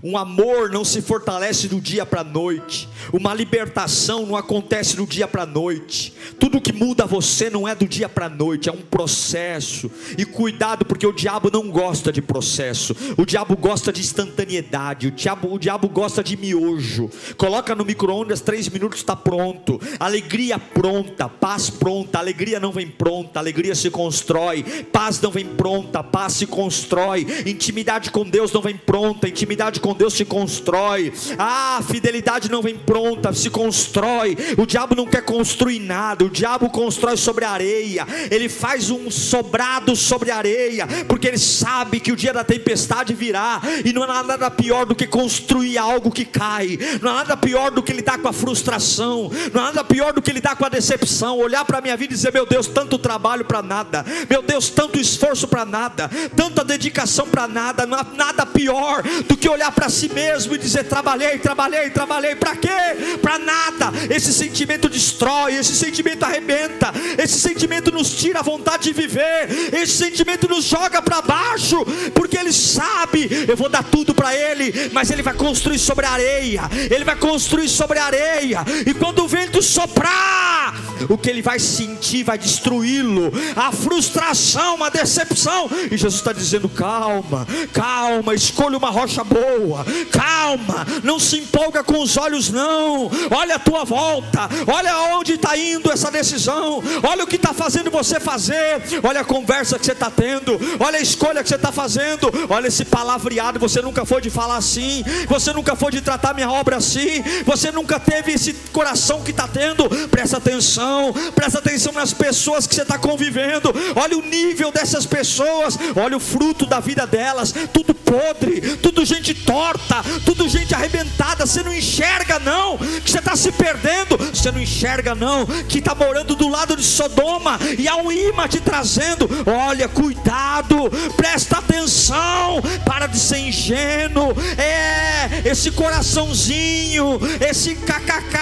Um 0.02 0.16
amor 0.16 0.70
não 0.70 0.84
se 0.84 1.00
fortalece 1.00 1.68
do 1.68 1.80
dia 1.80 2.04
para 2.04 2.22
a 2.22 2.24
noite. 2.24 2.88
Uma 3.12 3.34
libertação 3.34 4.26
não 4.26 4.36
acontece 4.36 4.96
do 4.96 5.06
dia 5.06 5.28
para 5.28 5.42
a 5.42 5.46
noite. 5.46 6.14
Tudo 6.38 6.60
que 6.60 6.72
muda 6.72 7.06
você 7.06 7.48
não 7.50 7.68
é 7.68 7.74
do 7.74 7.86
dia 7.86 8.08
para 8.08 8.26
a 8.26 8.28
noite, 8.28 8.68
é 8.68 8.72
um 8.72 8.82
processo. 8.82 9.90
E 10.16 10.24
cuidado, 10.24 10.84
porque 10.84 11.06
o 11.06 11.12
diabo 11.12 11.50
não 11.52 11.70
gosta 11.70 12.12
de 12.12 12.20
processo. 12.22 12.96
O 13.16 13.24
diabo 13.24 13.56
gosta 13.56 13.92
de 13.92 14.00
instantaneidade. 14.00 15.08
O 15.08 15.10
diabo, 15.10 15.52
o 15.52 15.58
diabo 15.58 15.88
gosta 15.88 16.22
de 16.22 16.36
miojo. 16.36 17.10
Coloca 17.36 17.74
no 17.74 17.84
micro-ondas, 17.84 18.40
três 18.40 18.68
minutos 18.68 18.98
está 18.98 19.14
pronto. 19.14 19.80
Alegria 20.00 20.58
pronta, 20.58 21.28
paz 21.28 21.70
pronta. 21.70 22.18
Alegria 22.18 22.58
não 22.58 22.72
vem 22.72 22.88
pronta, 22.88 23.38
alegria 23.38 23.74
se 23.74 23.90
constrói. 23.90 24.62
Paz 24.92 25.20
não 25.20 25.30
vem 25.30 25.46
pronta, 25.46 26.02
paz 26.02 26.34
se 26.34 26.46
constrói. 26.46 27.26
Intimidade 27.46 28.10
com 28.10 28.24
Deus 28.24 28.52
não 28.52 28.60
vem 28.60 28.76
pronta, 28.76 29.28
intimidade 29.28 29.80
com 29.84 29.92
Deus 29.92 30.14
se 30.14 30.24
constrói. 30.24 31.12
Ah, 31.36 31.76
a 31.76 31.82
fidelidade 31.82 32.50
não 32.50 32.62
vem 32.62 32.74
pronta, 32.74 33.34
se 33.34 33.50
constrói. 33.50 34.34
O 34.56 34.64
diabo 34.64 34.94
não 34.94 35.04
quer 35.04 35.22
construir 35.22 35.78
nada, 35.78 36.24
o 36.24 36.30
diabo 36.30 36.70
constrói 36.70 37.18
sobre 37.18 37.44
areia. 37.44 38.06
Ele 38.30 38.48
faz 38.48 38.88
um 38.88 39.10
sobrado 39.10 39.94
sobre 39.94 40.30
areia, 40.30 40.86
porque 41.06 41.28
ele 41.28 41.36
sabe 41.36 42.00
que 42.00 42.10
o 42.10 42.16
dia 42.16 42.32
da 42.32 42.42
tempestade 42.42 43.12
virá 43.12 43.60
e 43.84 43.92
não 43.92 44.04
há 44.04 44.22
nada 44.22 44.50
pior 44.50 44.86
do 44.86 44.94
que 44.94 45.06
construir 45.06 45.76
algo 45.76 46.10
que 46.10 46.24
cai. 46.24 46.78
Não 47.02 47.10
há 47.10 47.14
nada 47.16 47.36
pior 47.36 47.70
do 47.70 47.82
que 47.82 47.92
lidar 47.92 48.16
com 48.16 48.28
a 48.28 48.32
frustração, 48.32 49.30
não 49.52 49.60
há 49.60 49.66
nada 49.66 49.84
pior 49.84 50.14
do 50.14 50.22
que 50.22 50.32
lidar 50.32 50.56
com 50.56 50.64
a 50.64 50.70
decepção, 50.70 51.36
olhar 51.36 51.62
para 51.66 51.76
a 51.76 51.82
minha 51.82 51.96
vida 51.96 52.14
e 52.14 52.16
dizer: 52.16 52.32
"Meu 52.32 52.46
Deus, 52.46 52.68
tanto 52.68 52.96
trabalho 52.96 53.44
para 53.44 53.60
nada. 53.60 54.02
Meu 54.30 54.40
Deus, 54.40 54.70
tanto 54.70 54.98
esforço 54.98 55.46
para 55.46 55.66
nada, 55.66 56.10
tanta 56.34 56.64
dedicação 56.64 57.26
para 57.26 57.46
nada. 57.46 57.84
Não 57.84 57.98
há 57.98 58.06
nada 58.16 58.46
pior 58.46 59.02
do 59.28 59.36
que 59.36 59.46
olhar 59.46 59.73
para 59.74 59.88
si 59.88 60.08
mesmo 60.08 60.54
e 60.54 60.58
dizer: 60.58 60.84
trabalhei, 60.84 61.38
trabalhei, 61.38 61.90
trabalhei, 61.90 62.34
para 62.34 62.56
quê? 62.56 63.18
Para 63.20 63.38
nada. 63.38 63.92
Esse 64.08 64.32
sentimento 64.32 64.88
destrói, 64.88 65.56
esse 65.56 65.74
sentimento 65.74 66.24
arrebenta, 66.24 66.92
esse 67.18 67.38
sentimento 67.38 67.90
nos 67.92 68.10
tira 68.10 68.40
a 68.40 68.42
vontade 68.42 68.84
de 68.84 68.92
viver, 68.92 69.48
esse 69.72 69.92
sentimento 69.92 70.48
nos 70.48 70.64
joga 70.64 71.02
para 71.02 71.20
baixo, 71.22 71.84
porque 72.14 72.36
ele 72.36 72.52
sabe: 72.52 73.28
eu 73.48 73.56
vou 73.56 73.68
dar 73.68 73.82
tudo 73.84 74.14
para 74.14 74.34
ele, 74.34 74.90
mas 74.92 75.10
ele 75.10 75.22
vai 75.22 75.34
construir 75.34 75.78
sobre 75.78 76.06
a 76.06 76.10
areia, 76.10 76.62
ele 76.90 77.04
vai 77.04 77.16
construir 77.16 77.68
sobre 77.68 77.98
a 77.98 78.06
areia, 78.06 78.64
e 78.86 78.94
quando 78.94 79.24
o 79.24 79.28
vento 79.28 79.62
soprar, 79.62 80.74
o 81.08 81.18
que 81.18 81.30
ele 81.30 81.42
vai 81.42 81.58
sentir 81.58 82.22
vai 82.22 82.38
destruí-lo, 82.38 83.32
a 83.56 83.72
frustração, 83.72 84.82
a 84.82 84.88
decepção, 84.88 85.68
e 85.90 85.96
Jesus 85.96 86.14
está 86.14 86.32
dizendo: 86.32 86.68
calma, 86.68 87.46
calma, 87.72 88.34
escolha 88.34 88.78
uma 88.78 88.90
rocha 88.90 89.24
boa 89.24 89.53
boa, 89.58 89.84
calma, 90.10 90.86
não 91.02 91.18
se 91.18 91.38
empolga 91.38 91.82
com 91.82 92.00
os 92.00 92.16
olhos, 92.16 92.50
não. 92.50 93.10
Olha 93.30 93.56
a 93.56 93.58
tua 93.58 93.84
volta, 93.84 94.48
olha 94.66 95.16
onde 95.16 95.34
está 95.34 95.56
indo 95.56 95.90
essa 95.90 96.10
decisão, 96.10 96.82
olha 97.02 97.24
o 97.24 97.26
que 97.26 97.36
está 97.36 97.52
fazendo 97.52 97.90
você 97.90 98.18
fazer, 98.18 98.82
olha 99.02 99.20
a 99.20 99.24
conversa 99.24 99.78
que 99.78 99.86
você 99.86 99.92
está 99.92 100.10
tendo, 100.10 100.58
olha 100.80 100.98
a 100.98 101.02
escolha 101.02 101.42
que 101.42 101.48
você 101.48 101.56
está 101.56 101.72
fazendo, 101.72 102.30
olha 102.48 102.68
esse 102.68 102.84
palavreado. 102.84 103.58
Você 103.58 103.80
nunca 103.80 104.04
foi 104.04 104.20
de 104.20 104.30
falar 104.30 104.56
assim, 104.56 105.04
você 105.28 105.52
nunca 105.52 105.76
foi 105.76 105.92
de 105.92 106.00
tratar 106.00 106.34
minha 106.34 106.50
obra 106.50 106.76
assim, 106.76 107.22
você 107.44 107.70
nunca 107.70 108.00
teve 108.00 108.32
esse 108.32 108.52
coração 108.72 109.22
que 109.22 109.30
está 109.30 109.46
tendo. 109.46 109.88
Presta 110.08 110.38
atenção, 110.38 111.12
presta 111.34 111.58
atenção 111.58 111.92
nas 111.92 112.12
pessoas 112.12 112.66
que 112.66 112.74
você 112.74 112.82
está 112.82 112.98
convivendo, 112.98 113.72
olha 113.94 114.16
o 114.16 114.22
nível 114.22 114.70
dessas 114.70 115.06
pessoas, 115.06 115.78
olha 115.96 116.16
o 116.16 116.20
fruto 116.20 116.66
da 116.66 116.80
vida 116.80 117.06
delas, 117.06 117.54
tudo 117.72 117.94
podre, 117.94 118.76
tudo 118.78 119.04
gente 119.04 119.34
torta, 119.44 120.02
tudo 120.24 120.48
gente 120.48 120.74
arrebentada. 120.74 121.46
Você 121.46 121.62
não 121.62 121.74
enxerga, 121.74 122.38
não, 122.38 122.78
que 122.78 123.10
você 123.10 123.18
está 123.18 123.36
se 123.36 123.52
perdendo. 123.52 124.16
Você 124.16 124.50
não 124.50 124.60
enxerga, 124.60 125.14
não, 125.14 125.46
que 125.68 125.78
está 125.78 125.94
morando 125.94 126.34
do 126.34 126.48
lado 126.48 126.76
de 126.76 126.82
Sodoma 126.82 127.58
e 127.78 127.86
há 127.88 127.96
um 127.96 128.10
imã 128.10 128.48
te 128.48 128.60
trazendo. 128.60 129.28
Olha, 129.46 129.88
cuidado, 129.88 130.90
presta 131.16 131.58
atenção, 131.58 132.62
para 132.84 133.06
de 133.06 133.18
ser 133.18 133.38
ingênuo. 133.38 134.34
É, 134.58 135.48
esse 135.48 135.70
coraçãozinho, 135.70 137.20
esse 137.40 137.74
kkk, 137.74 138.38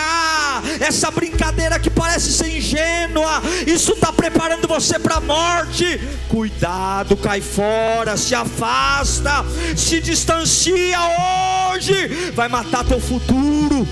essa 0.80 1.10
brincadeira 1.10 1.78
que 1.78 1.90
parece 1.90 2.32
ser 2.32 2.56
ingênua, 2.56 3.42
isso 3.66 3.92
está 3.92 4.12
preparando 4.12 4.68
você 4.68 4.98
para 4.98 5.16
a 5.16 5.20
morte. 5.20 6.00
Cuidado, 6.28 7.16
cai 7.16 7.40
fora, 7.40 8.16
se 8.16 8.34
afasta, 8.34 9.44
se 9.76 10.00
distancia 10.00 10.91
hoje, 11.00 12.30
vai 12.34 12.48
matar 12.48 12.84
teu 12.84 13.00
futuro 13.00 13.86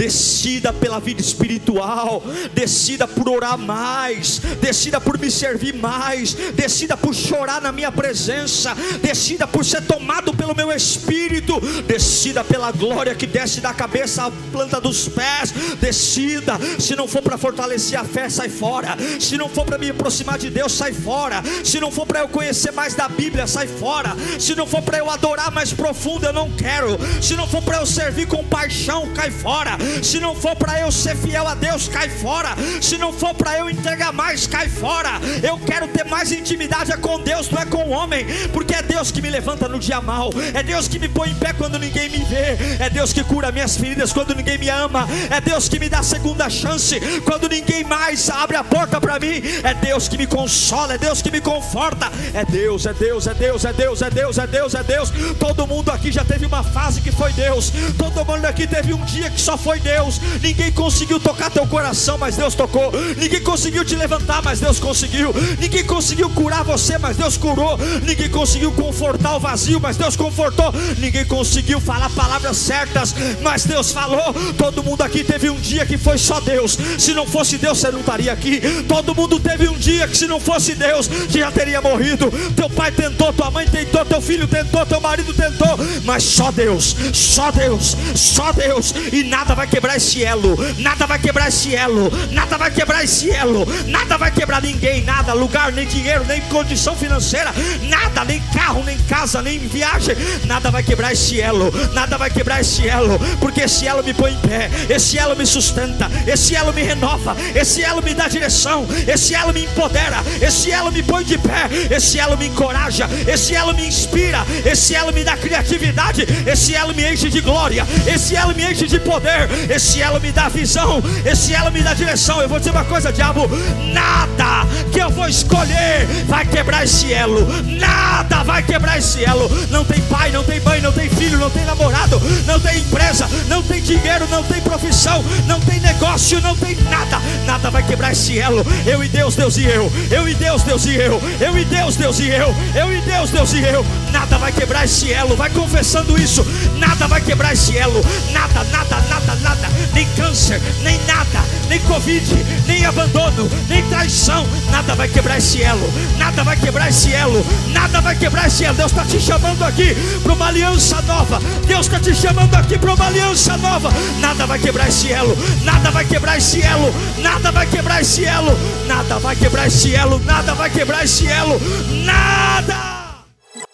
decida 0.00 0.72
pela 0.72 0.98
vida 0.98 1.20
espiritual, 1.20 2.22
decida 2.54 3.06
por 3.06 3.28
orar 3.28 3.58
mais, 3.58 4.38
decida 4.58 4.98
por 4.98 5.18
me 5.18 5.30
servir 5.30 5.74
mais, 5.74 6.32
decida 6.54 6.96
por 6.96 7.14
chorar 7.14 7.60
na 7.60 7.70
minha 7.70 7.92
presença, 7.92 8.74
decida 9.02 9.46
por 9.46 9.62
ser 9.62 9.82
tomado 9.82 10.32
pelo 10.32 10.56
meu 10.56 10.72
espírito, 10.72 11.60
decida 11.86 12.42
pela 12.42 12.72
glória 12.72 13.14
que 13.14 13.26
desce 13.26 13.60
da 13.60 13.74
cabeça 13.74 14.24
à 14.24 14.30
planta 14.50 14.80
dos 14.80 15.06
pés, 15.06 15.52
decida, 15.78 16.58
se 16.78 16.96
não 16.96 17.06
for 17.06 17.20
para 17.20 17.36
fortalecer 17.36 18.00
a 18.00 18.04
fé, 18.04 18.30
sai 18.30 18.48
fora, 18.48 18.96
se 19.20 19.36
não 19.36 19.50
for 19.50 19.66
para 19.66 19.76
me 19.76 19.90
aproximar 19.90 20.38
de 20.38 20.48
Deus, 20.48 20.72
sai 20.72 20.94
fora, 20.94 21.42
se 21.62 21.78
não 21.78 21.90
for 21.90 22.06
para 22.06 22.20
eu 22.20 22.28
conhecer 22.28 22.72
mais 22.72 22.94
da 22.94 23.06
Bíblia, 23.06 23.46
sai 23.46 23.68
fora, 23.68 24.16
se 24.38 24.54
não 24.54 24.66
for 24.66 24.80
para 24.80 24.96
eu 24.96 25.10
adorar 25.10 25.50
mais 25.50 25.74
profundo, 25.74 26.24
eu 26.24 26.32
não 26.32 26.50
quero, 26.52 26.98
se 27.20 27.36
não 27.36 27.46
for 27.46 27.60
para 27.60 27.76
eu 27.76 27.84
servir 27.84 28.26
com 28.26 28.42
paixão, 28.44 29.06
cai 29.12 29.30
fora, 29.30 29.76
se 30.02 30.20
não 30.20 30.34
for 30.34 30.56
para 30.56 30.80
eu 30.80 30.90
ser 30.90 31.16
fiel 31.16 31.46
a 31.46 31.54
Deus, 31.54 31.88
cai 31.88 32.08
fora. 32.08 32.54
Se 32.80 32.96
não 32.98 33.12
for 33.12 33.34
para 33.34 33.58
eu 33.58 33.70
entregar 33.70 34.12
mais, 34.12 34.46
cai 34.46 34.68
fora. 34.68 35.20
Eu 35.42 35.58
quero 35.58 35.88
ter 35.88 36.04
mais 36.04 36.32
intimidade 36.32 36.92
é 36.92 36.96
com 36.96 37.20
Deus, 37.20 37.50
não 37.50 37.60
é 37.60 37.66
com 37.66 37.84
o 37.84 37.90
homem, 37.90 38.26
porque 38.52 38.74
é 38.74 38.82
Deus 38.82 39.10
que 39.10 39.22
me 39.22 39.30
levanta 39.30 39.68
no 39.68 39.78
dia 39.78 40.00
mal, 40.00 40.30
é 40.54 40.62
Deus 40.62 40.88
que 40.88 40.98
me 40.98 41.08
põe 41.08 41.30
em 41.30 41.34
pé 41.34 41.52
quando 41.52 41.78
ninguém 41.78 42.08
me 42.08 42.18
vê, 42.24 42.56
é 42.78 42.90
Deus 42.90 43.12
que 43.12 43.22
cura 43.24 43.52
minhas 43.52 43.76
feridas 43.76 44.12
quando 44.12 44.34
ninguém 44.34 44.58
me 44.58 44.68
ama, 44.68 45.06
é 45.30 45.40
Deus 45.40 45.68
que 45.68 45.78
me 45.78 45.88
dá 45.88 46.02
segunda 46.02 46.48
chance 46.48 46.98
quando 47.24 47.48
ninguém 47.48 47.84
mais 47.84 48.28
abre 48.30 48.56
a 48.56 48.64
porta 48.64 49.00
para 49.00 49.18
mim, 49.18 49.42
é 49.62 49.74
Deus 49.74 50.08
que 50.08 50.16
me 50.16 50.26
consola, 50.26 50.94
é 50.94 50.98
Deus 50.98 51.22
que 51.22 51.30
me 51.30 51.40
conforta, 51.40 52.10
é 52.34 52.44
Deus, 52.44 52.86
é 52.86 52.92
Deus, 52.92 53.26
é 53.26 53.34
Deus, 53.34 53.64
é 53.64 53.72
Deus, 53.72 54.02
é 54.02 54.10
Deus, 54.10 54.38
é 54.38 54.46
Deus, 54.46 54.74
é 54.74 54.82
Deus. 54.82 55.12
Todo 55.38 55.66
mundo 55.66 55.90
aqui 55.90 56.12
já 56.12 56.24
teve 56.24 56.46
uma 56.46 56.62
fase 56.62 57.00
que 57.00 57.10
foi 57.10 57.32
Deus, 57.32 57.72
todo 57.98 58.24
mundo 58.24 58.44
aqui 58.44 58.66
teve 58.66 58.92
um 58.92 59.04
dia 59.04 59.30
que 59.30 59.40
só 59.40 59.56
foi 59.56 59.79
Deus. 59.80 60.20
Ninguém 60.40 60.70
conseguiu 60.70 61.18
tocar 61.18 61.50
teu 61.50 61.66
coração, 61.66 62.16
mas 62.16 62.36
Deus 62.36 62.54
tocou. 62.54 62.92
Ninguém 63.16 63.40
conseguiu 63.40 63.84
te 63.84 63.94
levantar, 63.96 64.42
mas 64.42 64.60
Deus 64.60 64.78
conseguiu. 64.78 65.34
Ninguém 65.58 65.84
conseguiu 65.84 66.30
curar 66.30 66.62
você, 66.64 66.98
mas 66.98 67.16
Deus 67.16 67.36
curou. 67.36 67.78
Ninguém 68.06 68.28
conseguiu 68.28 68.72
confortar 68.72 69.36
o 69.36 69.40
vazio, 69.40 69.80
mas 69.80 69.96
Deus 69.96 70.16
confortou. 70.16 70.72
Ninguém 70.98 71.24
conseguiu 71.24 71.80
falar 71.80 72.10
palavras 72.10 72.56
certas, 72.56 73.14
mas 73.42 73.64
Deus 73.64 73.92
falou. 73.92 74.34
Todo 74.56 74.82
mundo 74.82 75.02
aqui 75.02 75.24
teve 75.24 75.50
um 75.50 75.58
dia 75.58 75.84
que 75.84 75.98
foi 75.98 76.18
só 76.18 76.40
Deus. 76.40 76.78
Se 76.98 77.12
não 77.12 77.26
fosse 77.26 77.58
Deus, 77.58 77.78
você 77.78 77.90
não 77.90 78.00
estaria 78.00 78.32
aqui. 78.32 78.60
Todo 78.86 79.14
mundo 79.14 79.40
teve 79.40 79.68
um 79.68 79.76
dia 79.76 80.06
que 80.06 80.16
se 80.16 80.26
não 80.26 80.38
fosse 80.38 80.74
Deus, 80.74 81.08
já 81.28 81.50
teria 81.50 81.80
morrido. 81.80 82.30
Teu 82.54 82.68
pai 82.68 82.92
tentou, 82.92 83.32
tua 83.32 83.50
mãe 83.50 83.66
tentou, 83.66 84.04
teu 84.04 84.20
filho 84.20 84.46
tentou, 84.46 84.84
teu 84.84 85.00
marido 85.00 85.32
tentou, 85.32 85.78
mas 86.04 86.22
só 86.22 86.50
Deus, 86.50 86.94
só 87.12 87.50
Deus, 87.50 87.96
só 88.14 88.52
Deus, 88.52 88.94
e 89.12 89.24
nada 89.24 89.54
vai 89.54 89.59
quebrar 89.66 89.96
esse 89.96 90.22
elo, 90.22 90.56
nada 90.78 91.06
vai 91.06 91.18
quebrar 91.18 91.48
esse 91.48 91.74
elo, 91.74 92.10
nada 92.30 92.56
vai 92.56 92.70
quebrar 92.70 93.04
esse 93.04 93.30
elo, 93.30 93.66
nada 93.86 94.16
vai 94.16 94.30
quebrar 94.30 94.62
ninguém, 94.62 95.02
nada, 95.02 95.32
lugar, 95.32 95.72
nem 95.72 95.86
dinheiro, 95.86 96.24
nem 96.24 96.40
condição 96.42 96.96
financeira, 96.96 97.52
nada, 97.88 98.24
nem 98.24 98.40
carro, 98.52 98.82
nem 98.84 98.98
casa, 98.98 99.42
nem 99.42 99.58
viagem, 99.58 100.16
nada 100.46 100.70
vai 100.70 100.82
quebrar 100.82 101.12
esse 101.12 101.40
elo, 101.40 101.72
nada 101.92 102.16
vai 102.16 102.30
quebrar 102.30 102.60
esse 102.60 102.86
elo, 102.88 103.18
porque 103.40 103.62
esse 103.62 103.86
elo 103.86 104.02
me 104.02 104.14
põe 104.14 104.32
em 104.32 104.38
pé, 104.38 104.70
esse 104.88 105.18
elo 105.18 105.36
me 105.36 105.46
sustenta, 105.46 106.10
esse 106.26 106.54
elo 106.54 106.72
me 106.72 106.82
renova, 106.82 107.36
esse 107.54 107.82
elo 107.82 108.02
me 108.02 108.14
dá 108.14 108.28
direção, 108.28 108.86
esse 109.06 109.34
elo 109.34 109.52
me 109.52 109.64
empodera, 109.64 110.22
esse 110.40 110.70
elo 110.70 110.92
me 110.92 111.02
põe 111.02 111.24
de 111.24 111.38
pé, 111.38 111.68
esse 111.90 112.18
elo 112.18 112.36
me 112.36 112.46
encoraja, 112.46 113.08
esse 113.26 113.54
elo 113.54 113.74
me 113.74 113.86
inspira, 113.86 114.44
esse 114.64 114.94
elo 114.94 115.12
me 115.12 115.24
dá 115.24 115.36
criatividade, 115.36 116.26
esse 116.46 116.74
elo 116.74 116.94
me 116.94 117.04
enche 117.10 117.28
de 117.28 117.40
glória, 117.40 117.86
esse 118.06 118.36
elo 118.36 118.54
me 118.54 118.64
enche 118.64 118.86
de 118.86 118.98
poder, 119.00 119.48
esse 119.68 120.00
elo 120.00 120.20
me 120.20 120.32
dá 120.32 120.48
visão, 120.48 121.02
esse 121.24 121.54
elo 121.54 121.70
me 121.70 121.82
dá 121.82 121.94
direção. 121.94 122.40
Eu 122.40 122.48
vou 122.48 122.58
dizer 122.58 122.70
uma 122.70 122.84
coisa, 122.84 123.12
diabo: 123.12 123.48
nada 123.92 124.66
que 124.92 125.00
eu 125.00 125.10
vou 125.10 125.28
escolher 125.28 126.06
vai 126.26 126.44
quebrar 126.44 126.84
esse 126.84 127.12
elo, 127.12 127.46
nada 127.78 128.42
vai 128.42 128.62
quebrar 128.62 128.98
esse 128.98 129.24
elo. 129.24 129.48
Não 129.70 129.84
tem 129.84 130.00
pai, 130.02 130.30
não 130.30 130.44
tem 130.44 130.60
mãe, 130.60 130.80
não 130.80 130.92
tem 130.92 131.08
filho, 131.08 131.38
não 131.38 131.50
tem 131.50 131.64
namorado, 131.64 132.20
não 132.46 132.58
tem 132.60 132.78
empresa, 132.78 133.28
não 133.48 133.62
tem 133.62 133.80
dinheiro, 133.82 134.26
não 134.28 134.42
tem 134.42 134.60
profissão, 134.60 135.24
não 135.46 135.60
tem 135.60 135.80
negócio, 135.80 136.40
não 136.40 136.56
tem 136.56 136.76
nada, 136.82 137.20
nada 137.46 137.70
vai 137.70 137.82
quebrar 137.82 138.12
esse 138.12 138.38
elo. 138.38 138.64
Eu 138.86 139.02
e 139.04 139.08
Deus, 139.08 139.34
Deus 139.36 139.56
e 139.56 139.64
eu, 139.64 139.90
eu 140.10 140.28
e 140.28 140.34
Deus, 140.34 140.62
Deus 140.62 140.86
e 140.86 140.94
eu, 140.94 141.20
eu 141.40 141.58
e 141.58 141.64
Deus, 141.64 141.96
Deus 141.96 142.18
e 142.20 142.28
eu, 142.28 142.54
eu 142.74 142.92
e 142.92 143.00
Deus, 143.02 143.30
Deus 143.30 143.52
e 143.52 143.60
eu, 143.60 143.84
nada 144.12 144.38
vai 144.38 144.52
quebrar 144.52 144.84
esse 144.84 145.12
elo. 145.12 145.36
Vai 145.36 145.50
confessando 145.50 146.20
isso, 146.20 146.44
nada 146.78 147.06
vai 147.06 147.20
quebrar 147.20 147.52
esse 147.52 147.76
elo, 147.76 148.04
nada, 148.32 148.64
nada, 148.64 148.96
nada, 149.08 149.34
nada, 149.40 149.68
nem 149.92 150.06
câncer, 150.14 150.60
nem 150.82 150.98
nada, 151.06 151.44
nem 151.68 151.78
Covid, 151.80 152.46
nem 152.66 152.84
abandono, 152.84 153.50
nem 153.68 153.82
traição, 153.88 154.46
nada 154.70 154.94
vai 154.94 155.08
quebrar 155.08 155.38
esse 155.38 155.62
elo, 155.62 155.92
nada 156.18 156.42
vai 156.42 156.56
quebrar 156.56 156.88
esse 156.88 157.12
elo, 157.12 157.44
nada 157.68 158.00
vai 158.00 158.16
quebrar 158.16 158.46
esse 158.46 158.64
elo. 158.64 158.76
Deus 158.76 158.92
está 158.92 159.04
te 159.04 159.20
chamando 159.20 159.62
aqui 159.64 159.94
para 160.22 160.32
uma 160.32 160.48
aliança 160.48 161.00
nova, 161.02 161.40
Deus 161.66 161.86
está 161.86 161.98
te 161.98 162.14
chamando 162.14 162.54
aqui 162.54 162.78
para 162.78 162.94
uma 162.94 163.06
aliança 163.06 163.56
nova, 163.56 163.90
nada 164.20 164.46
vai 164.46 164.58
quebrar 164.58 164.88
esse 164.88 165.12
elo, 165.12 165.36
nada 165.62 165.90
vai 165.90 166.04
quebrar 166.04 166.38
esse 166.38 166.62
elo, 166.62 166.94
nada 167.18 167.50
vai 167.50 167.66
quebrar 167.66 168.00
esse 168.00 168.24
elo, 168.24 168.58
nada 168.86 169.18
vai 169.18 169.36
quebrar 169.36 169.66
esse 169.66 169.94
elo, 169.94 170.20
nada 170.24 170.54
vai 170.54 170.70
quebrar 170.70 171.04
esse 171.04 171.26
elo, 171.26 171.60
nada. 172.04 172.99